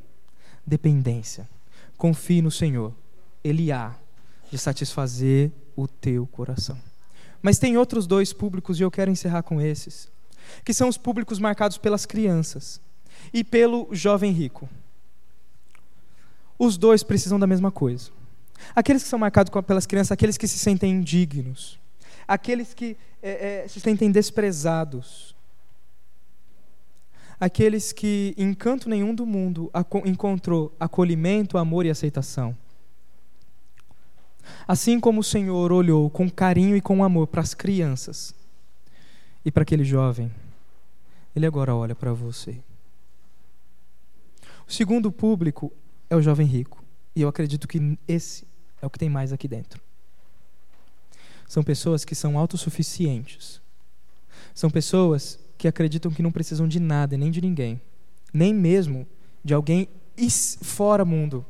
Dependência. 0.66 1.48
Confie 1.96 2.42
no 2.42 2.50
Senhor. 2.50 2.92
Ele 3.44 3.70
há 3.70 3.94
de 4.50 4.58
satisfazer 4.58 5.52
o 5.76 5.86
teu 5.86 6.26
coração. 6.26 6.76
Mas 7.42 7.58
tem 7.58 7.76
outros 7.76 8.06
dois 8.06 8.32
públicos, 8.32 8.78
e 8.78 8.82
eu 8.82 8.90
quero 8.90 9.10
encerrar 9.10 9.42
com 9.42 9.60
esses, 9.60 10.10
que 10.64 10.72
são 10.72 10.88
os 10.88 10.96
públicos 10.96 11.38
marcados 11.38 11.78
pelas 11.78 12.06
crianças 12.06 12.80
e 13.32 13.44
pelo 13.44 13.88
jovem 13.92 14.32
rico. 14.32 14.68
Os 16.58 16.76
dois 16.76 17.02
precisam 17.02 17.38
da 17.38 17.46
mesma 17.46 17.70
coisa. 17.70 18.10
Aqueles 18.74 19.02
que 19.02 19.08
são 19.08 19.18
marcados 19.18 19.52
pelas 19.66 19.86
crianças, 19.86 20.12
aqueles 20.12 20.38
que 20.38 20.48
se 20.48 20.58
sentem 20.58 20.92
indignos, 20.92 21.78
aqueles 22.26 22.72
que 22.72 22.96
é, 23.22 23.64
é, 23.64 23.68
se 23.68 23.80
sentem 23.80 24.10
desprezados, 24.10 25.34
aqueles 27.38 27.92
que 27.92 28.34
em 28.36 28.54
canto 28.54 28.88
nenhum 28.88 29.14
do 29.14 29.26
mundo 29.26 29.70
encontrou 30.04 30.74
acolhimento, 30.80 31.58
amor 31.58 31.84
e 31.84 31.90
aceitação. 31.90 32.56
Assim 34.66 34.98
como 34.98 35.20
o 35.20 35.24
Senhor 35.24 35.72
olhou 35.72 36.10
com 36.10 36.30
carinho 36.30 36.76
e 36.76 36.80
com 36.80 37.04
amor 37.04 37.26
para 37.26 37.40
as 37.40 37.54
crianças 37.54 38.34
e 39.44 39.50
para 39.50 39.62
aquele 39.62 39.84
jovem, 39.84 40.32
Ele 41.34 41.46
agora 41.46 41.74
olha 41.74 41.94
para 41.94 42.12
você. 42.12 42.58
O 44.66 44.72
segundo 44.72 45.12
público 45.12 45.72
é 46.10 46.16
o 46.16 46.22
jovem 46.22 46.46
rico. 46.46 46.82
E 47.14 47.22
eu 47.22 47.28
acredito 47.28 47.68
que 47.68 47.98
esse 48.06 48.46
é 48.82 48.86
o 48.86 48.90
que 48.90 48.98
tem 48.98 49.08
mais 49.08 49.32
aqui 49.32 49.46
dentro. 49.46 49.80
São 51.48 51.62
pessoas 51.62 52.04
que 52.04 52.14
são 52.14 52.36
autossuficientes. 52.38 53.60
São 54.54 54.68
pessoas 54.68 55.38
que 55.56 55.68
acreditam 55.68 56.10
que 56.10 56.22
não 56.22 56.32
precisam 56.32 56.66
de 56.66 56.80
nada 56.80 57.16
nem 57.16 57.30
de 57.30 57.40
ninguém, 57.40 57.80
nem 58.32 58.52
mesmo 58.52 59.06
de 59.44 59.54
alguém 59.54 59.88
fora 60.62 61.04
mundo 61.04 61.44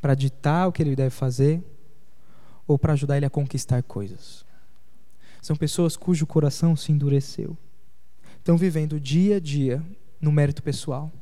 para 0.00 0.14
ditar 0.14 0.68
o 0.68 0.72
que 0.72 0.82
ele 0.82 0.96
deve 0.96 1.10
fazer 1.10 1.62
ou 2.66 2.78
para 2.78 2.92
ajudar 2.92 3.16
ele 3.16 3.26
a 3.26 3.30
conquistar 3.30 3.82
coisas. 3.82 4.44
São 5.40 5.56
pessoas 5.56 5.96
cujo 5.96 6.26
coração 6.26 6.76
se 6.76 6.92
endureceu. 6.92 7.56
Estão 8.36 8.56
vivendo 8.56 9.00
dia 9.00 9.36
a 9.36 9.40
dia 9.40 9.82
no 10.20 10.32
mérito 10.32 10.62
pessoal. 10.62 11.12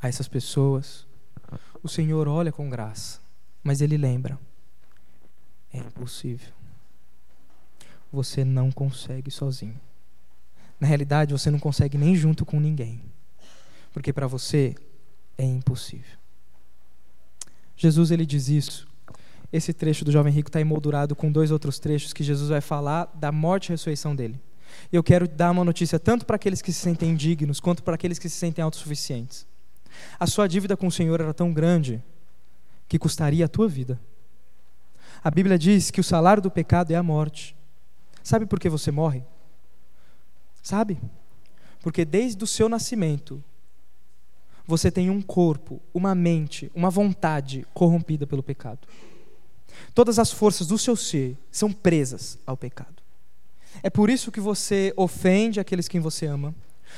A 0.00 0.08
essas 0.08 0.28
pessoas, 0.28 1.06
o 1.82 1.88
Senhor 1.88 2.28
olha 2.28 2.52
com 2.52 2.68
graça, 2.68 3.20
mas 3.62 3.80
ele 3.80 3.96
lembra: 3.96 4.38
é 5.72 5.78
impossível. 5.78 6.52
Você 8.12 8.44
não 8.44 8.70
consegue 8.70 9.30
sozinho. 9.30 9.80
Na 10.80 10.86
realidade, 10.86 11.32
você 11.32 11.50
não 11.50 11.58
consegue 11.58 11.98
nem 11.98 12.14
junto 12.14 12.46
com 12.46 12.60
ninguém. 12.60 13.02
Porque 13.92 14.12
para 14.12 14.26
você 14.26 14.74
é 15.36 15.44
impossível. 15.44 16.17
Jesus 17.78 18.10
ele 18.10 18.26
diz 18.26 18.48
isso. 18.48 18.88
Esse 19.52 19.72
trecho 19.72 20.04
do 20.04 20.10
jovem 20.10 20.32
rico 20.32 20.48
está 20.48 20.60
emoldurado 20.60 21.14
com 21.14 21.30
dois 21.30 21.52
outros 21.52 21.78
trechos 21.78 22.12
que 22.12 22.24
Jesus 22.24 22.50
vai 22.50 22.60
falar 22.60 23.10
da 23.14 23.30
morte 23.30 23.68
e 23.68 23.70
ressurreição 23.70 24.14
dele. 24.14 24.38
E 24.92 24.96
eu 24.96 25.02
quero 25.02 25.26
dar 25.26 25.52
uma 25.52 25.64
notícia 25.64 25.98
tanto 25.98 26.26
para 26.26 26.36
aqueles 26.36 26.60
que 26.60 26.72
se 26.72 26.80
sentem 26.80 27.10
indignos 27.10 27.60
quanto 27.60 27.82
para 27.82 27.94
aqueles 27.94 28.18
que 28.18 28.28
se 28.28 28.36
sentem 28.36 28.62
autossuficientes. 28.62 29.46
A 30.18 30.26
sua 30.26 30.48
dívida 30.48 30.76
com 30.76 30.88
o 30.88 30.92
Senhor 30.92 31.20
era 31.20 31.32
tão 31.32 31.52
grande 31.52 32.02
que 32.88 32.98
custaria 32.98 33.44
a 33.44 33.48
tua 33.48 33.68
vida. 33.68 33.98
A 35.22 35.30
Bíblia 35.30 35.58
diz 35.58 35.90
que 35.90 36.00
o 36.00 36.04
salário 36.04 36.42
do 36.42 36.50
pecado 36.50 36.90
é 36.90 36.96
a 36.96 37.02
morte. 37.02 37.56
Sabe 38.22 38.44
por 38.44 38.58
que 38.58 38.68
você 38.68 38.90
morre? 38.90 39.22
Sabe? 40.62 41.00
Porque 41.80 42.04
desde 42.04 42.42
o 42.42 42.46
seu 42.46 42.68
nascimento, 42.68 43.42
você 44.68 44.90
tem 44.90 45.08
um 45.08 45.22
corpo, 45.22 45.80
uma 45.94 46.14
mente, 46.14 46.70
uma 46.74 46.90
vontade 46.90 47.66
corrompida 47.72 48.26
pelo 48.26 48.42
pecado. 48.42 48.86
Todas 49.94 50.18
as 50.18 50.30
forças 50.30 50.66
do 50.66 50.76
seu 50.76 50.94
ser 50.94 51.38
são 51.50 51.72
presas 51.72 52.38
ao 52.46 52.54
pecado. 52.54 53.02
É 53.82 53.88
por 53.88 54.10
isso 54.10 54.30
que 54.30 54.40
você 54.40 54.92
ofende 54.94 55.58
aqueles 55.58 55.88
quem 55.88 56.02
você 56.02 56.26
ama. 56.26 56.54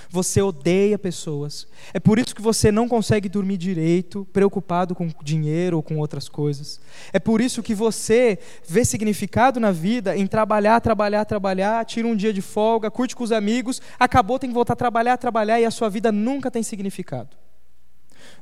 Você 0.09 0.43
odeia 0.43 0.99
pessoas. 0.99 1.69
É 1.95 2.01
por 2.01 2.19
isso 2.19 2.35
que 2.35 2.43
você 2.43 2.73
não 2.73 2.89
consegue 2.89 3.29
dormir 3.29 3.57
direito, 3.57 4.27
preocupado 4.33 4.93
com 4.93 5.09
dinheiro 5.23 5.77
ou 5.77 5.83
com 5.83 5.99
outras 5.99 6.29
coisas. 6.29 6.81
É 7.13 7.21
por 7.21 7.41
isso 7.41 7.63
que 7.63 7.75
você 7.75 8.37
vê 8.67 8.85
significado 8.85 9.61
na 9.61 9.71
vida 9.71 10.17
em 10.17 10.27
trabalhar, 10.27 10.81
trabalhar, 10.81 11.25
trabalhar, 11.25 11.85
tira 11.85 12.09
um 12.09 12.17
dia 12.17 12.33
de 12.33 12.43
folga, 12.43 12.91
curte 12.91 13.15
com 13.15 13.23
os 13.23 13.31
amigos, 13.31 13.81
acabou, 13.99 14.41
tem 14.41 14.51
que 14.51 14.55
voltar 14.55 14.73
a 14.73 14.77
trabalhar, 14.77 15.17
trabalhar 15.17 15.61
e 15.61 15.65
a 15.65 15.71
sua 15.71 15.89
vida 15.89 16.11
nunca 16.11 16.51
tem 16.51 16.65
significado. 16.65 17.40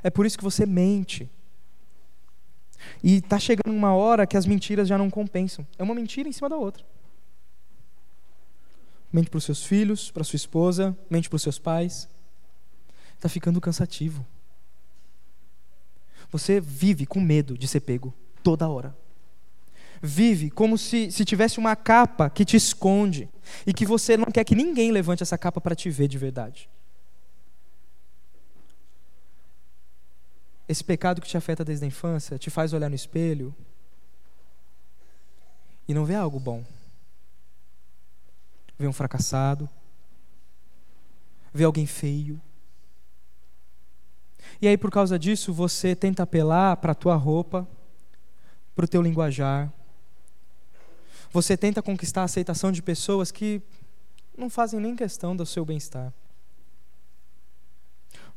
É 0.03 0.09
por 0.09 0.25
isso 0.25 0.37
que 0.37 0.43
você 0.43 0.65
mente. 0.65 1.29
E 3.03 3.15
está 3.15 3.37
chegando 3.37 3.75
uma 3.75 3.93
hora 3.93 4.25
que 4.25 4.37
as 4.37 4.45
mentiras 4.45 4.87
já 4.87 4.97
não 4.97 5.09
compensam. 5.09 5.65
É 5.77 5.83
uma 5.83 5.95
mentira 5.95 6.29
em 6.29 6.31
cima 6.31 6.49
da 6.49 6.57
outra 6.57 6.83
mente 9.11 9.29
para 9.29 9.37
os 9.37 9.43
seus 9.43 9.63
filhos, 9.63 10.11
para 10.11 10.23
sua 10.23 10.37
esposa, 10.37 10.97
mente 11.09 11.29
para 11.29 11.35
os 11.35 11.41
seus 11.41 11.59
pais. 11.59 12.07
Está 13.15 13.27
ficando 13.27 13.59
cansativo. 13.59 14.25
Você 16.31 16.61
vive 16.61 17.05
com 17.05 17.19
medo 17.19 17.57
de 17.57 17.67
ser 17.67 17.81
pego 17.81 18.13
toda 18.43 18.69
hora. 18.69 18.95
Vive 20.01 20.49
como 20.49 20.77
se, 20.77 21.11
se 21.11 21.25
tivesse 21.25 21.57
uma 21.57 21.75
capa 21.75 22.29
que 22.29 22.45
te 22.45 22.55
esconde 22.55 23.27
e 23.65 23.73
que 23.73 23.85
você 23.85 24.15
não 24.15 24.27
quer 24.27 24.45
que 24.45 24.55
ninguém 24.55 24.91
levante 24.91 25.23
essa 25.23 25.37
capa 25.37 25.59
para 25.59 25.75
te 25.75 25.89
ver 25.89 26.07
de 26.07 26.17
verdade. 26.17 26.69
Esse 30.69 30.83
pecado 30.83 31.19
que 31.19 31.27
te 31.27 31.35
afeta 31.35 31.65
desde 31.65 31.83
a 31.83 31.87
infância 31.87 32.37
te 32.37 32.49
faz 32.49 32.71
olhar 32.71 32.87
no 32.87 32.95
espelho 32.95 33.53
e 35.85 35.93
não 35.93 36.05
ver 36.05 36.15
algo 36.15 36.39
bom 36.39 36.63
vê 38.79 38.87
um 38.87 38.93
fracassado, 38.93 39.69
vê 41.53 41.65
alguém 41.65 41.85
feio. 41.85 42.41
E 44.61 44.67
aí, 44.67 44.77
por 44.77 44.89
causa 44.89 45.19
disso, 45.19 45.53
você 45.53 45.93
tenta 45.93 46.23
apelar 46.23 46.77
para 46.77 46.93
a 46.93 46.95
tua 46.95 47.15
roupa, 47.15 47.67
para 48.73 48.85
o 48.85 48.87
teu 48.87 49.01
linguajar. 49.01 49.71
Você 51.31 51.57
tenta 51.57 51.81
conquistar 51.81 52.21
a 52.21 52.23
aceitação 52.23 52.71
de 52.71 52.81
pessoas 52.81 53.31
que 53.31 53.61
não 54.37 54.49
fazem 54.49 54.79
nem 54.79 54.95
questão 54.95 55.35
do 55.35 55.45
seu 55.45 55.65
bem-estar. 55.65 56.13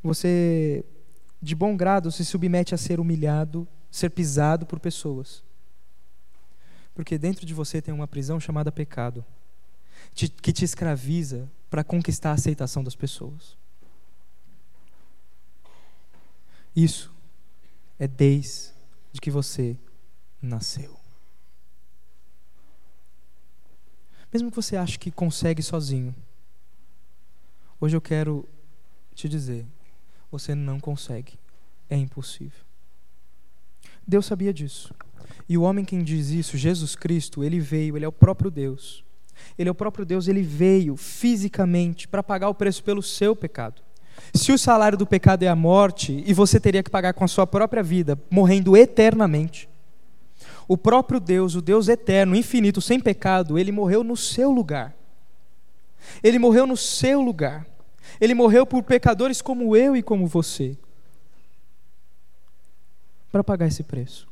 Você, 0.03 0.85
de 1.43 1.55
bom 1.55 1.75
grado, 1.75 2.09
se 2.09 2.23
submete 2.23 2.73
a 2.73 2.77
ser 2.77 3.01
humilhado, 3.01 3.67
ser 3.91 4.09
pisado 4.09 4.65
por 4.65 4.79
pessoas. 4.79 5.43
Porque 6.95 7.17
dentro 7.17 7.45
de 7.45 7.53
você 7.53 7.81
tem 7.81 7.93
uma 7.93 8.07
prisão 8.07 8.39
chamada 8.39 8.71
pecado 8.71 9.25
que 10.13 10.53
te 10.53 10.63
escraviza 10.63 11.51
para 11.69 11.83
conquistar 11.83 12.29
a 12.29 12.35
aceitação 12.35 12.81
das 12.81 12.95
pessoas. 12.95 13.57
Isso 16.73 17.11
é 17.99 18.07
desde 18.07 18.71
que 19.21 19.29
você 19.29 19.77
nasceu. 20.41 20.97
Mesmo 24.31 24.49
que 24.49 24.55
você 24.55 24.77
ache 24.77 24.97
que 24.97 25.11
consegue 25.11 25.61
sozinho, 25.61 26.15
hoje 27.81 27.97
eu 27.97 28.01
quero 28.01 28.47
te 29.13 29.27
dizer: 29.27 29.67
você 30.33 30.55
não 30.55 30.79
consegue, 30.79 31.33
é 31.87 31.95
impossível. 31.95 32.59
Deus 34.05 34.25
sabia 34.25 34.51
disso. 34.51 34.91
E 35.47 35.55
o 35.55 35.61
homem 35.61 35.85
quem 35.85 36.03
diz 36.03 36.29
isso, 36.29 36.57
Jesus 36.57 36.95
Cristo, 36.95 37.43
ele 37.43 37.59
veio, 37.59 37.95
ele 37.95 38.05
é 38.05 38.07
o 38.07 38.11
próprio 38.11 38.49
Deus. 38.49 39.05
Ele 39.57 39.69
é 39.69 39.71
o 39.71 39.75
próprio 39.75 40.03
Deus, 40.03 40.27
ele 40.27 40.41
veio 40.41 40.97
fisicamente 40.97 42.07
para 42.07 42.23
pagar 42.23 42.49
o 42.49 42.55
preço 42.55 42.83
pelo 42.83 43.03
seu 43.03 43.35
pecado. 43.35 43.83
Se 44.33 44.51
o 44.51 44.57
salário 44.57 44.97
do 44.97 45.05
pecado 45.05 45.43
é 45.43 45.47
a 45.47 45.55
morte, 45.55 46.23
e 46.25 46.33
você 46.33 46.59
teria 46.59 46.81
que 46.81 46.89
pagar 46.89 47.13
com 47.13 47.23
a 47.23 47.27
sua 47.27 47.45
própria 47.45 47.83
vida, 47.83 48.19
morrendo 48.31 48.75
eternamente, 48.75 49.69
o 50.67 50.75
próprio 50.75 51.19
Deus, 51.19 51.53
o 51.53 51.61
Deus 51.61 51.87
eterno, 51.87 52.35
infinito, 52.35 52.81
sem 52.81 52.99
pecado, 52.99 53.59
ele 53.59 53.71
morreu 53.71 54.03
no 54.03 54.17
seu 54.17 54.49
lugar. 54.49 54.95
Ele 56.23 56.39
morreu 56.39 56.65
no 56.65 56.75
seu 56.75 57.21
lugar. 57.21 57.67
Ele 58.19 58.33
morreu 58.33 58.65
por 58.65 58.83
pecadores 58.83 59.41
como 59.41 59.75
eu 59.75 59.95
e 59.95 60.03
como 60.03 60.27
você. 60.27 60.77
Para 63.31 63.43
pagar 63.43 63.67
esse 63.67 63.83
preço. 63.83 64.27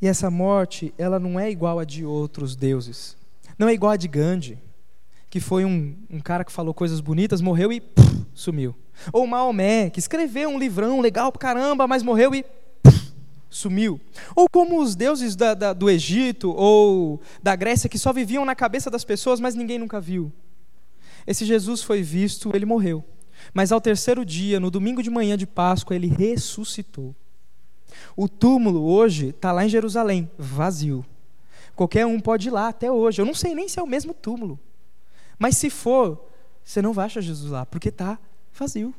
E 0.00 0.06
essa 0.06 0.30
morte, 0.30 0.92
ela 0.98 1.18
não 1.18 1.40
é 1.40 1.50
igual 1.50 1.78
a 1.78 1.84
de 1.84 2.04
outros 2.04 2.54
deuses. 2.54 3.16
Não 3.58 3.68
é 3.68 3.72
igual 3.72 3.92
a 3.92 3.96
de 3.96 4.06
Gandhi, 4.06 4.58
que 5.30 5.40
foi 5.40 5.64
um, 5.64 5.96
um 6.10 6.20
cara 6.20 6.44
que 6.44 6.52
falou 6.52 6.74
coisas 6.74 7.00
bonitas, 7.00 7.40
morreu 7.40 7.72
e 7.72 7.80
puf, 7.80 8.26
sumiu. 8.34 8.74
Ou 9.12 9.26
Maomé, 9.26 9.90
que 9.90 9.98
escreveu 9.98 10.50
um 10.50 10.58
livrão 10.58 11.00
legal 11.00 11.32
pra 11.32 11.40
caramba, 11.40 11.86
mas 11.86 12.02
morreu 12.02 12.34
e 12.34 12.44
sumiu. 13.56 14.00
Ou 14.34 14.48
como 14.48 14.80
os 14.80 14.94
deuses 14.94 15.34
da, 15.34 15.54
da, 15.54 15.72
do 15.72 15.90
Egito 15.90 16.50
ou 16.50 17.20
da 17.42 17.56
Grécia, 17.56 17.88
que 17.88 17.98
só 17.98 18.12
viviam 18.12 18.44
na 18.44 18.54
cabeça 18.54 18.90
das 18.90 19.04
pessoas, 19.04 19.40
mas 19.40 19.54
ninguém 19.54 19.78
nunca 19.78 20.00
viu. 20.00 20.32
Esse 21.26 21.44
Jesus 21.44 21.82
foi 21.82 22.02
visto, 22.02 22.54
ele 22.54 22.66
morreu. 22.66 23.04
Mas 23.52 23.72
ao 23.72 23.80
terceiro 23.80 24.24
dia, 24.24 24.60
no 24.60 24.70
domingo 24.70 25.02
de 25.02 25.10
manhã 25.10 25.36
de 25.36 25.46
Páscoa, 25.46 25.96
ele 25.96 26.06
ressuscitou. 26.06 27.14
O 28.16 28.28
túmulo 28.28 28.84
hoje 28.84 29.28
está 29.28 29.52
lá 29.52 29.64
em 29.64 29.68
Jerusalém, 29.68 30.30
vazio. 30.38 31.04
Qualquer 31.74 32.06
um 32.06 32.20
pode 32.20 32.48
ir 32.48 32.50
lá 32.50 32.68
até 32.68 32.90
hoje. 32.90 33.20
Eu 33.20 33.26
não 33.26 33.34
sei 33.34 33.54
nem 33.54 33.68
se 33.68 33.78
é 33.78 33.82
o 33.82 33.86
mesmo 33.86 34.14
túmulo. 34.14 34.58
Mas 35.38 35.56
se 35.56 35.68
for, 35.68 36.28
você 36.64 36.80
não 36.80 36.92
vai 36.92 37.06
achar 37.06 37.20
Jesus 37.20 37.50
lá, 37.50 37.66
porque 37.66 37.88
está 37.90 38.18
vazio. 38.54 38.94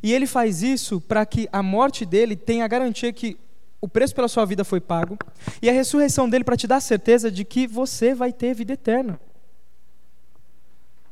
E 0.00 0.12
ele 0.12 0.26
faz 0.26 0.62
isso 0.62 1.00
para 1.00 1.26
que 1.26 1.48
a 1.52 1.62
morte 1.62 2.06
dele 2.06 2.36
tenha 2.36 2.64
a 2.64 2.68
garantia 2.68 3.12
que 3.12 3.36
o 3.80 3.88
preço 3.88 4.14
pela 4.14 4.28
sua 4.28 4.44
vida 4.44 4.62
foi 4.64 4.80
pago, 4.80 5.18
e 5.60 5.68
a 5.68 5.72
ressurreição 5.72 6.28
dele 6.28 6.44
para 6.44 6.56
te 6.56 6.68
dar 6.68 6.76
a 6.76 6.80
certeza 6.80 7.32
de 7.32 7.44
que 7.44 7.66
você 7.66 8.14
vai 8.14 8.32
ter 8.32 8.54
vida 8.54 8.74
eterna. 8.74 9.20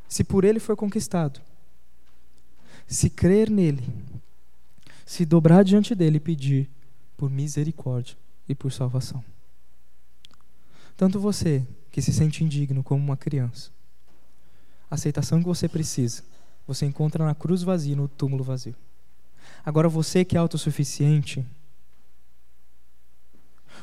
Se 0.09 0.23
por 0.23 0.45
ele 0.45 0.61
for 0.61 0.77
conquistado. 0.77 1.41
Se 2.87 3.11
crer 3.11 3.51
nele, 3.51 3.83
se 5.05 5.25
dobrar 5.25 5.65
diante 5.65 5.97
dele 5.97 6.19
e 6.19 6.21
pedir 6.21 6.71
por 7.17 7.29
misericórdia 7.29 8.17
e 8.49 8.55
por 8.55 8.71
salvação. 8.71 9.25
Tanto 10.97 11.19
você 11.19 11.67
que 11.91 12.01
se 12.01 12.13
sente 12.13 12.45
indigno 12.45 12.85
como 12.85 13.03
uma 13.03 13.17
criança, 13.17 13.71
a 14.89 14.95
aceitação 14.95 15.41
que 15.41 15.47
você 15.47 15.69
precisa, 15.69 16.23
você 16.73 16.87
encontra 16.87 17.25
na 17.25 17.35
cruz 17.35 17.63
vazia, 17.65 17.97
no 17.97 18.07
túmulo 18.07 18.45
vazio. 18.45 18.77
Agora 19.65 19.89
você 19.89 20.25
que 20.25 20.37
é 20.37 20.39
autossuficiente, 20.39 21.45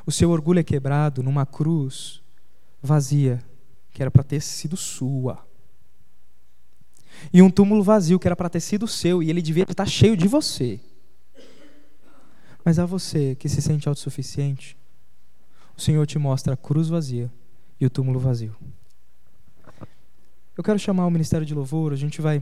o 0.06 0.12
seu 0.12 0.32
orgulho 0.32 0.60
é 0.60 0.64
quebrado 0.64 1.22
numa 1.22 1.46
cruz 1.46 2.22
vazia, 2.82 3.44
que 3.92 4.02
era 4.02 4.10
para 4.10 4.24
ter 4.24 4.42
sido 4.42 4.78
sua. 4.78 5.46
E 7.34 7.42
um 7.42 7.50
túmulo 7.50 7.84
vazio, 7.84 8.18
que 8.18 8.28
era 8.28 8.38
para 8.38 8.50
ter 8.50 8.62
sido 8.62 8.88
seu, 8.88 9.22
e 9.22 9.30
ele 9.30 9.42
devia 9.42 9.64
estar 9.64 9.86
cheio 9.86 10.16
de 10.16 10.28
você. 10.28 10.80
Mas 12.64 12.80
a 12.80 12.86
você 12.86 13.36
que 13.36 13.50
se 13.50 13.62
sente 13.62 13.90
autossuficiente, 13.90 14.78
o 15.76 15.82
Senhor 15.82 16.06
te 16.06 16.18
mostra 16.18 16.54
a 16.54 16.58
cruz 16.58 16.88
vazia 16.88 17.30
e 17.82 17.86
o 17.86 17.90
túmulo 17.90 18.18
vazio. 18.18 18.56
Eu 20.56 20.64
quero 20.64 20.80
chamar 20.80 21.06
o 21.06 21.12
Ministério 21.12 21.46
de 21.46 21.54
Louvor, 21.54 21.92
a 21.92 21.98
gente 21.98 22.22
vai 22.22 22.42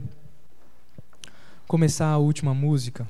começar 1.66 2.08
a 2.08 2.18
última 2.18 2.54
música. 2.54 3.06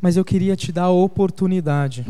Mas 0.00 0.16
eu 0.16 0.24
queria 0.24 0.56
te 0.56 0.72
dar 0.72 0.84
a 0.84 0.90
oportunidade 0.90 2.06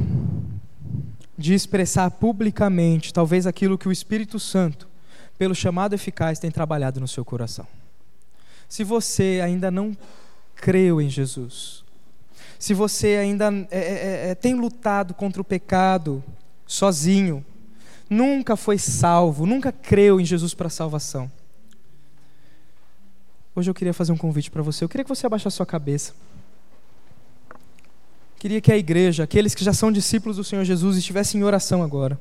de 1.37 1.55
expressar 1.55 2.11
publicamente, 2.11 3.13
talvez 3.13 3.47
aquilo 3.47 3.79
que 3.79 3.89
o 3.89 3.93
Espírito 3.93 4.39
Santo, 4.39 4.89
pelo 5.37 5.55
chamado 5.55 5.95
eficaz, 5.95 6.39
tem 6.39 6.51
trabalhado 6.51 7.01
no 7.01 7.09
seu 7.09 7.25
coração. 7.25 7.67
Se 8.69 8.85
você 8.85 9.41
ainda 9.43 9.71
não 9.71 9.97
creu 10.55 11.01
em 11.01 11.09
Jesus, 11.09 11.83
se 12.59 12.75
você 12.75 13.17
ainda 13.17 13.51
é, 13.71 13.79
é, 13.79 13.81
é, 13.81 14.31
é, 14.31 14.35
tem 14.35 14.55
lutado 14.55 15.15
contra 15.15 15.41
o 15.41 15.45
pecado 15.45 16.23
sozinho, 16.67 17.45
nunca 18.09 18.55
foi 18.55 18.79
salvo, 18.79 19.47
nunca 19.47 19.73
creu 19.73 20.21
em 20.21 20.25
Jesus 20.25 20.53
para 20.53 20.69
salvação. 20.69 21.31
Hoje 23.61 23.69
eu 23.69 23.75
queria 23.75 23.93
fazer 23.93 24.11
um 24.11 24.17
convite 24.17 24.51
para 24.51 24.63
você. 24.63 24.83
Eu 24.83 24.89
queria 24.89 25.05
que 25.05 25.11
você 25.11 25.27
abaixasse 25.27 25.57
sua 25.57 25.67
cabeça. 25.67 26.15
Queria 28.39 28.59
que 28.59 28.73
a 28.73 28.77
igreja, 28.79 29.23
aqueles 29.23 29.55
que 29.55 29.63
já 29.63 29.75
são 29.75 29.93
discípulos 29.93 30.39
do 30.39 30.45
Senhor 30.45 30.65
Jesus, 30.65 30.97
estivessem 30.97 31.39
em 31.39 31.45
oração 31.45 31.83
agora. 31.83 32.19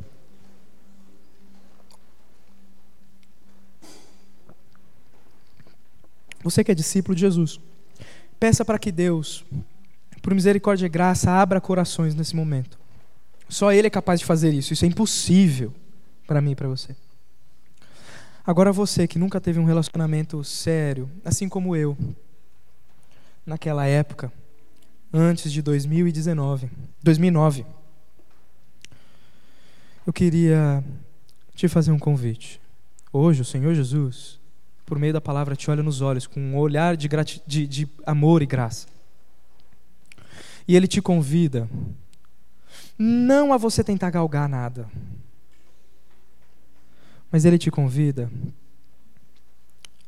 Você 6.44 6.62
que 6.62 6.74
é 6.74 6.76
discípulo 6.76 7.16
de 7.16 7.22
Jesus 7.22 7.58
Peça 8.38 8.66
para 8.66 8.78
que 8.78 8.92
Deus, 8.92 9.46
por 10.22 10.34
misericórdia 10.34 10.88
e 10.88 10.90
graça, 10.90 11.32
abra 11.32 11.62
corações 11.62 12.16
nesse 12.16 12.36
momento. 12.36 12.78
Só 13.48 13.72
Ele 13.72 13.88
é 13.88 13.90
capaz 13.90 14.20
de 14.20 14.26
fazer 14.26 14.54
isso. 14.54 14.74
Isso 14.74 14.84
é 14.84 14.90
impossível 14.90 15.74
para 16.28 16.42
mim 16.42 16.52
e 16.52 16.56
para 16.56 16.68
você. 16.68 16.96
Agora 18.50 18.72
você 18.72 19.08
que 19.08 19.20
nunca 19.20 19.40
teve 19.40 19.60
um 19.60 19.64
relacionamento 19.64 20.44
sério, 20.44 21.08
assim 21.24 21.48
como 21.48 21.76
eu, 21.76 21.96
naquela 23.46 23.86
época, 23.86 24.34
antes 25.14 25.52
de 25.52 25.62
2019, 25.62 26.68
2009, 27.04 27.64
eu 30.04 30.12
queria 30.12 30.84
te 31.54 31.68
fazer 31.68 31.92
um 31.92 32.00
convite. 32.00 32.60
Hoje, 33.14 33.44
o 33.44 33.46
Senhor 33.46 33.76
Jesus, 33.76 34.40
por 34.84 34.98
meio 34.98 35.14
da 35.14 35.22
palavra, 35.22 35.56
te 35.56 35.70
olha 35.70 35.84
nos 35.84 36.02
olhos 36.02 36.26
com 36.26 36.40
um 36.40 36.58
olhar 36.58 36.98
de, 36.98 37.08
de, 37.46 37.68
de 37.68 37.88
amor 38.04 38.42
e 38.42 38.48
graça. 38.48 38.88
E 40.68 40.76
Ele 40.76 40.88
te 40.88 41.04
convida, 41.04 41.70
não 42.98 43.54
a 43.54 43.58
você 43.58 43.84
tentar 43.84 44.10
galgar 44.10 44.50
nada, 44.50 44.90
mas 47.32 47.46
Ele 47.46 47.58
te 47.58 47.70
convida 47.70 48.32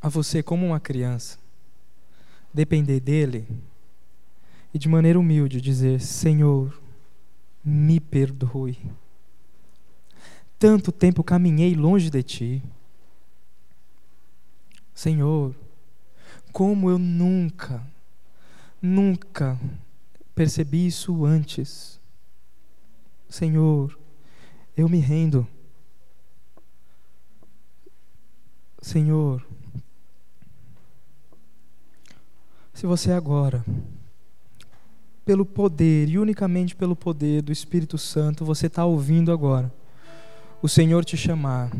a 0.01 0.09
você, 0.09 0.41
como 0.41 0.65
uma 0.65 0.79
criança, 0.79 1.37
depender 2.53 2.99
dEle 2.99 3.47
e 4.73 4.79
de 4.79 4.89
maneira 4.89 5.19
humilde 5.19 5.61
dizer: 5.61 6.01
Senhor, 6.01 6.81
me 7.63 7.99
perdoe. 7.99 8.77
Tanto 10.57 10.91
tempo 10.91 11.23
caminhei 11.23 11.75
longe 11.75 12.09
de 12.09 12.23
Ti. 12.23 12.63
Senhor, 14.93 15.55
como 16.51 16.89
eu 16.89 16.99
nunca, 16.99 17.85
nunca 18.81 19.59
percebi 20.35 20.85
isso 20.85 21.25
antes. 21.25 21.99
Senhor, 23.29 23.97
eu 24.75 24.87
me 24.89 24.99
rendo. 24.99 25.47
Senhor, 28.81 29.45
se 32.73 32.87
você 32.87 33.11
agora, 33.11 33.63
pelo 35.23 35.45
poder 35.45 36.09
e 36.09 36.17
unicamente 36.17 36.75
pelo 36.75 36.95
poder 36.95 37.43
do 37.43 37.51
Espírito 37.51 37.95
Santo, 37.99 38.43
você 38.43 38.65
está 38.65 38.83
ouvindo 38.83 39.31
agora, 39.31 39.71
o 40.63 40.67
Senhor 40.67 41.05
te 41.05 41.15
chamar, 41.15 41.71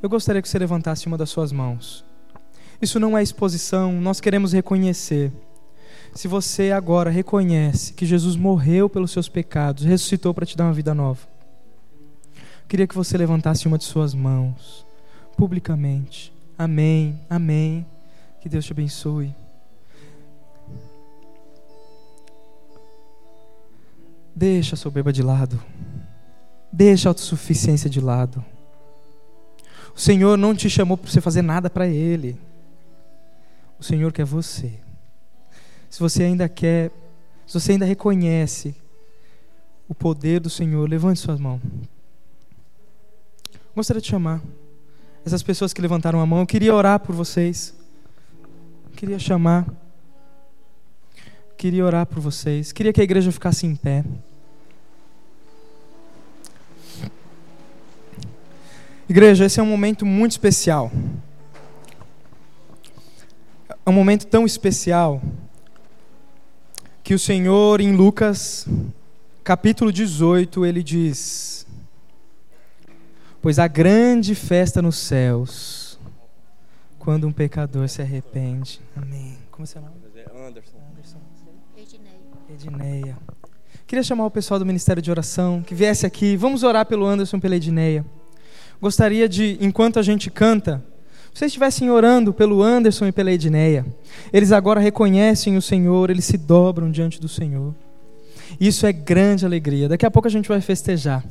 eu 0.00 0.08
gostaria 0.08 0.40
que 0.40 0.48
você 0.48 0.56
levantasse 0.56 1.08
uma 1.08 1.18
das 1.18 1.30
suas 1.30 1.50
mãos. 1.50 2.04
Isso 2.80 3.00
não 3.00 3.18
é 3.18 3.22
exposição, 3.22 4.00
nós 4.00 4.20
queremos 4.20 4.52
reconhecer. 4.52 5.32
Se 6.14 6.28
você 6.28 6.70
agora 6.70 7.10
reconhece 7.10 7.92
que 7.92 8.06
Jesus 8.06 8.36
morreu 8.36 8.88
pelos 8.88 9.10
seus 9.10 9.28
pecados, 9.28 9.82
ressuscitou 9.82 10.32
para 10.32 10.46
te 10.46 10.56
dar 10.56 10.64
uma 10.64 10.72
vida 10.72 10.94
nova, 10.94 11.26
eu 12.36 12.68
queria 12.68 12.86
que 12.86 12.94
você 12.94 13.18
levantasse 13.18 13.66
uma 13.66 13.78
de 13.78 13.84
suas 13.84 14.14
mãos 14.14 14.86
publicamente. 15.36 16.32
Amém, 16.56 17.18
amém. 17.28 17.86
Que 18.40 18.48
Deus 18.48 18.64
te 18.64 18.72
abençoe. 18.72 19.34
Deixa 24.34 24.74
a 24.74 24.78
soberba 24.78 25.12
de 25.12 25.22
lado. 25.22 25.62
Deixa 26.72 27.08
a 27.08 27.10
autossuficiência 27.10 27.88
de 27.90 28.00
lado. 28.00 28.44
O 29.94 30.00
Senhor 30.00 30.38
não 30.38 30.54
te 30.54 30.70
chamou 30.70 30.96
para 30.96 31.10
você 31.10 31.20
fazer 31.20 31.42
nada 31.42 31.68
para 31.68 31.86
Ele. 31.86 32.38
O 33.78 33.82
Senhor 33.82 34.12
quer 34.12 34.24
você. 34.24 34.72
Se 35.90 36.00
você 36.00 36.22
ainda 36.22 36.48
quer, 36.48 36.90
se 37.46 37.60
você 37.60 37.72
ainda 37.72 37.84
reconhece 37.84 38.74
o 39.88 39.94
poder 39.94 40.40
do 40.40 40.48
Senhor, 40.48 40.88
levante 40.88 41.20
suas 41.20 41.38
mãos. 41.38 41.60
Gostaria 43.74 44.00
de 44.00 44.08
chamar 44.08 44.40
essas 45.24 45.42
pessoas 45.42 45.72
que 45.72 45.80
levantaram 45.80 46.20
a 46.20 46.26
mão. 46.26 46.40
Eu 46.40 46.46
queria 46.46 46.74
orar 46.74 46.98
por 47.00 47.14
vocês. 47.14 47.74
Eu 48.84 48.96
queria 48.96 49.18
chamar. 49.18 49.66
Eu 51.16 51.56
queria 51.56 51.84
orar 51.84 52.06
por 52.06 52.20
vocês. 52.20 52.72
Queria 52.72 52.92
que 52.92 53.00
a 53.00 53.04
igreja 53.04 53.30
ficasse 53.30 53.66
em 53.66 53.76
pé. 53.76 54.04
Igreja, 59.08 59.44
esse 59.44 59.60
é 59.60 59.62
um 59.62 59.66
momento 59.66 60.06
muito 60.06 60.32
especial. 60.32 60.90
É 63.84 63.90
um 63.90 63.92
momento 63.92 64.26
tão 64.26 64.46
especial 64.46 65.20
que 67.02 67.14
o 67.14 67.18
Senhor, 67.18 67.80
em 67.80 67.92
Lucas, 67.92 68.66
capítulo 69.42 69.92
18, 69.92 70.64
ele 70.64 70.82
diz: 70.82 71.51
Pois 73.42 73.58
há 73.58 73.66
grande 73.66 74.36
festa 74.36 74.80
nos 74.80 74.96
céus 74.96 75.98
quando 76.96 77.26
um 77.26 77.32
pecador 77.32 77.88
se 77.88 78.00
arrepende. 78.00 78.80
Amém. 78.96 79.36
Como 79.50 79.64
é 79.64 79.66
seu 79.66 79.82
nome? 79.82 79.94
Anderson. 80.46 80.76
Anderson. 80.92 81.18
Edineia. 81.76 82.20
Edineia. 82.48 83.18
Queria 83.84 84.04
chamar 84.04 84.26
o 84.26 84.30
pessoal 84.30 84.60
do 84.60 84.64
Ministério 84.64 85.02
de 85.02 85.10
Oração 85.10 85.60
que 85.60 85.74
viesse 85.74 86.06
aqui. 86.06 86.36
Vamos 86.36 86.62
orar 86.62 86.86
pelo 86.86 87.04
Anderson 87.04 87.38
e 87.38 87.40
pela 87.40 87.56
Edineia. 87.56 88.06
Gostaria 88.80 89.28
de, 89.28 89.58
enquanto 89.60 89.98
a 89.98 90.02
gente 90.02 90.30
canta, 90.30 90.80
vocês 91.34 91.48
estivessem 91.48 91.90
orando 91.90 92.32
pelo 92.32 92.62
Anderson 92.62 93.06
e 93.06 93.12
pela 93.12 93.32
Edneia. 93.32 93.84
Eles 94.32 94.52
agora 94.52 94.78
reconhecem 94.78 95.56
o 95.56 95.62
Senhor, 95.62 96.10
eles 96.10 96.26
se 96.26 96.38
dobram 96.38 96.92
diante 96.92 97.20
do 97.20 97.28
Senhor. 97.28 97.74
Isso 98.60 98.86
é 98.86 98.92
grande 98.92 99.44
alegria. 99.44 99.88
Daqui 99.88 100.06
a 100.06 100.10
pouco 100.12 100.28
a 100.28 100.30
gente 100.30 100.48
vai 100.48 100.60
festejar. 100.60 101.24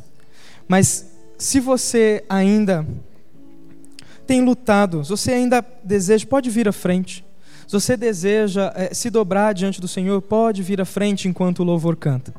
Mas 0.67 1.10
se 1.41 1.59
você 1.59 2.23
ainda 2.29 2.85
tem 4.27 4.45
lutado, 4.45 5.03
se 5.03 5.09
você 5.09 5.31
ainda 5.31 5.65
deseja, 5.83 6.23
pode 6.27 6.51
vir 6.51 6.69
à 6.69 6.71
frente. 6.71 7.25
Se 7.65 7.73
você 7.73 7.97
deseja 7.97 8.71
é, 8.75 8.93
se 8.93 9.09
dobrar 9.09 9.51
diante 9.51 9.81
do 9.81 9.87
Senhor, 9.87 10.21
pode 10.21 10.61
vir 10.61 10.79
à 10.79 10.85
frente 10.85 11.27
enquanto 11.27 11.61
o 11.61 11.63
louvor 11.63 11.95
canta. 11.95 12.31